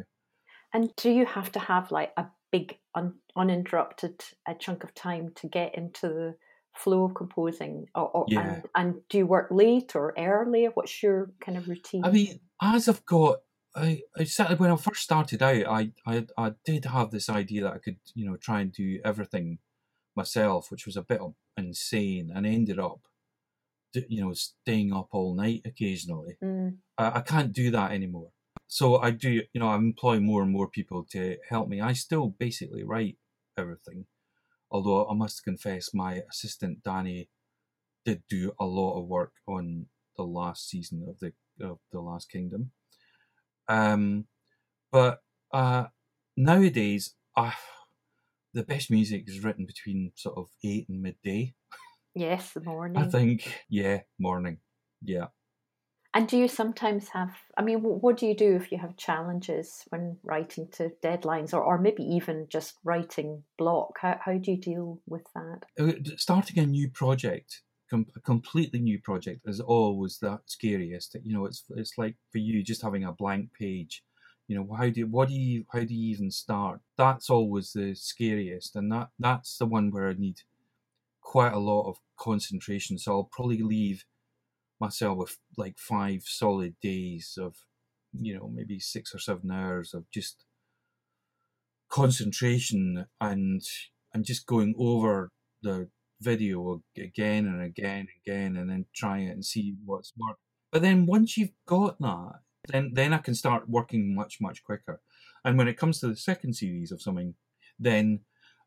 And 0.74 0.96
do 0.96 1.10
you 1.10 1.26
have 1.26 1.52
to 1.54 1.60
have 1.60 1.92
like 1.92 2.12
a 2.18 2.28
big 2.52 2.78
un- 2.96 3.16
uninterrupted 3.36 4.24
a 4.48 4.54
chunk 4.54 4.84
of 4.84 4.94
time 4.94 5.32
to 5.36 5.48
get 5.48 5.76
into 5.76 6.08
the 6.08 6.36
flow 6.76 7.06
of 7.06 7.16
composing, 7.16 7.88
or, 7.96 8.10
or 8.10 8.26
yeah. 8.28 8.56
and, 8.56 8.64
and, 8.76 8.96
do 9.10 9.20
you 9.20 9.26
work 9.26 9.50
late 9.52 9.96
or 9.96 10.14
early? 10.18 10.66
What's 10.74 11.04
your 11.04 11.32
kind 11.40 11.58
of 11.58 11.68
routine? 11.68 12.04
I 12.04 12.12
mean, 12.12 12.40
as 12.62 12.90
I've 12.90 13.06
got, 13.06 13.40
I, 13.76 14.02
I 14.18 14.24
certainly 14.24 14.60
when 14.60 14.72
I 14.72 14.76
first 14.76 15.04
started 15.04 15.42
out, 15.42 15.66
I, 15.68 15.92
I 16.06 16.26
I 16.38 16.54
did 16.66 16.86
have 16.86 17.12
this 17.12 17.30
idea 17.30 17.64
that 17.64 17.74
I 17.74 17.78
could 17.80 17.98
you 18.14 18.26
know 18.26 18.38
try 18.38 18.62
and 18.62 18.72
do 18.72 19.00
everything 19.06 19.60
myself, 20.16 20.72
which 20.72 20.86
was 20.86 20.98
a 20.98 21.02
bit 21.02 21.22
insane, 21.58 22.32
and 22.34 22.46
ended 22.46 22.80
up 22.80 23.02
you 24.08 24.22
know, 24.22 24.34
staying 24.34 24.94
up 24.94 25.10
all 25.12 25.36
night 25.36 25.62
occasionally. 25.66 26.38
Mm. 26.44 26.78
I, 26.98 27.18
I 27.18 27.22
can't 27.22 27.54
do 27.54 27.72
that 27.72 27.92
anymore. 27.92 28.32
So 28.68 28.98
I 28.98 29.12
do, 29.12 29.44
you 29.54 29.60
know, 29.60 29.68
I 29.68 29.76
employ 29.76 30.20
more 30.20 30.42
and 30.42 30.52
more 30.52 30.68
people 30.68 31.06
to 31.12 31.38
help 31.48 31.68
me. 31.68 31.82
I 31.82 31.94
still 31.94 32.30
basically 32.40 32.84
write 32.84 33.18
everything, 33.58 34.06
although 34.74 35.08
I 35.08 35.14
must 35.14 35.44
confess, 35.44 35.94
my 35.94 36.24
assistant 36.30 36.84
Danny 36.84 37.30
did 38.04 38.24
do 38.28 38.52
a 38.60 38.66
lot 38.66 39.00
of 39.00 39.08
work 39.08 39.34
on 39.48 39.86
the 40.18 40.24
last 40.24 40.68
season 40.70 41.06
of 41.08 41.20
the 41.20 41.32
of 41.66 41.80
the 41.92 42.02
Last 42.02 42.30
Kingdom. 42.30 42.72
Um, 43.70 44.26
but 44.92 45.22
uh, 45.54 45.86
nowadays, 46.36 47.16
uh, 47.38 47.52
the 48.54 48.64
best 48.64 48.92
music 48.92 49.26
is 49.28 49.44
written 49.44 49.66
between 49.66 50.12
sort 50.16 50.38
of 50.38 50.50
eight 50.64 50.90
and 50.90 51.02
midday. 51.02 51.54
Yes, 52.16 52.52
the 52.52 52.62
morning. 52.62 53.02
I 53.02 53.06
think, 53.06 53.66
yeah, 53.70 54.02
morning. 54.20 54.58
Yeah. 55.04 55.28
And 56.16 56.28
do 56.28 56.38
you 56.38 56.48
sometimes 56.48 57.10
have, 57.10 57.36
I 57.58 57.64
mean, 57.64 57.80
what 57.80 58.18
do 58.18 58.28
you 58.28 58.36
do 58.36 58.56
if 58.56 58.72
you 58.72 58.78
have 58.78 58.96
challenges 58.98 59.84
when 59.90 60.18
writing 60.24 60.68
to 60.74 60.92
deadlines 61.02 61.54
or, 61.54 61.64
or 61.64 61.80
maybe 61.80 62.04
even 62.04 62.48
just 62.50 62.76
writing 62.84 63.44
block? 63.58 63.98
How, 64.00 64.20
how 64.24 64.38
do 64.38 64.52
you 64.52 64.58
deal 64.58 65.00
with 65.08 65.24
that? 65.34 65.64
Uh, 65.80 65.94
starting 66.18 66.60
a 66.60 66.68
new 66.68 66.90
project, 66.90 67.64
a 67.92 68.20
completely 68.20 68.80
new 68.80 69.00
project, 69.02 69.42
is 69.46 69.60
always 69.60 70.20
the 70.20 70.40
scariest. 70.46 71.16
You 71.24 71.34
know, 71.34 71.46
it's 71.46 71.64
it's 71.76 71.98
like 71.98 72.16
for 72.32 72.38
you 72.38 72.64
just 72.64 72.84
having 72.84 73.04
a 73.04 73.12
blank 73.12 73.50
page. 73.60 74.04
You 74.48 74.58
know, 74.58 74.76
how 74.76 74.90
do 74.90 75.08
what 75.08 75.30
do 75.30 75.34
you 75.34 75.66
how 75.72 75.80
do 75.80 75.96
you 75.96 76.12
even 76.14 76.30
start? 76.30 76.82
That's 76.96 77.30
always 77.30 77.74
the 77.74 77.96
scariest, 77.96 78.76
and 78.76 78.92
that 78.92 79.10
that's 79.18 79.58
the 79.58 79.66
one 79.66 79.90
where 79.90 80.10
I 80.10 80.14
need 80.14 80.42
quite 81.22 81.54
a 81.54 81.60
lot 81.60 81.90
of 81.90 81.98
concentration. 82.18 83.00
So 83.00 83.14
I'll 83.14 83.24
probably 83.32 83.64
leave 83.64 84.06
myself 84.84 85.18
with 85.18 85.38
like 85.58 85.78
five 85.78 86.24
solid 86.26 86.76
days 86.82 87.38
of, 87.42 87.56
you 88.14 88.36
know, 88.36 88.50
maybe 88.54 88.80
six 88.80 89.16
or 89.16 89.20
seven 89.20 89.52
hours 89.52 89.94
of 89.94 90.04
just 90.12 90.46
concentration 91.90 93.06
and 93.22 93.62
and 94.14 94.26
just 94.26 94.46
going 94.46 94.74
over 94.78 95.32
the 95.62 95.88
video 96.22 96.82
again 96.98 97.46
and 97.46 97.62
again 97.62 98.00
and 98.00 98.10
again 98.26 98.58
and 98.58 98.70
then 98.70 98.86
trying 98.96 99.28
it 99.28 99.32
and 99.32 99.46
see 99.46 99.76
what's 99.86 100.14
worked. 100.18 100.40
But 100.72 100.82
then 100.82 101.06
once 101.06 101.38
you've 101.38 101.58
got 101.68 102.00
that, 102.00 102.34
then 102.68 102.92
then 102.94 103.14
I 103.14 103.20
can 103.20 103.36
start 103.36 103.70
working 103.70 104.16
much 104.16 104.40
much 104.42 104.64
quicker. 104.64 105.02
And 105.46 105.58
when 105.58 105.68
it 105.68 105.78
comes 105.78 106.00
to 106.00 106.08
the 106.08 106.16
second 106.16 106.56
series 106.56 106.92
of 106.92 107.02
something, 107.02 107.36
then 107.80 108.22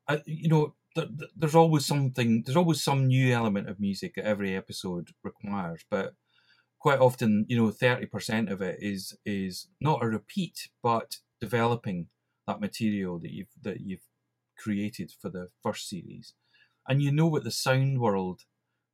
I, 0.08 0.22
you 0.24 0.48
know 0.48 0.74
there's 1.36 1.54
always 1.54 1.84
something 1.84 2.42
there's 2.44 2.56
always 2.56 2.82
some 2.82 3.06
new 3.06 3.32
element 3.32 3.68
of 3.68 3.80
music 3.80 4.14
that 4.14 4.24
every 4.24 4.56
episode 4.56 5.10
requires 5.22 5.84
but 5.90 6.14
quite 6.78 6.98
often 6.98 7.44
you 7.48 7.56
know 7.56 7.70
30% 7.70 8.50
of 8.50 8.60
it 8.62 8.78
is 8.80 9.16
is 9.24 9.68
not 9.80 10.02
a 10.02 10.08
repeat 10.08 10.68
but 10.82 11.16
developing 11.40 12.06
that 12.46 12.60
material 12.60 13.18
that 13.18 13.32
you've 13.32 13.54
that 13.62 13.80
you've 13.80 14.06
created 14.56 15.12
for 15.20 15.28
the 15.28 15.48
first 15.62 15.88
series 15.88 16.34
and 16.88 17.02
you 17.02 17.10
know 17.10 17.26
what 17.26 17.44
the 17.44 17.50
sound 17.50 18.00
world 18.00 18.42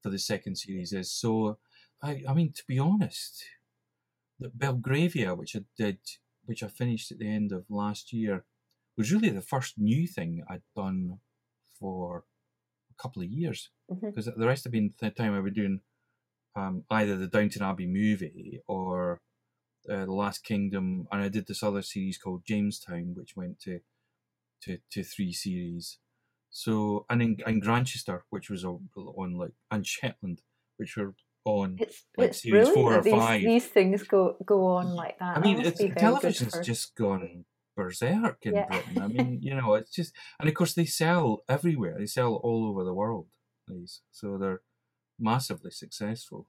for 0.03 0.11
the 0.11 0.19
second 0.19 0.57
series 0.57 0.93
is. 0.93 1.13
So, 1.13 1.59
I, 2.03 2.23
I 2.29 2.35
mean, 2.35 2.53
to 2.53 2.63
be 2.67 2.79
honest, 2.79 3.45
the 4.39 4.49
Belgravia, 4.49 5.35
which 5.35 5.55
I 5.55 5.61
did, 5.79 5.99
which 6.45 6.63
I 6.63 6.69
finished 6.69 7.13
at 7.13 7.19
the 7.19 7.31
end 7.31 7.53
of 7.53 7.65
last 7.71 8.13
year, 8.13 8.45
was 8.97 9.13
really 9.13 9.31
the 9.31 9.41
first 9.41 9.79
new 9.79 10.07
thing 10.07 10.43
I'd 10.49 10.63
done 10.77 11.19
for 11.83 12.24
a 12.91 13.03
couple 13.03 13.22
of 13.22 13.30
years. 13.30 13.70
Because 13.89 14.28
Mhm. 14.28 14.39
the 14.39 14.47
rest 14.47 14.64
have 14.64 14.72
been 14.72 14.95
the 14.99 15.11
time 15.11 15.35
I've 15.35 15.45
been 15.45 15.55
doing 15.62 15.80
um, 16.55 16.85
either 16.91 17.16
the 17.16 17.28
Downton 17.28 17.62
Abbey 17.62 17.87
movie 17.87 18.62
or 18.66 19.20
uh, 19.89 20.07
The 20.07 20.12
Last 20.12 20.45
Kingdom, 20.45 21.09
and 21.11 21.22
I 21.22 21.28
did 21.28 21.47
this 21.47 21.62
other 21.62 21.83
series 21.83 22.18
called 22.18 22.45
Jamestown, 22.45 23.14
which 23.16 23.37
went 23.37 23.61
to 23.61 23.80
to, 24.62 24.78
to 24.93 25.03
three 25.03 25.33
series. 25.33 25.99
So 26.51 27.07
and 27.11 27.22
in 27.22 27.37
and 27.47 27.62
Grantchester, 27.62 28.24
which 28.30 28.51
was 28.51 28.64
on, 28.64 28.91
like 29.37 29.53
and 29.70 29.87
Shetland, 29.87 30.43
which 30.76 30.97
were 30.97 31.14
on. 31.45 31.78
It's 31.80 32.05
Like 32.16 32.30
it's 32.30 32.43
series 32.43 32.68
four 32.68 32.95
or 32.95 33.03
these, 33.03 33.12
five. 33.12 33.43
these 33.43 33.66
things 33.66 34.03
go 34.05 34.37
go 34.45 34.66
on 34.66 34.95
like 34.95 35.18
that. 35.18 35.39
I 35.39 35.41
mean, 35.41 35.57
must 35.57 35.70
it's, 35.70 35.80
be 35.80 35.89
very 35.89 35.97
good 35.97 36.01
television's 36.01 36.59
just 36.66 36.95
gone 36.95 37.45
berserk 37.77 38.39
in 38.43 38.55
Yeah. 38.55 38.66
Britain. 38.66 39.03
I 39.03 39.07
mean, 39.09 39.39
you 39.43 39.55
know, 39.55 39.75
it's 39.75 39.91
just, 39.91 40.12
and 40.39 40.49
of 40.49 40.55
course 40.55 40.75
they 40.75 40.87
sell 40.87 41.45
everywhere. 41.49 41.97
They 41.99 42.07
sell 42.07 42.35
all 42.37 42.66
over 42.66 42.85
the 42.85 42.95
world. 42.95 43.29
These, 43.68 44.01
so 44.11 44.39
they're 44.39 44.62
massively 45.18 45.70
successful. 45.70 46.49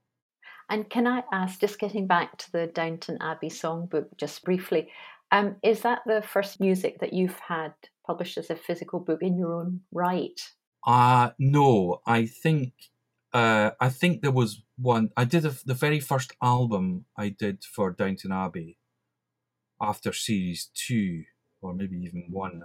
And 0.68 0.88
can 0.88 1.06
I 1.06 1.22
ask, 1.32 1.60
just 1.60 1.78
getting 1.78 2.06
back 2.06 2.38
to 2.38 2.52
the 2.52 2.66
Downton 2.66 3.18
Abbey 3.20 3.50
songbook, 3.50 4.06
just 4.16 4.42
briefly, 4.44 4.88
um, 5.30 5.56
is 5.62 5.82
that 5.82 6.00
the 6.06 6.22
first 6.22 6.60
music 6.60 7.00
that 7.00 7.12
you've 7.12 7.38
had 7.48 7.74
published 8.06 8.38
as 8.38 8.50
a 8.50 8.56
physical 8.56 9.00
book 9.00 9.22
in 9.22 9.36
your 9.36 9.52
own 9.54 9.80
right? 9.92 10.40
Uh 10.86 11.30
no, 11.38 12.00
I 12.06 12.26
think 12.26 12.72
uh 13.32 13.70
I 13.80 13.88
think 13.88 14.20
there 14.20 14.30
was 14.30 14.62
one 14.76 15.10
I 15.16 15.24
did 15.24 15.44
a, 15.46 15.54
the 15.64 15.74
very 15.74 16.00
first 16.00 16.32
album 16.42 17.06
I 17.16 17.30
did 17.30 17.64
for 17.64 17.90
Downton 17.90 18.32
Abbey 18.32 18.78
after 19.80 20.12
series 20.12 20.70
2 20.74 21.24
or 21.62 21.74
maybe 21.74 21.96
even 21.96 22.26
1. 22.30 22.62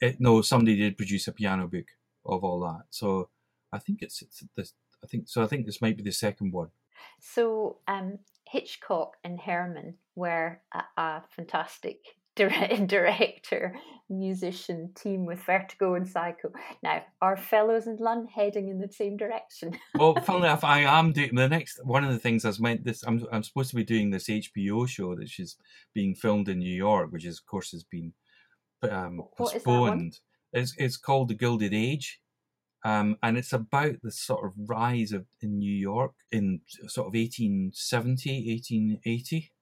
It, 0.00 0.16
no, 0.20 0.42
somebody 0.42 0.76
did 0.76 0.96
produce 0.96 1.28
a 1.28 1.32
piano 1.32 1.66
book 1.66 1.86
of 2.24 2.44
all 2.44 2.60
that. 2.60 2.84
So 2.90 3.28
I 3.72 3.78
think 3.78 4.02
it's, 4.02 4.22
it's 4.22 4.42
this 4.56 4.74
I 5.02 5.06
think 5.06 5.28
so 5.28 5.42
I 5.42 5.46
think 5.46 5.66
this 5.66 5.80
might 5.80 5.96
be 5.96 6.02
the 6.02 6.12
second 6.12 6.52
one. 6.52 6.68
So 7.18 7.78
um, 7.88 8.18
Hitchcock 8.46 9.16
and 9.24 9.38
Herrmann 9.38 9.94
were 10.14 10.60
a, 10.72 10.82
a 11.00 11.22
fantastic 11.30 12.00
director, 12.86 13.76
musician 14.08 14.92
team 14.94 15.26
with 15.26 15.40
Vertigo 15.40 15.94
and 15.94 16.08
Psycho. 16.08 16.52
Now, 16.82 17.02
are 17.20 17.36
Fellowes 17.36 17.86
in 17.86 17.96
London 17.96 18.28
heading 18.28 18.68
in 18.68 18.80
the 18.80 18.92
same 18.92 19.16
direction? 19.16 19.76
Well, 19.98 20.14
funnily 20.14 20.46
enough, 20.48 20.64
I 20.64 20.80
am 20.80 21.12
doing 21.12 21.34
the 21.34 21.48
next 21.48 21.80
one 21.84 22.04
of 22.04 22.12
the 22.12 22.18
things 22.18 22.44
I 22.44 22.48
was 22.48 22.60
meant 22.60 22.84
this. 22.84 23.02
I'm 23.02 23.26
I'm 23.30 23.42
supposed 23.42 23.70
to 23.70 23.76
be 23.76 23.84
doing 23.84 24.10
this 24.10 24.28
HBO 24.28 24.88
show 24.88 25.14
that 25.14 25.30
is 25.38 25.56
being 25.94 26.14
filmed 26.14 26.48
in 26.48 26.58
New 26.58 26.74
York, 26.74 27.12
which 27.12 27.26
is, 27.26 27.38
of 27.38 27.46
course 27.46 27.72
has 27.72 27.84
been 27.84 28.14
um, 28.82 29.22
What 29.36 29.54
is 29.54 29.62
that 29.62 29.68
one? 29.70 29.80
postponed. 29.80 30.18
It's 30.52 30.74
it's 30.78 30.96
called 30.96 31.28
The 31.28 31.34
Gilded 31.34 31.74
Age, 31.74 32.20
um, 32.84 33.16
and 33.22 33.36
it's 33.36 33.52
about 33.52 33.96
the 34.02 34.10
sort 34.10 34.46
of 34.46 34.52
rise 34.56 35.12
of 35.12 35.26
in 35.42 35.58
New 35.58 35.74
York 35.74 36.12
in 36.32 36.60
sort 36.88 37.08
of 37.08 37.14
1870, 37.14 38.30
1880. 38.50 39.52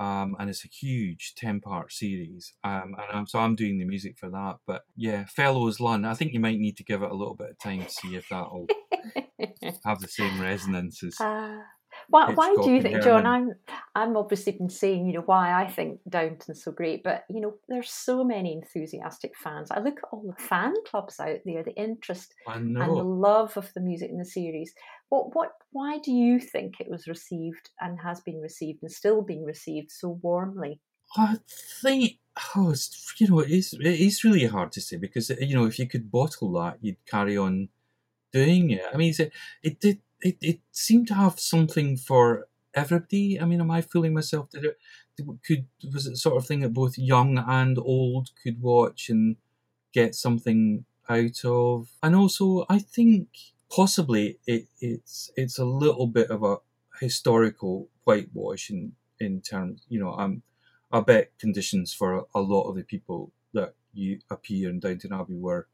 Um, 0.00 0.34
and 0.38 0.48
it's 0.48 0.64
a 0.64 0.68
huge 0.68 1.34
10 1.36 1.60
part 1.60 1.92
series. 1.92 2.54
Um, 2.64 2.94
and 2.96 3.18
I'm, 3.18 3.26
so 3.26 3.38
I'm 3.38 3.54
doing 3.54 3.78
the 3.78 3.84
music 3.84 4.18
for 4.18 4.30
that. 4.30 4.56
But 4.66 4.82
yeah, 4.96 5.26
Fellowes 5.26 5.78
Lunn, 5.78 6.06
I 6.06 6.14
think 6.14 6.32
you 6.32 6.40
might 6.40 6.58
need 6.58 6.78
to 6.78 6.84
give 6.84 7.02
it 7.02 7.10
a 7.10 7.14
little 7.14 7.34
bit 7.34 7.50
of 7.50 7.58
time 7.58 7.84
to 7.84 7.90
see 7.90 8.16
if 8.16 8.26
that'll 8.30 8.66
have 9.84 10.00
the 10.00 10.08
same 10.08 10.40
resonances. 10.40 11.18
as. 11.20 11.60
Why, 12.10 12.32
why 12.32 12.56
do 12.62 12.72
you 12.72 12.82
think, 12.82 13.02
John? 13.02 13.24
I'm 13.24 13.52
I'm 13.94 14.16
obviously 14.16 14.52
been 14.52 14.68
saying, 14.68 15.06
you 15.06 15.14
know, 15.14 15.22
why 15.22 15.52
I 15.52 15.68
think 15.68 16.00
Downton's 16.08 16.64
so 16.64 16.72
great, 16.72 17.02
but 17.02 17.24
you 17.30 17.40
know, 17.40 17.54
there's 17.68 17.90
so 17.90 18.24
many 18.24 18.52
enthusiastic 18.52 19.36
fans. 19.36 19.70
I 19.70 19.78
look 19.78 19.98
at 19.98 20.08
all 20.12 20.24
the 20.26 20.42
fan 20.42 20.74
clubs 20.86 21.20
out 21.20 21.38
there, 21.44 21.62
the 21.62 21.74
interest 21.74 22.34
and 22.46 22.76
the 22.76 22.86
love 22.86 23.56
of 23.56 23.72
the 23.74 23.80
music 23.80 24.10
in 24.10 24.18
the 24.18 24.24
series. 24.24 24.74
What 25.08 25.34
what 25.34 25.52
why 25.70 25.98
do 25.98 26.12
you 26.12 26.40
think 26.40 26.80
it 26.80 26.90
was 26.90 27.06
received 27.06 27.70
and 27.80 27.98
has 28.00 28.20
been 28.20 28.40
received 28.40 28.82
and 28.82 28.90
still 28.90 29.22
being 29.22 29.44
received 29.44 29.90
so 29.90 30.18
warmly? 30.22 30.80
I 31.16 31.38
think, 31.82 32.18
oh, 32.54 32.70
it's, 32.70 33.14
you 33.18 33.28
know, 33.28 33.40
it 33.40 33.50
is, 33.50 33.72
it 33.72 34.00
is 34.00 34.24
really 34.24 34.46
hard 34.46 34.72
to 34.72 34.80
say 34.80 34.96
because, 34.96 35.30
you 35.30 35.56
know, 35.56 35.64
if 35.64 35.78
you 35.78 35.88
could 35.88 36.10
bottle 36.10 36.52
that, 36.52 36.78
you'd 36.80 37.04
carry 37.06 37.36
on 37.36 37.68
doing 38.32 38.70
it. 38.70 38.82
I 38.92 38.96
mean, 38.96 39.12
it, 39.18 39.32
it 39.62 39.80
did, 39.80 40.00
it, 40.22 40.36
it 40.40 40.60
seemed 40.72 41.08
to 41.08 41.14
have 41.14 41.40
something 41.40 41.96
for 41.96 42.48
everybody. 42.74 43.40
I 43.40 43.44
mean, 43.44 43.60
am 43.60 43.70
I 43.70 43.80
fooling 43.80 44.14
myself? 44.14 44.50
Did 44.50 44.64
it, 44.64 44.78
could, 45.46 45.66
was 45.92 46.06
it 46.06 46.16
sort 46.16 46.36
of 46.36 46.46
thing 46.46 46.60
that 46.60 46.72
both 46.72 46.96
young 46.96 47.38
and 47.38 47.78
old 47.78 48.30
could 48.42 48.60
watch 48.60 49.08
and 49.08 49.36
get 49.92 50.14
something 50.14 50.84
out 51.08 51.44
of? 51.44 51.90
And 52.02 52.14
also, 52.14 52.66
I 52.68 52.78
think 52.78 53.28
possibly 53.70 54.38
it, 54.46 54.66
it's, 54.80 55.30
it's 55.36 55.58
a 55.58 55.64
little 55.64 56.06
bit 56.06 56.30
of 56.30 56.42
a 56.42 56.56
historical 57.00 57.88
whitewash 58.04 58.70
in, 58.70 58.92
in 59.18 59.40
terms, 59.40 59.82
you 59.88 60.00
know, 60.00 60.12
um, 60.14 60.42
I 60.92 61.00
bet 61.00 61.38
conditions 61.38 61.94
for 61.94 62.14
a, 62.14 62.22
a 62.34 62.40
lot 62.40 62.68
of 62.68 62.76
the 62.76 62.82
people 62.82 63.32
that 63.52 63.74
you 63.92 64.20
appear 64.30 64.70
in 64.70 64.80
Downton 64.80 65.12
Abbey 65.12 65.36
were 65.36 65.66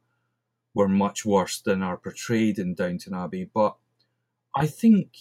were 0.75 0.89
much 0.89 1.25
worse 1.25 1.59
than 1.61 1.83
are 1.83 1.97
portrayed 1.97 2.59
in 2.59 2.75
Downton 2.75 3.15
Abbey. 3.15 3.49
But 3.53 3.77
I 4.57 4.67
think 4.67 5.17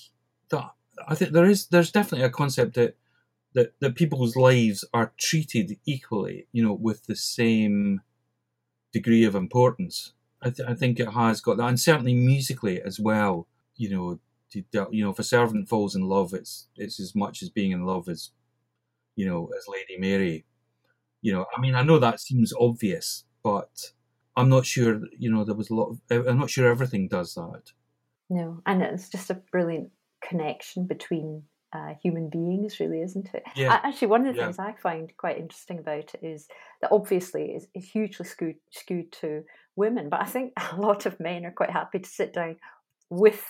that 0.50 0.72
I 1.08 1.16
think 1.16 1.32
there 1.32 1.46
is 1.46 1.68
there's 1.68 1.92
definitely 1.92 2.26
a 2.26 2.30
concept 2.30 2.76
that 2.76 2.98
that, 3.54 3.74
that 3.80 3.96
people's 3.96 4.36
lives 4.36 4.84
are 4.94 5.14
treated 5.18 5.78
equally, 5.86 6.48
you 6.52 6.62
know, 6.64 6.74
with 6.74 7.06
the 7.06 7.16
same 7.16 8.02
degree 8.92 9.24
of 9.24 9.36
importance. 9.36 10.14
I, 10.42 10.50
th- 10.50 10.68
I 10.68 10.74
think 10.74 11.00
it 11.00 11.10
has 11.10 11.42
got 11.42 11.58
that, 11.58 11.70
and 11.70 11.80
certainly 11.80 12.14
musically 12.14 12.82
as 12.82 13.00
well. 13.00 13.48
You 13.78 13.90
know, 13.90 14.20
you 14.92 15.04
know, 15.04 15.12
if 15.12 15.20
a 15.20 15.24
servant 15.24 15.68
falls 15.70 15.96
in 15.96 16.04
love, 16.08 16.34
it's 16.34 16.68
it's 16.76 17.00
as 17.00 17.16
much 17.16 17.42
as 17.42 17.50
being 17.50 17.72
in 17.72 17.86
love 17.86 18.08
as 18.08 18.32
you 19.16 19.26
know, 19.26 19.50
as 19.58 19.66
Lady 19.68 19.98
Mary. 20.00 20.46
You 21.22 21.34
know, 21.34 21.46
I 21.56 21.60
mean, 21.60 21.76
I 21.76 21.82
know 21.82 22.00
that 22.00 22.20
seems 22.20 22.54
obvious, 22.60 23.26
but 23.44 23.92
I'm 24.36 24.50
not 24.50 24.66
sure. 24.66 25.02
You 25.18 25.32
know, 25.32 25.44
there 25.44 25.56
was 25.56 25.70
a 25.70 25.76
lot. 25.76 25.98
Of, 26.10 26.28
I'm 26.28 26.40
not 26.40 26.50
sure 26.50 26.70
everything 26.70 27.08
does 27.08 27.34
that. 27.36 27.72
No, 28.30 28.62
and 28.66 28.82
it's 28.82 29.10
just 29.10 29.30
a 29.30 29.42
brilliant 29.52 29.90
connection 30.22 30.88
between 30.88 31.44
uh, 31.74 31.94
human 32.02 32.30
beings, 32.30 32.80
really, 32.80 33.02
isn't 33.02 33.30
it? 33.34 33.44
Yeah, 33.56 33.80
Actually, 33.84 34.08
one 34.08 34.26
of 34.26 34.34
the 34.34 34.40
yeah. 34.40 34.46
things 34.46 34.60
I 34.60 34.74
find 34.82 35.12
quite 35.18 35.38
interesting 35.38 35.80
about 35.80 36.14
it 36.14 36.20
is 36.24 36.48
that 36.82 36.92
obviously 36.92 37.52
it's, 37.52 37.68
it's 37.74 37.90
hugely 37.90 38.26
skewed, 38.26 38.56
skewed 38.72 39.12
to 39.22 39.44
women, 39.76 40.10
but 40.10 40.22
I 40.22 40.26
think 40.26 40.54
a 40.72 40.78
lot 40.78 41.06
of 41.06 41.20
men 41.20 41.46
are 41.46 41.52
quite 41.52 41.72
happy 41.72 42.00
to 42.00 42.10
sit 42.10 42.34
down 42.34 42.58
with 43.10 43.44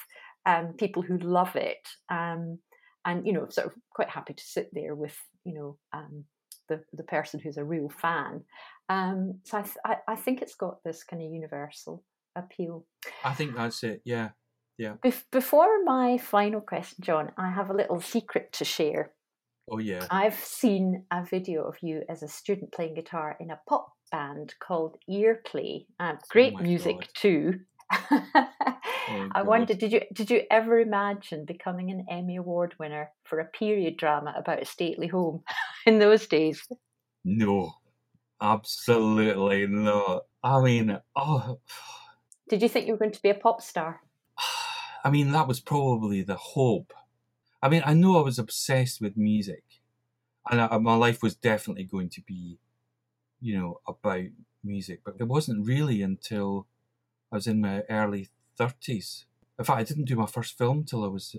um, 0.46 0.74
people 0.78 1.02
who 1.02 1.18
love 1.18 1.56
it, 1.56 1.88
um, 2.10 2.60
and 3.06 3.26
you 3.26 3.34
know, 3.34 3.48
sort 3.50 3.68
of 3.68 3.74
quite 3.92 4.10
happy 4.10 4.34
to 4.34 4.44
sit 4.44 4.70
there 4.74 4.96
with 4.96 5.16
you 5.44 5.54
know 5.54 5.78
um, 5.94 6.26
the 6.70 6.84
the 6.94 7.04
person 7.04 7.40
who's 7.40 7.58
a 7.58 7.64
real 7.64 7.90
fan. 7.90 8.44
Um, 8.90 9.40
so 9.44 9.60
I, 9.60 9.62
th- 9.62 9.78
I 9.86 9.96
I 10.10 10.16
think 10.16 10.42
it's 10.42 10.56
got 10.56 10.84
this 10.84 11.04
kind 11.04 11.22
of 11.22 11.32
universal 11.32 12.04
appeal. 12.36 12.86
I 13.24 13.34
think 13.34 13.56
that's 13.56 13.84
it. 13.84 14.02
Yeah, 14.04 14.30
Bef- 14.80 15.24
before 15.32 15.84
my 15.84 16.18
final 16.18 16.62
question, 16.62 16.98
John, 17.02 17.32
I 17.38 17.52
have 17.52 17.70
a 17.70 17.74
little 17.74 18.02
secret 18.02 18.52
to 18.54 18.66
share. 18.66 19.12
oh 19.72 19.80
yeah. 19.80 20.06
I've 20.12 20.36
seen 20.36 21.06
a 21.12 21.24
video 21.24 21.64
of 21.64 21.76
you 21.82 22.04
as 22.10 22.24
a 22.24 22.28
student 22.28 22.72
playing 22.74 22.96
guitar 22.96 23.38
in 23.40 23.52
a 23.52 23.60
pop 23.68 23.94
band 24.12 24.54
called 24.60 24.98
Earplay. 25.10 25.86
Um, 26.00 26.18
great 26.30 26.54
my 26.54 26.62
music 26.62 26.98
God. 26.98 27.10
too. 27.16 27.54
Oh, 29.08 29.30
I 29.36 29.42
God. 29.42 29.48
wondered, 29.48 29.78
did 29.78 29.92
you 29.92 30.02
did 30.14 30.32
you 30.32 30.42
ever 30.50 30.80
imagine 30.80 31.46
becoming 31.46 31.92
an 31.92 32.08
Emmy 32.10 32.38
Award 32.38 32.74
winner 32.80 33.12
for 33.24 33.40
a 33.40 33.46
period 33.46 33.98
drama 33.98 34.34
about 34.36 34.64
a 34.64 34.66
stately 34.66 35.06
home 35.06 35.44
in 35.86 36.00
those 36.00 36.26
days? 36.26 36.68
No, 37.24 37.74
absolutely 38.42 39.68
not. 39.68 40.24
I 40.44 40.60
mean, 40.62 40.98
oh, 41.16 41.60
Did 42.50 42.64
you 42.64 42.70
think 42.70 42.88
you 42.88 42.94
were 42.94 43.00
going 43.00 43.12
to 43.12 43.22
be 43.22 43.30
a 43.30 43.36
pop 43.36 43.62
star? 43.62 44.02
I 45.06 45.12
mean, 45.12 45.32
that 45.32 45.48
was 45.48 45.60
probably 45.60 46.24
the 46.24 46.36
hope. 46.36 46.92
I 47.62 47.70
mean, 47.70 47.84
I 47.86 47.94
know 47.94 48.18
I 48.18 48.24
was 48.24 48.40
obsessed 48.40 49.00
with 49.00 49.16
music, 49.16 49.64
and 50.50 50.60
I, 50.60 50.78
my 50.80 50.96
life 50.96 51.22
was 51.22 51.36
definitely 51.36 51.84
going 51.84 52.10
to 52.10 52.22
be, 52.22 52.58
you 53.40 53.58
know, 53.58 53.80
about 53.88 54.26
music. 54.64 55.02
But 55.06 55.16
it 55.20 55.28
wasn't 55.28 55.66
really 55.68 56.02
until 56.02 56.66
I 57.32 57.36
was 57.36 57.46
in 57.48 57.62
my 57.62 57.84
early 57.88 58.30
thirties. 58.58 59.26
In 59.60 59.64
fact, 59.66 59.80
I 59.80 59.84
didn't 59.84 60.06
do 60.06 60.16
my 60.16 60.26
first 60.26 60.58
film 60.58 60.84
till 60.84 61.04
I 61.04 61.08
was 61.08 61.36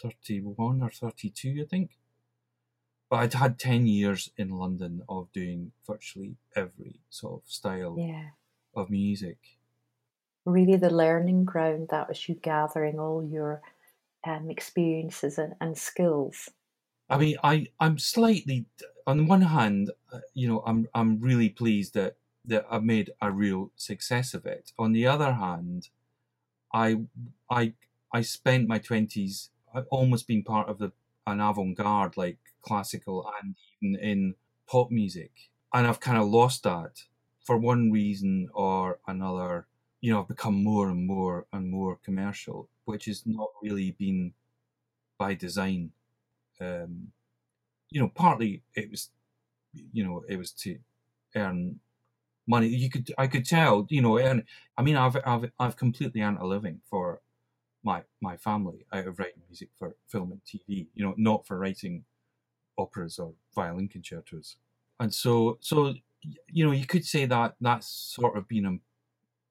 thirty-one 0.00 0.80
or 0.80 0.90
thirty-two, 0.90 1.60
I 1.60 1.66
think. 1.68 1.98
But 3.10 3.16
I'd 3.16 3.34
had 3.34 3.58
ten 3.58 3.86
years 3.88 4.30
in 4.36 4.50
London 4.50 5.02
of 5.08 5.32
doing 5.32 5.72
virtually 5.84 6.36
every 6.54 7.00
sort 7.10 7.42
of 7.42 7.50
style 7.50 7.96
Yeah. 7.98 8.30
of 8.74 8.88
music. 8.88 9.57
Really 10.52 10.76
the 10.76 10.90
learning 10.90 11.44
ground. 11.44 11.88
That 11.90 12.08
was 12.08 12.28
you 12.28 12.34
gathering 12.34 12.98
all 12.98 13.24
your 13.24 13.62
um, 14.26 14.50
experiences 14.50 15.38
and, 15.38 15.54
and 15.60 15.76
skills. 15.76 16.50
I 17.10 17.18
mean, 17.18 17.36
I 17.42 17.68
I'm 17.80 17.98
slightly 17.98 18.66
on 19.06 19.26
one 19.26 19.42
hand, 19.42 19.90
uh, 20.12 20.20
you 20.34 20.48
know, 20.48 20.62
I'm 20.66 20.88
I'm 20.94 21.20
really 21.20 21.48
pleased 21.48 21.94
that 21.94 22.16
that 22.44 22.66
I've 22.70 22.84
made 22.84 23.10
a 23.20 23.30
real 23.30 23.72
success 23.76 24.34
of 24.34 24.46
it. 24.46 24.72
On 24.78 24.92
the 24.92 25.06
other 25.06 25.32
hand, 25.34 25.88
I 26.72 27.02
I 27.50 27.74
I 28.12 28.22
spent 28.22 28.68
my 28.68 28.78
twenties 28.78 29.50
almost 29.90 30.26
being 30.26 30.44
part 30.44 30.68
of 30.68 30.78
the 30.78 30.92
an 31.26 31.40
avant-garde 31.40 32.16
like 32.16 32.38
classical 32.62 33.30
and 33.40 33.54
even 33.80 33.96
in 34.00 34.34
pop 34.66 34.90
music, 34.90 35.50
and 35.72 35.86
I've 35.86 36.00
kind 36.00 36.18
of 36.18 36.28
lost 36.28 36.62
that 36.64 37.04
for 37.44 37.56
one 37.56 37.90
reason 37.90 38.48
or 38.54 38.98
another. 39.06 39.66
You 40.00 40.12
know, 40.12 40.22
become 40.22 40.62
more 40.62 40.88
and 40.90 41.06
more 41.06 41.46
and 41.52 41.70
more 41.70 41.96
commercial, 42.04 42.68
which 42.84 43.06
has 43.06 43.26
not 43.26 43.48
really 43.62 43.92
been 43.92 44.32
by 45.18 45.34
design. 45.34 45.92
Um, 46.60 47.12
you 47.90 48.00
know, 48.00 48.08
partly 48.08 48.62
it 48.74 48.90
was, 48.90 49.10
you 49.92 50.04
know, 50.04 50.24
it 50.28 50.36
was 50.36 50.52
to 50.52 50.78
earn 51.34 51.80
money. 52.46 52.68
You 52.68 52.90
could, 52.90 53.12
I 53.18 53.26
could 53.26 53.46
tell, 53.46 53.86
you 53.90 54.02
know, 54.02 54.18
and 54.18 54.44
I 54.76 54.82
mean, 54.82 54.96
I've, 54.96 55.16
I've, 55.26 55.50
I've 55.58 55.76
completely 55.76 56.22
earned 56.22 56.38
a 56.38 56.46
living 56.46 56.80
for 56.90 57.20
my 57.84 58.02
my 58.20 58.36
family 58.36 58.84
out 58.92 59.06
of 59.06 59.18
writing 59.18 59.42
music 59.48 59.70
for 59.78 59.96
film 60.08 60.32
and 60.32 60.40
TV. 60.44 60.86
You 60.94 61.04
know, 61.04 61.14
not 61.16 61.46
for 61.46 61.58
writing 61.58 62.04
operas 62.78 63.18
or 63.18 63.32
violin 63.54 63.88
concertos. 63.88 64.56
And 65.00 65.12
so, 65.12 65.58
so 65.60 65.94
you 66.48 66.64
know, 66.66 66.72
you 66.72 66.86
could 66.86 67.04
say 67.04 67.26
that 67.26 67.54
that's 67.60 67.88
sort 67.88 68.36
of 68.36 68.48
been 68.48 68.80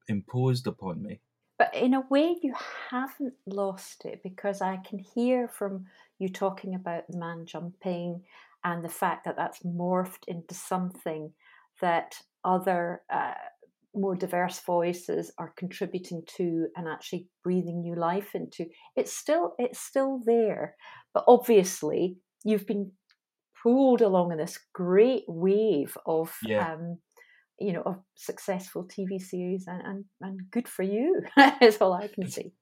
imposed 0.08 0.66
upon 0.66 1.02
me. 1.02 1.20
But 1.58 1.74
in 1.74 1.94
a 1.94 2.02
way, 2.08 2.36
you 2.40 2.54
haven't 2.90 3.34
lost 3.46 4.04
it 4.04 4.20
because 4.22 4.62
I 4.62 4.76
can 4.76 4.98
hear 4.98 5.48
from 5.48 5.86
you 6.18 6.28
talking 6.28 6.74
about 6.74 7.04
the 7.08 7.18
man 7.18 7.46
jumping 7.46 8.22
and 8.64 8.84
the 8.84 8.88
fact 8.88 9.24
that 9.24 9.36
that's 9.36 9.62
morphed 9.64 10.28
into 10.28 10.54
something 10.54 11.32
that 11.80 12.14
other 12.44 13.02
uh, 13.12 13.34
more 13.94 14.14
diverse 14.14 14.60
voices 14.60 15.32
are 15.38 15.52
contributing 15.56 16.22
to 16.36 16.68
and 16.76 16.86
actually 16.88 17.26
breathing 17.42 17.80
new 17.80 17.94
life 17.94 18.34
into 18.34 18.66
it's 18.96 19.12
still 19.12 19.54
it's 19.58 19.80
still 19.80 20.20
there 20.24 20.76
but 21.14 21.24
obviously 21.26 22.16
you've 22.44 22.66
been 22.66 22.92
pulled 23.62 24.02
along 24.02 24.30
in 24.30 24.38
this 24.38 24.58
great 24.72 25.24
wave 25.26 25.96
of 26.06 26.36
yeah. 26.44 26.74
um, 26.74 26.98
you 27.60 27.72
know 27.72 27.82
of 27.84 27.96
successful 28.14 28.84
tv 28.84 29.20
series 29.20 29.66
and 29.66 29.82
and, 29.84 30.04
and 30.20 30.40
good 30.50 30.68
for 30.68 30.82
you 30.82 31.22
is 31.60 31.78
all 31.78 31.92
i 31.92 32.08
can 32.08 32.28
see 32.30 32.52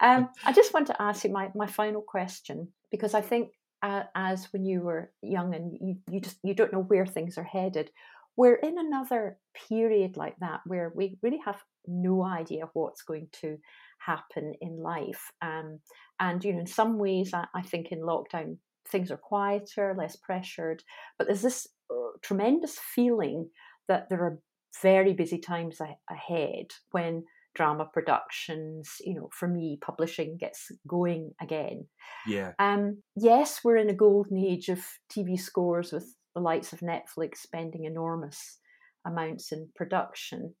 um, 0.00 0.28
i 0.44 0.52
just 0.52 0.72
want 0.72 0.86
to 0.86 1.02
ask 1.02 1.24
you 1.24 1.30
my, 1.30 1.48
my 1.54 1.66
final 1.66 2.02
question 2.02 2.68
because 2.90 3.14
i 3.14 3.20
think 3.20 3.50
uh, 3.80 4.02
as 4.16 4.52
when 4.52 4.64
you 4.64 4.80
were 4.80 5.12
young 5.22 5.54
and 5.54 5.72
you, 5.80 5.96
you 6.10 6.20
just 6.20 6.38
you 6.42 6.52
don't 6.52 6.72
know 6.72 6.82
where 6.82 7.06
things 7.06 7.38
are 7.38 7.44
headed 7.44 7.90
we're 8.38 8.54
in 8.54 8.78
another 8.78 9.36
period 9.68 10.16
like 10.16 10.36
that 10.38 10.60
where 10.64 10.92
we 10.94 11.18
really 11.22 11.40
have 11.44 11.60
no 11.88 12.24
idea 12.24 12.68
what's 12.72 13.02
going 13.02 13.26
to 13.32 13.58
happen 13.98 14.54
in 14.60 14.80
life. 14.80 15.32
Um, 15.42 15.80
and, 16.20 16.42
you 16.44 16.52
know, 16.52 16.60
in 16.60 16.66
some 16.66 16.98
ways, 16.98 17.34
I, 17.34 17.46
I, 17.52 17.62
think 17.62 17.88
in 17.90 18.00
lockdown, 18.00 18.58
things 18.88 19.10
are 19.10 19.16
quieter, 19.16 19.94
less 19.98 20.14
pressured, 20.16 20.84
but 21.18 21.26
there's 21.26 21.42
this 21.42 21.66
uh, 21.90 22.16
tremendous 22.22 22.78
feeling 22.78 23.48
that 23.88 24.08
there 24.08 24.22
are 24.22 24.38
very 24.82 25.12
busy 25.12 25.38
times 25.38 25.80
ahead 26.10 26.66
when 26.92 27.24
drama 27.54 27.88
productions, 27.92 28.96
you 29.00 29.14
know, 29.14 29.28
for 29.32 29.48
me, 29.48 29.78
publishing 29.80 30.36
gets 30.38 30.70
going 30.86 31.32
again. 31.40 31.86
Yeah. 32.26 32.52
Um, 32.58 33.02
yes, 33.16 33.60
we're 33.64 33.78
in 33.78 33.90
a 33.90 33.94
golden 33.94 34.38
age 34.38 34.68
of 34.68 34.80
TV 35.10 35.38
scores 35.38 35.92
with 35.92 36.14
the 36.34 36.40
likes 36.40 36.72
of 36.72 36.80
Netflix 36.80 37.38
spending 37.38 37.84
enormous 37.84 38.58
amounts 39.04 39.50
in 39.50 39.68
production. 39.74 40.54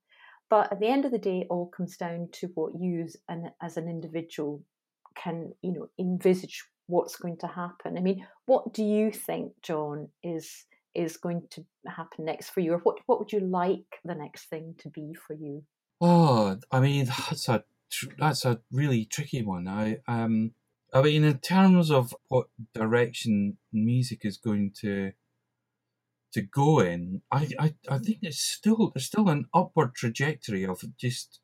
But 0.50 0.72
at 0.72 0.80
the 0.80 0.88
end 0.88 1.04
of 1.04 1.12
the 1.12 1.18
day, 1.18 1.40
it 1.40 1.46
all 1.50 1.68
comes 1.68 1.96
down 1.96 2.30
to 2.32 2.48
what 2.54 2.72
you 2.80 3.06
and 3.28 3.50
as 3.62 3.76
an 3.76 3.88
individual 3.88 4.64
can, 5.14 5.52
you 5.62 5.72
know, 5.72 5.88
envisage 5.98 6.64
what's 6.86 7.16
going 7.16 7.36
to 7.38 7.46
happen. 7.46 7.98
I 7.98 8.00
mean, 8.00 8.26
what 8.46 8.72
do 8.72 8.82
you 8.82 9.12
think, 9.12 9.52
John, 9.62 10.08
is 10.22 10.64
is 10.98 11.16
going 11.16 11.42
to 11.52 11.64
happen 11.86 12.24
next 12.24 12.50
for 12.50 12.60
you, 12.60 12.72
or 12.74 12.78
what 12.78 12.98
what 13.06 13.20
would 13.20 13.32
you 13.32 13.40
like 13.40 14.00
the 14.04 14.14
next 14.14 14.50
thing 14.50 14.74
to 14.78 14.90
be 14.90 15.14
for 15.14 15.34
you? 15.34 15.62
Oh, 16.00 16.58
I 16.72 16.80
mean, 16.80 17.06
that's 17.06 17.48
a 17.48 17.64
that's 18.18 18.44
a 18.44 18.60
really 18.72 19.04
tricky 19.04 19.42
one. 19.42 19.68
I 19.68 19.98
um, 20.08 20.52
I 20.92 21.02
mean, 21.02 21.24
in 21.24 21.38
terms 21.38 21.90
of 21.90 22.14
what 22.28 22.48
direction 22.74 23.58
music 23.72 24.24
is 24.24 24.36
going 24.36 24.72
to 24.80 25.12
to 26.32 26.42
go 26.42 26.80
in, 26.80 27.22
I, 27.32 27.48
I, 27.58 27.74
I 27.88 27.98
think 27.98 28.18
it's 28.22 28.40
still 28.40 28.90
there's 28.94 29.06
still 29.06 29.28
an 29.28 29.46
upward 29.54 29.94
trajectory 29.94 30.66
of 30.66 30.82
just 30.98 31.40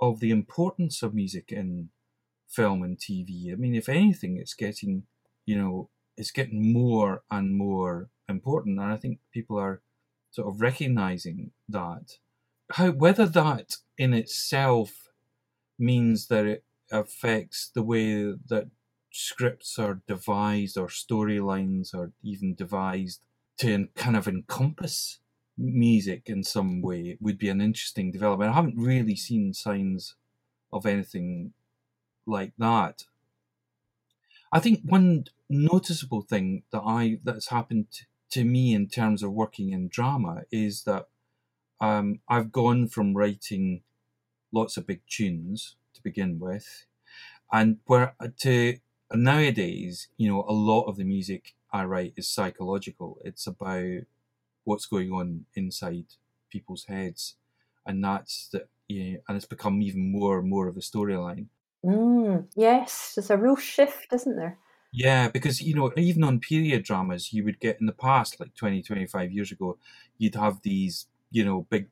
of 0.00 0.20
the 0.20 0.30
importance 0.30 1.02
of 1.02 1.14
music 1.14 1.52
in 1.52 1.90
film 2.48 2.82
and 2.82 2.98
TV. 2.98 3.52
I 3.52 3.56
mean, 3.56 3.74
if 3.74 3.88
anything, 3.88 4.38
it's 4.38 4.54
getting 4.54 5.04
you 5.44 5.56
know 5.56 5.90
it's 6.16 6.32
getting 6.32 6.72
more 6.72 7.22
and 7.30 7.56
more 7.56 8.08
important, 8.28 8.78
and 8.78 8.92
I 8.92 8.96
think 8.96 9.18
people 9.32 9.58
are 9.58 9.80
sort 10.30 10.48
of 10.48 10.60
recognizing 10.60 11.52
that. 11.68 12.18
How 12.72 12.90
whether 12.90 13.26
that 13.26 13.76
in 13.96 14.12
itself 14.12 15.08
means 15.78 16.26
that 16.28 16.46
it 16.46 16.64
affects 16.90 17.70
the 17.74 17.82
way 17.82 18.32
that 18.48 18.70
scripts 19.12 19.78
are 19.78 20.02
devised 20.06 20.76
or 20.76 20.88
storylines 20.88 21.94
are 21.94 22.12
even 22.22 22.54
devised 22.54 23.20
to 23.58 23.88
kind 23.94 24.16
of 24.16 24.28
encompass 24.28 25.20
music 25.56 26.24
in 26.26 26.42
some 26.42 26.82
way 26.82 27.00
it 27.00 27.22
would 27.22 27.38
be 27.38 27.48
an 27.48 27.62
interesting 27.62 28.12
development. 28.12 28.50
I 28.50 28.54
haven't 28.54 28.76
really 28.76 29.16
seen 29.16 29.54
signs 29.54 30.14
of 30.72 30.84
anything 30.84 31.52
like 32.26 32.52
that. 32.58 33.04
I 34.52 34.60
think 34.60 34.80
one 34.84 35.24
noticeable 35.48 36.22
thing 36.22 36.64
that 36.72 36.82
I 36.84 37.18
that's 37.24 37.48
happened 37.48 37.86
to 38.30 38.44
me 38.44 38.74
in 38.74 38.88
terms 38.88 39.22
of 39.22 39.32
working 39.32 39.70
in 39.70 39.88
drama 39.88 40.42
is 40.50 40.84
that 40.84 41.08
um, 41.80 42.20
I've 42.28 42.52
gone 42.52 42.88
from 42.88 43.16
writing 43.16 43.82
lots 44.52 44.76
of 44.76 44.86
big 44.86 45.02
tunes 45.08 45.76
to 45.94 46.02
begin 46.02 46.38
with, 46.38 46.86
and 47.52 47.78
where 47.86 48.14
to 48.38 48.78
nowadays, 49.14 50.08
you 50.16 50.28
know, 50.28 50.44
a 50.48 50.52
lot 50.52 50.84
of 50.84 50.96
the 50.96 51.04
music 51.04 51.54
I 51.72 51.84
write 51.84 52.14
is 52.16 52.28
psychological. 52.28 53.18
It's 53.24 53.46
about 53.46 54.02
what's 54.64 54.86
going 54.86 55.12
on 55.12 55.46
inside 55.54 56.06
people's 56.50 56.86
heads, 56.86 57.36
and 57.86 58.04
that's 58.04 58.48
the 58.48 58.68
yeah, 58.88 59.18
and 59.28 59.36
it's 59.36 59.46
become 59.46 59.82
even 59.82 60.12
more 60.12 60.38
and 60.38 60.48
more 60.48 60.68
of 60.68 60.76
a 60.76 60.80
storyline. 60.80 61.46
Mm, 61.84 62.48
yes, 62.56 63.14
there's 63.14 63.30
a 63.30 63.36
real 63.36 63.56
shift, 63.56 64.12
isn't 64.12 64.36
there? 64.36 64.58
Yeah, 64.96 65.28
because 65.28 65.60
you 65.60 65.74
know, 65.74 65.92
even 65.96 66.24
on 66.24 66.40
period 66.40 66.84
dramas, 66.84 67.30
you 67.30 67.44
would 67.44 67.60
get 67.60 67.78
in 67.80 67.86
the 67.86 67.92
past, 67.92 68.40
like 68.40 68.54
20, 68.54 68.82
25 68.82 69.30
years 69.30 69.52
ago, 69.52 69.78
you'd 70.16 70.34
have 70.36 70.62
these, 70.62 71.06
you 71.30 71.44
know, 71.44 71.66
big 71.68 71.88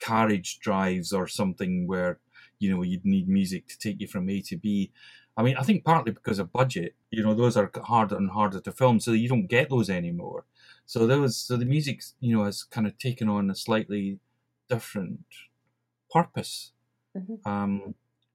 carriage 0.00 0.58
drives 0.58 1.12
or 1.12 1.28
something 1.28 1.86
where, 1.86 2.18
you 2.58 2.74
know, 2.74 2.82
you'd 2.82 3.04
need 3.04 3.28
music 3.28 3.68
to 3.68 3.78
take 3.78 4.00
you 4.00 4.08
from 4.08 4.28
A 4.28 4.40
to 4.42 4.56
B. 4.56 4.90
I 5.36 5.44
mean, 5.44 5.56
I 5.56 5.62
think 5.62 5.84
partly 5.84 6.10
because 6.10 6.40
of 6.40 6.52
budget, 6.52 6.96
you 7.12 7.22
know, 7.22 7.32
those 7.32 7.56
are 7.56 7.70
harder 7.84 8.16
and 8.16 8.30
harder 8.30 8.60
to 8.60 8.72
film, 8.72 8.98
so 8.98 9.12
you 9.12 9.28
don't 9.28 9.46
get 9.46 9.70
those 9.70 9.88
anymore. 9.88 10.44
So 10.84 11.06
was, 11.06 11.36
so 11.36 11.56
the 11.56 11.64
music, 11.64 12.02
you 12.18 12.36
know, 12.36 12.44
has 12.44 12.64
kind 12.64 12.88
of 12.88 12.98
taken 12.98 13.28
on 13.28 13.50
a 13.50 13.54
slightly 13.54 14.18
different 14.68 15.20
purpose. 16.10 16.72
Mm-hmm. 17.16 17.48
Um, 17.48 17.94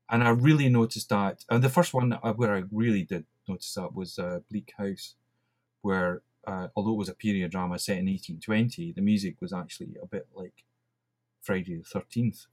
and 0.10 0.24
I 0.24 0.30
really 0.30 0.70
noticed 0.70 1.10
that. 1.10 1.44
And 1.50 1.64
the 1.64 1.70
first 1.70 1.94
one 1.94 2.12
where 2.36 2.56
I 2.56 2.64
really 2.72 3.04
did 3.04 3.26
notice 3.48 3.74
that 3.74 3.94
was 3.94 4.20
uh, 4.20 4.40
Bleak 4.50 4.74
House, 4.78 5.16
where 5.82 6.22
uh, 6.46 6.68
although 6.76 6.94
it 6.94 6.98
was 6.98 7.10
a 7.10 7.16
period 7.16 7.52
drama 7.52 7.80
set 7.80 7.98
in 7.98 8.08
1820, 8.08 8.92
the 8.94 9.02
music 9.02 9.36
was 9.42 9.54
actually 9.54 9.96
a 10.02 10.08
bit 10.08 10.28
like 10.36 10.64
Friday 11.42 11.78
the 11.78 11.84
Thirteenth, 11.84 12.46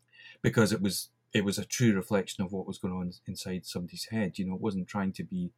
because 0.42 0.72
it 0.72 0.80
was 0.80 1.10
it 1.32 1.44
was 1.44 1.58
a 1.58 1.64
true 1.64 1.94
reflection 1.94 2.44
of 2.44 2.52
what 2.52 2.66
was 2.66 2.78
going 2.78 2.94
on 2.94 3.12
inside 3.26 3.64
somebody's 3.64 4.06
head. 4.06 4.38
You 4.38 4.46
know, 4.46 4.54
it 4.54 4.60
wasn't 4.60 4.88
trying 4.88 5.12
to 5.12 5.24
be, 5.24 5.52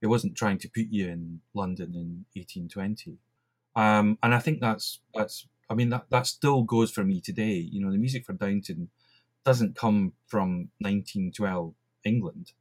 it 0.00 0.06
wasn't 0.06 0.36
trying 0.36 0.58
to 0.58 0.68
put 0.68 0.86
you 0.90 1.08
in 1.08 1.40
London 1.54 1.94
in 1.94 2.24
1820. 2.34 3.18
Um, 3.74 4.18
and 4.22 4.34
I 4.34 4.38
think 4.38 4.60
that's 4.60 5.00
that's. 5.14 5.46
I 5.70 5.74
mean, 5.74 5.90
that 5.90 6.06
that 6.10 6.26
still 6.26 6.62
goes 6.62 6.90
for 6.90 7.04
me 7.04 7.20
today. 7.20 7.54
You 7.70 7.84
know, 7.84 7.92
the 7.92 7.98
music 7.98 8.24
for 8.24 8.32
Downton 8.32 8.88
doesn't 9.44 9.76
come 9.76 10.12
from 10.26 10.70
1912 10.80 11.74
England. 12.04 12.52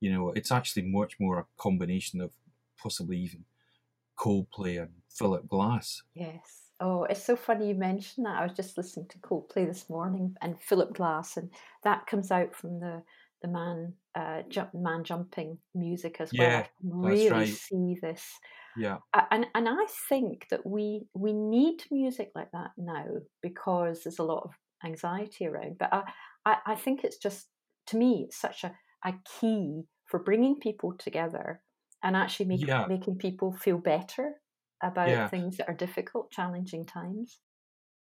You 0.00 0.12
know, 0.12 0.30
it's 0.30 0.52
actually 0.52 0.82
much 0.82 1.18
more 1.18 1.38
a 1.38 1.46
combination 1.56 2.20
of 2.20 2.32
possibly 2.78 3.18
even 3.18 3.44
Coldplay 4.18 4.80
and 4.80 5.02
Philip 5.08 5.48
Glass. 5.48 6.02
Yes. 6.14 6.70
Oh, 6.78 7.04
it's 7.04 7.22
so 7.24 7.36
funny 7.36 7.68
you 7.68 7.74
mentioned 7.74 8.26
that. 8.26 8.38
I 8.38 8.42
was 8.42 8.52
just 8.52 8.76
listening 8.76 9.08
to 9.08 9.18
Coldplay 9.18 9.66
this 9.66 9.88
morning 9.88 10.34
and 10.42 10.60
Philip 10.60 10.94
Glass, 10.94 11.36
and 11.36 11.50
that 11.84 12.06
comes 12.06 12.30
out 12.30 12.54
from 12.54 12.80
the 12.80 13.02
the 13.42 13.48
man 13.48 13.94
uh, 14.14 14.42
jump, 14.48 14.74
man 14.74 15.04
jumping 15.04 15.58
music 15.74 16.16
as 16.20 16.32
well. 16.36 16.48
Yeah, 16.48 16.58
I 16.58 16.62
can 16.80 16.90
really 17.00 17.30
right. 17.30 17.48
see 17.48 17.96
this, 18.02 18.24
Yeah, 18.76 18.98
and 19.30 19.46
and 19.54 19.68
I 19.68 19.86
think 20.08 20.48
that 20.50 20.66
we 20.66 21.06
we 21.14 21.32
need 21.32 21.84
music 21.90 22.32
like 22.34 22.50
that 22.52 22.72
now 22.76 23.06
because 23.42 24.02
there's 24.02 24.18
a 24.18 24.24
lot 24.24 24.44
of 24.44 24.50
anxiety 24.84 25.46
around. 25.46 25.78
But 25.78 25.92
I 25.92 26.02
I, 26.44 26.56
I 26.66 26.74
think 26.76 27.04
it's 27.04 27.16
just 27.18 27.48
to 27.86 27.96
me 27.96 28.24
it's 28.26 28.36
such 28.36 28.64
a, 28.64 28.74
a 29.06 29.14
key 29.40 29.84
for 30.04 30.18
bringing 30.18 30.58
people 30.58 30.92
together 30.98 31.62
and 32.02 32.16
actually 32.16 32.46
make, 32.46 32.66
yeah, 32.66 32.86
making 32.88 33.16
people 33.16 33.52
feel 33.52 33.78
better 33.78 34.34
about 34.82 35.08
yeah. 35.08 35.28
things 35.28 35.56
that 35.56 35.68
are 35.68 35.74
difficult, 35.74 36.30
challenging 36.30 36.84
times. 36.84 37.38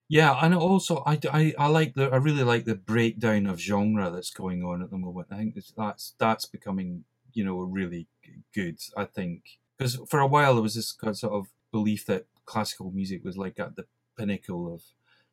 Yeah, 0.08 0.36
and 0.42 0.54
also 0.54 1.04
I, 1.06 1.20
I, 1.32 1.54
I 1.56 1.66
like 1.68 1.94
the 1.94 2.10
I 2.10 2.16
really 2.16 2.42
like 2.42 2.64
the 2.64 2.74
breakdown 2.74 3.46
of 3.46 3.60
genre 3.60 4.10
that's 4.10 4.32
going 4.32 4.64
on 4.64 4.82
at 4.82 4.90
the 4.90 4.98
moment. 4.98 5.28
I 5.30 5.36
think 5.36 5.56
it's, 5.56 5.72
that's 5.76 6.14
that's 6.18 6.46
becoming 6.46 7.04
you 7.32 7.44
know 7.44 7.58
really 7.60 8.08
good. 8.52 8.78
I 8.96 9.04
think 9.04 9.60
because 9.78 10.00
for 10.08 10.18
a 10.18 10.26
while 10.26 10.54
there 10.54 10.64
was 10.64 10.74
this 10.74 10.90
kind 10.90 11.12
of 11.12 11.16
sort 11.16 11.34
of 11.34 11.46
belief 11.70 12.06
that 12.06 12.26
classical 12.44 12.90
music 12.90 13.24
was 13.24 13.36
like 13.36 13.60
at 13.60 13.76
the 13.76 13.84
pinnacle 14.18 14.74
of 14.74 14.82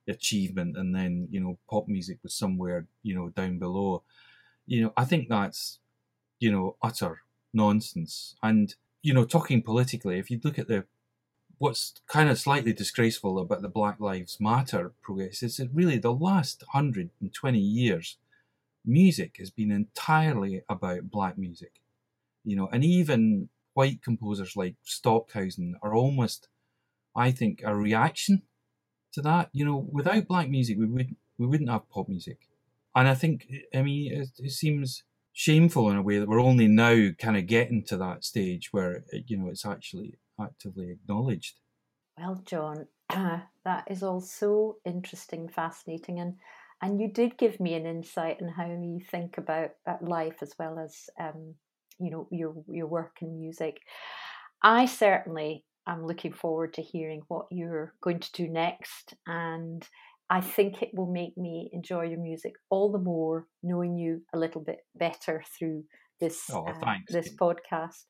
achievement, 0.07 0.77
and 0.77 0.93
then 0.93 1.27
you 1.31 1.39
know 1.39 1.57
pop 1.67 1.87
music 1.87 2.19
was 2.21 2.35
somewhere 2.35 2.85
you 3.01 3.15
know 3.15 3.29
down 3.29 3.57
below. 3.57 4.03
You 4.67 4.83
know, 4.83 4.93
I 4.95 5.05
think 5.05 5.29
that's 5.29 5.79
you 6.39 6.51
know 6.51 6.75
utter 6.83 7.21
nonsense. 7.53 8.35
And 8.43 8.75
you 9.01 9.13
know, 9.13 9.25
talking 9.25 9.61
politically, 9.61 10.19
if 10.19 10.29
you 10.29 10.39
look 10.43 10.59
at 10.59 10.67
the 10.67 10.85
what's 11.57 11.93
kind 12.07 12.29
of 12.29 12.37
slightly 12.37 12.73
disgraceful 12.73 13.39
about 13.39 13.61
the 13.61 13.69
Black 13.69 13.99
Lives 13.99 14.37
Matter 14.39 14.93
progress 15.01 15.41
is 15.41 15.57
that 15.57 15.69
really 15.73 15.97
the 15.97 16.13
last 16.13 16.63
120 16.73 17.59
years, 17.59 18.17
music 18.85 19.37
has 19.39 19.49
been 19.49 19.71
entirely 19.71 20.61
about 20.69 21.09
black 21.09 21.37
music. 21.37 21.81
You 22.43 22.55
know, 22.55 22.69
and 22.71 22.83
even 22.83 23.49
white 23.73 24.01
composers 24.01 24.55
like 24.55 24.75
Stockhausen 24.83 25.75
are 25.81 25.93
almost, 25.93 26.47
I 27.15 27.31
think, 27.31 27.61
a 27.63 27.75
reaction 27.75 28.43
to 29.13 29.21
that. 29.21 29.49
You 29.51 29.65
know, 29.65 29.87
without 29.91 30.27
black 30.27 30.49
music, 30.49 30.77
we 30.77 30.85
would 30.85 31.15
we 31.37 31.47
wouldn't 31.47 31.69
have 31.69 31.89
pop 31.89 32.07
music. 32.07 32.46
And 32.97 33.07
I 33.07 33.13
think, 33.13 33.47
I 33.75 33.83
mean, 33.83 34.11
it, 34.11 34.29
it 34.39 34.51
seems 34.51 35.03
shameful 35.31 35.91
in 35.91 35.97
a 35.97 36.01
way 36.01 36.17
that 36.17 36.27
we're 36.27 36.41
only 36.41 36.67
now 36.67 37.09
kind 37.19 37.37
of 37.37 37.45
getting 37.45 37.83
to 37.83 37.95
that 37.97 38.23
stage 38.23 38.73
where 38.73 39.03
you 39.27 39.37
know 39.37 39.49
it's 39.49 39.67
actually 39.67 40.17
actively 40.41 40.89
acknowledged. 40.89 41.59
Well, 42.17 42.41
John, 42.43 42.87
that 43.09 43.83
is 43.87 44.01
all 44.01 44.19
so 44.19 44.77
interesting, 44.83 45.47
fascinating, 45.47 46.19
and 46.19 46.37
and 46.81 46.99
you 46.99 47.11
did 47.11 47.37
give 47.37 47.59
me 47.59 47.75
an 47.75 47.85
insight 47.85 48.41
in 48.41 48.47
how 48.47 48.65
you 48.65 48.99
think 49.11 49.37
about, 49.37 49.71
about 49.85 50.03
life 50.03 50.37
as 50.41 50.53
well 50.57 50.79
as 50.79 51.07
um, 51.19 51.53
you 51.99 52.09
know 52.09 52.27
your 52.31 52.55
your 52.67 52.87
work 52.87 53.17
in 53.21 53.39
music. 53.39 53.77
I 54.63 54.87
certainly 54.87 55.65
am 55.87 56.03
looking 56.03 56.33
forward 56.33 56.73
to 56.73 56.81
hearing 56.81 57.21
what 57.27 57.45
you're 57.51 57.93
going 58.01 58.21
to 58.21 58.31
do 58.31 58.47
next, 58.47 59.13
and 59.27 59.87
I 60.29 60.41
think 60.41 60.81
it 60.81 60.89
will 60.93 61.11
make 61.11 61.37
me 61.37 61.69
enjoy 61.71 62.03
your 62.03 62.19
music 62.19 62.53
all 62.69 62.91
the 62.91 62.99
more, 62.99 63.47
knowing 63.63 63.97
you 63.97 64.21
a 64.33 64.37
little 64.37 64.61
bit 64.61 64.79
better 64.95 65.43
through 65.57 65.83
this 66.19 66.43
Oh, 66.51 66.65
uh, 66.65 66.95
this 67.09 67.33
podcast. 67.35 68.05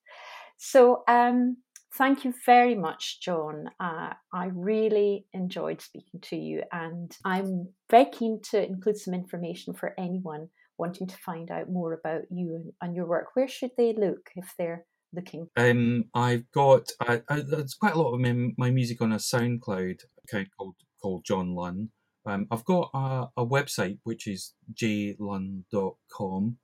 So, 0.58 1.04
um, 1.08 1.58
thank 1.96 2.26
you 2.26 2.34
very 2.46 2.76
much, 2.76 3.22
John. 3.22 3.70
Uh, 3.80 4.14
I 4.34 4.50
really 4.54 5.28
enjoyed 5.34 5.82
speaking 5.82 6.20
to 6.24 6.36
you, 6.36 6.64
and 6.72 7.12
I'm 7.24 7.70
very 7.90 8.06
keen 8.12 8.40
to 8.52 8.66
include 8.66 8.98
some 8.98 9.14
information 9.14 9.74
for 9.74 9.94
anyone 10.00 10.48
wanting 10.78 11.08
to 11.08 11.18
find 11.18 11.52
out 11.52 11.70
more 11.70 11.94
about 11.94 12.24
you 12.30 12.56
and, 12.56 12.72
and 12.82 12.96
your 12.96 13.08
work. 13.08 13.28
Where 13.34 13.48
should 13.48 13.72
they 13.78 13.94
look 13.94 14.30
if 14.36 14.54
they're 14.58 14.86
looking? 15.14 15.48
Um, 15.58 16.06
I've 16.14 16.50
got 16.52 16.90
I, 17.02 17.22
I, 17.30 17.42
there's 17.42 17.76
quite 17.76 17.94
a 17.94 18.02
lot 18.02 18.14
of 18.14 18.20
my, 18.20 18.52
my 18.58 18.72
music 18.72 19.02
on 19.02 19.12
a 19.12 19.18
SoundCloud 19.18 20.02
account 20.24 20.48
called 20.58 20.76
called 21.02 21.24
John 21.26 21.54
Lunn. 21.54 21.90
Um, 22.28 22.48
I've 22.52 22.66
got 22.66 22.92
a, 22.94 23.30
a 23.38 23.46
website 23.46 24.00
which 24.04 24.28
is 24.28 24.54
jlunn.com, 24.74 26.58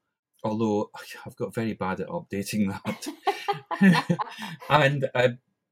although 0.44 0.92
I've 1.26 1.36
got 1.36 1.56
very 1.56 1.74
bad 1.74 2.02
at 2.02 2.10
updating 2.10 2.72
that. 2.72 3.08
and 4.70 5.10
uh, 5.16 5.30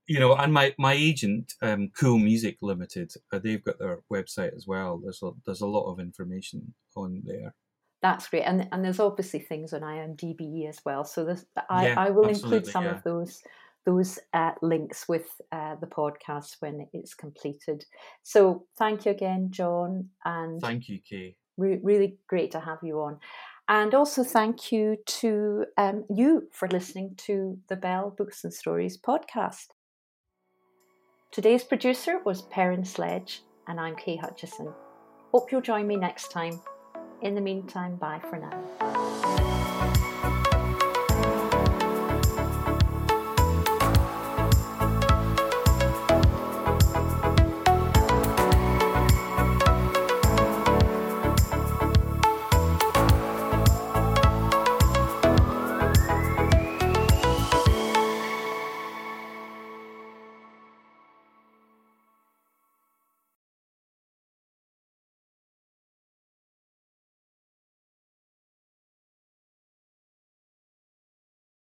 you 0.07 0.19
know, 0.19 0.33
and 0.35 0.53
my 0.53 0.73
my 0.77 0.93
agent, 0.93 1.53
um, 1.61 1.91
Cool 1.97 2.19
Music 2.19 2.57
Limited, 2.61 3.11
uh, 3.31 3.39
they've 3.39 3.63
got 3.63 3.79
their 3.79 4.01
website 4.11 4.55
as 4.55 4.65
well. 4.65 4.97
There's 4.97 5.21
a, 5.21 5.31
there's 5.45 5.61
a 5.61 5.67
lot 5.67 5.91
of 5.91 5.99
information 5.99 6.73
on 6.95 7.21
there. 7.25 7.53
That's 8.01 8.27
great, 8.29 8.43
and 8.43 8.67
and 8.71 8.83
there's 8.83 8.99
obviously 8.99 9.39
things 9.39 9.73
on 9.73 9.81
IMDb 9.81 10.67
as 10.67 10.79
well. 10.85 11.03
So 11.03 11.35
I 11.69 11.87
Yeah, 11.87 11.95
I 11.97 12.09
will 12.09 12.27
include 12.27 12.65
some 12.65 12.85
yeah. 12.85 12.95
of 12.95 13.03
those 13.03 13.43
those 13.85 14.19
uh, 14.33 14.51
links 14.61 15.07
with 15.07 15.27
uh, 15.51 15.75
the 15.81 15.87
podcast 15.87 16.57
when 16.59 16.87
it's 16.93 17.13
completed. 17.13 17.85
So 18.23 18.65
thank 18.77 19.05
you 19.05 19.11
again, 19.11 19.47
John, 19.51 20.09
and 20.23 20.61
Thank 20.61 20.87
you, 20.89 20.99
Kay. 20.99 21.35
re- 21.57 21.79
really 21.81 22.17
great 22.27 22.51
to 22.51 22.59
have 22.59 22.79
you 22.83 23.01
on. 23.01 23.19
And 23.67 23.93
also 23.95 24.23
thank 24.23 24.71
you 24.71 24.97
to 25.05 25.65
um, 25.77 26.03
you 26.13 26.49
for 26.51 26.67
listening 26.67 27.15
to 27.27 27.57
the 27.69 27.75
Belle 27.75 28.13
Books 28.15 28.43
and 28.43 28.53
Stories 28.53 28.97
podcast. 28.97 29.67
Today's 31.31 31.63
producer 31.63 32.19
was 32.25 32.41
Perrin 32.41 32.83
Sledge, 32.83 33.41
and 33.67 33.79
I'm 33.79 33.95
Kay 33.95 34.17
Hutchison. 34.17 34.73
Hope 35.31 35.51
you'll 35.51 35.61
join 35.61 35.87
me 35.87 35.95
next 35.95 36.31
time. 36.31 36.59
In 37.21 37.35
the 37.35 37.41
meantime, 37.41 37.95
bye 37.95 38.19
for 38.29 38.37
now. 38.37 39.07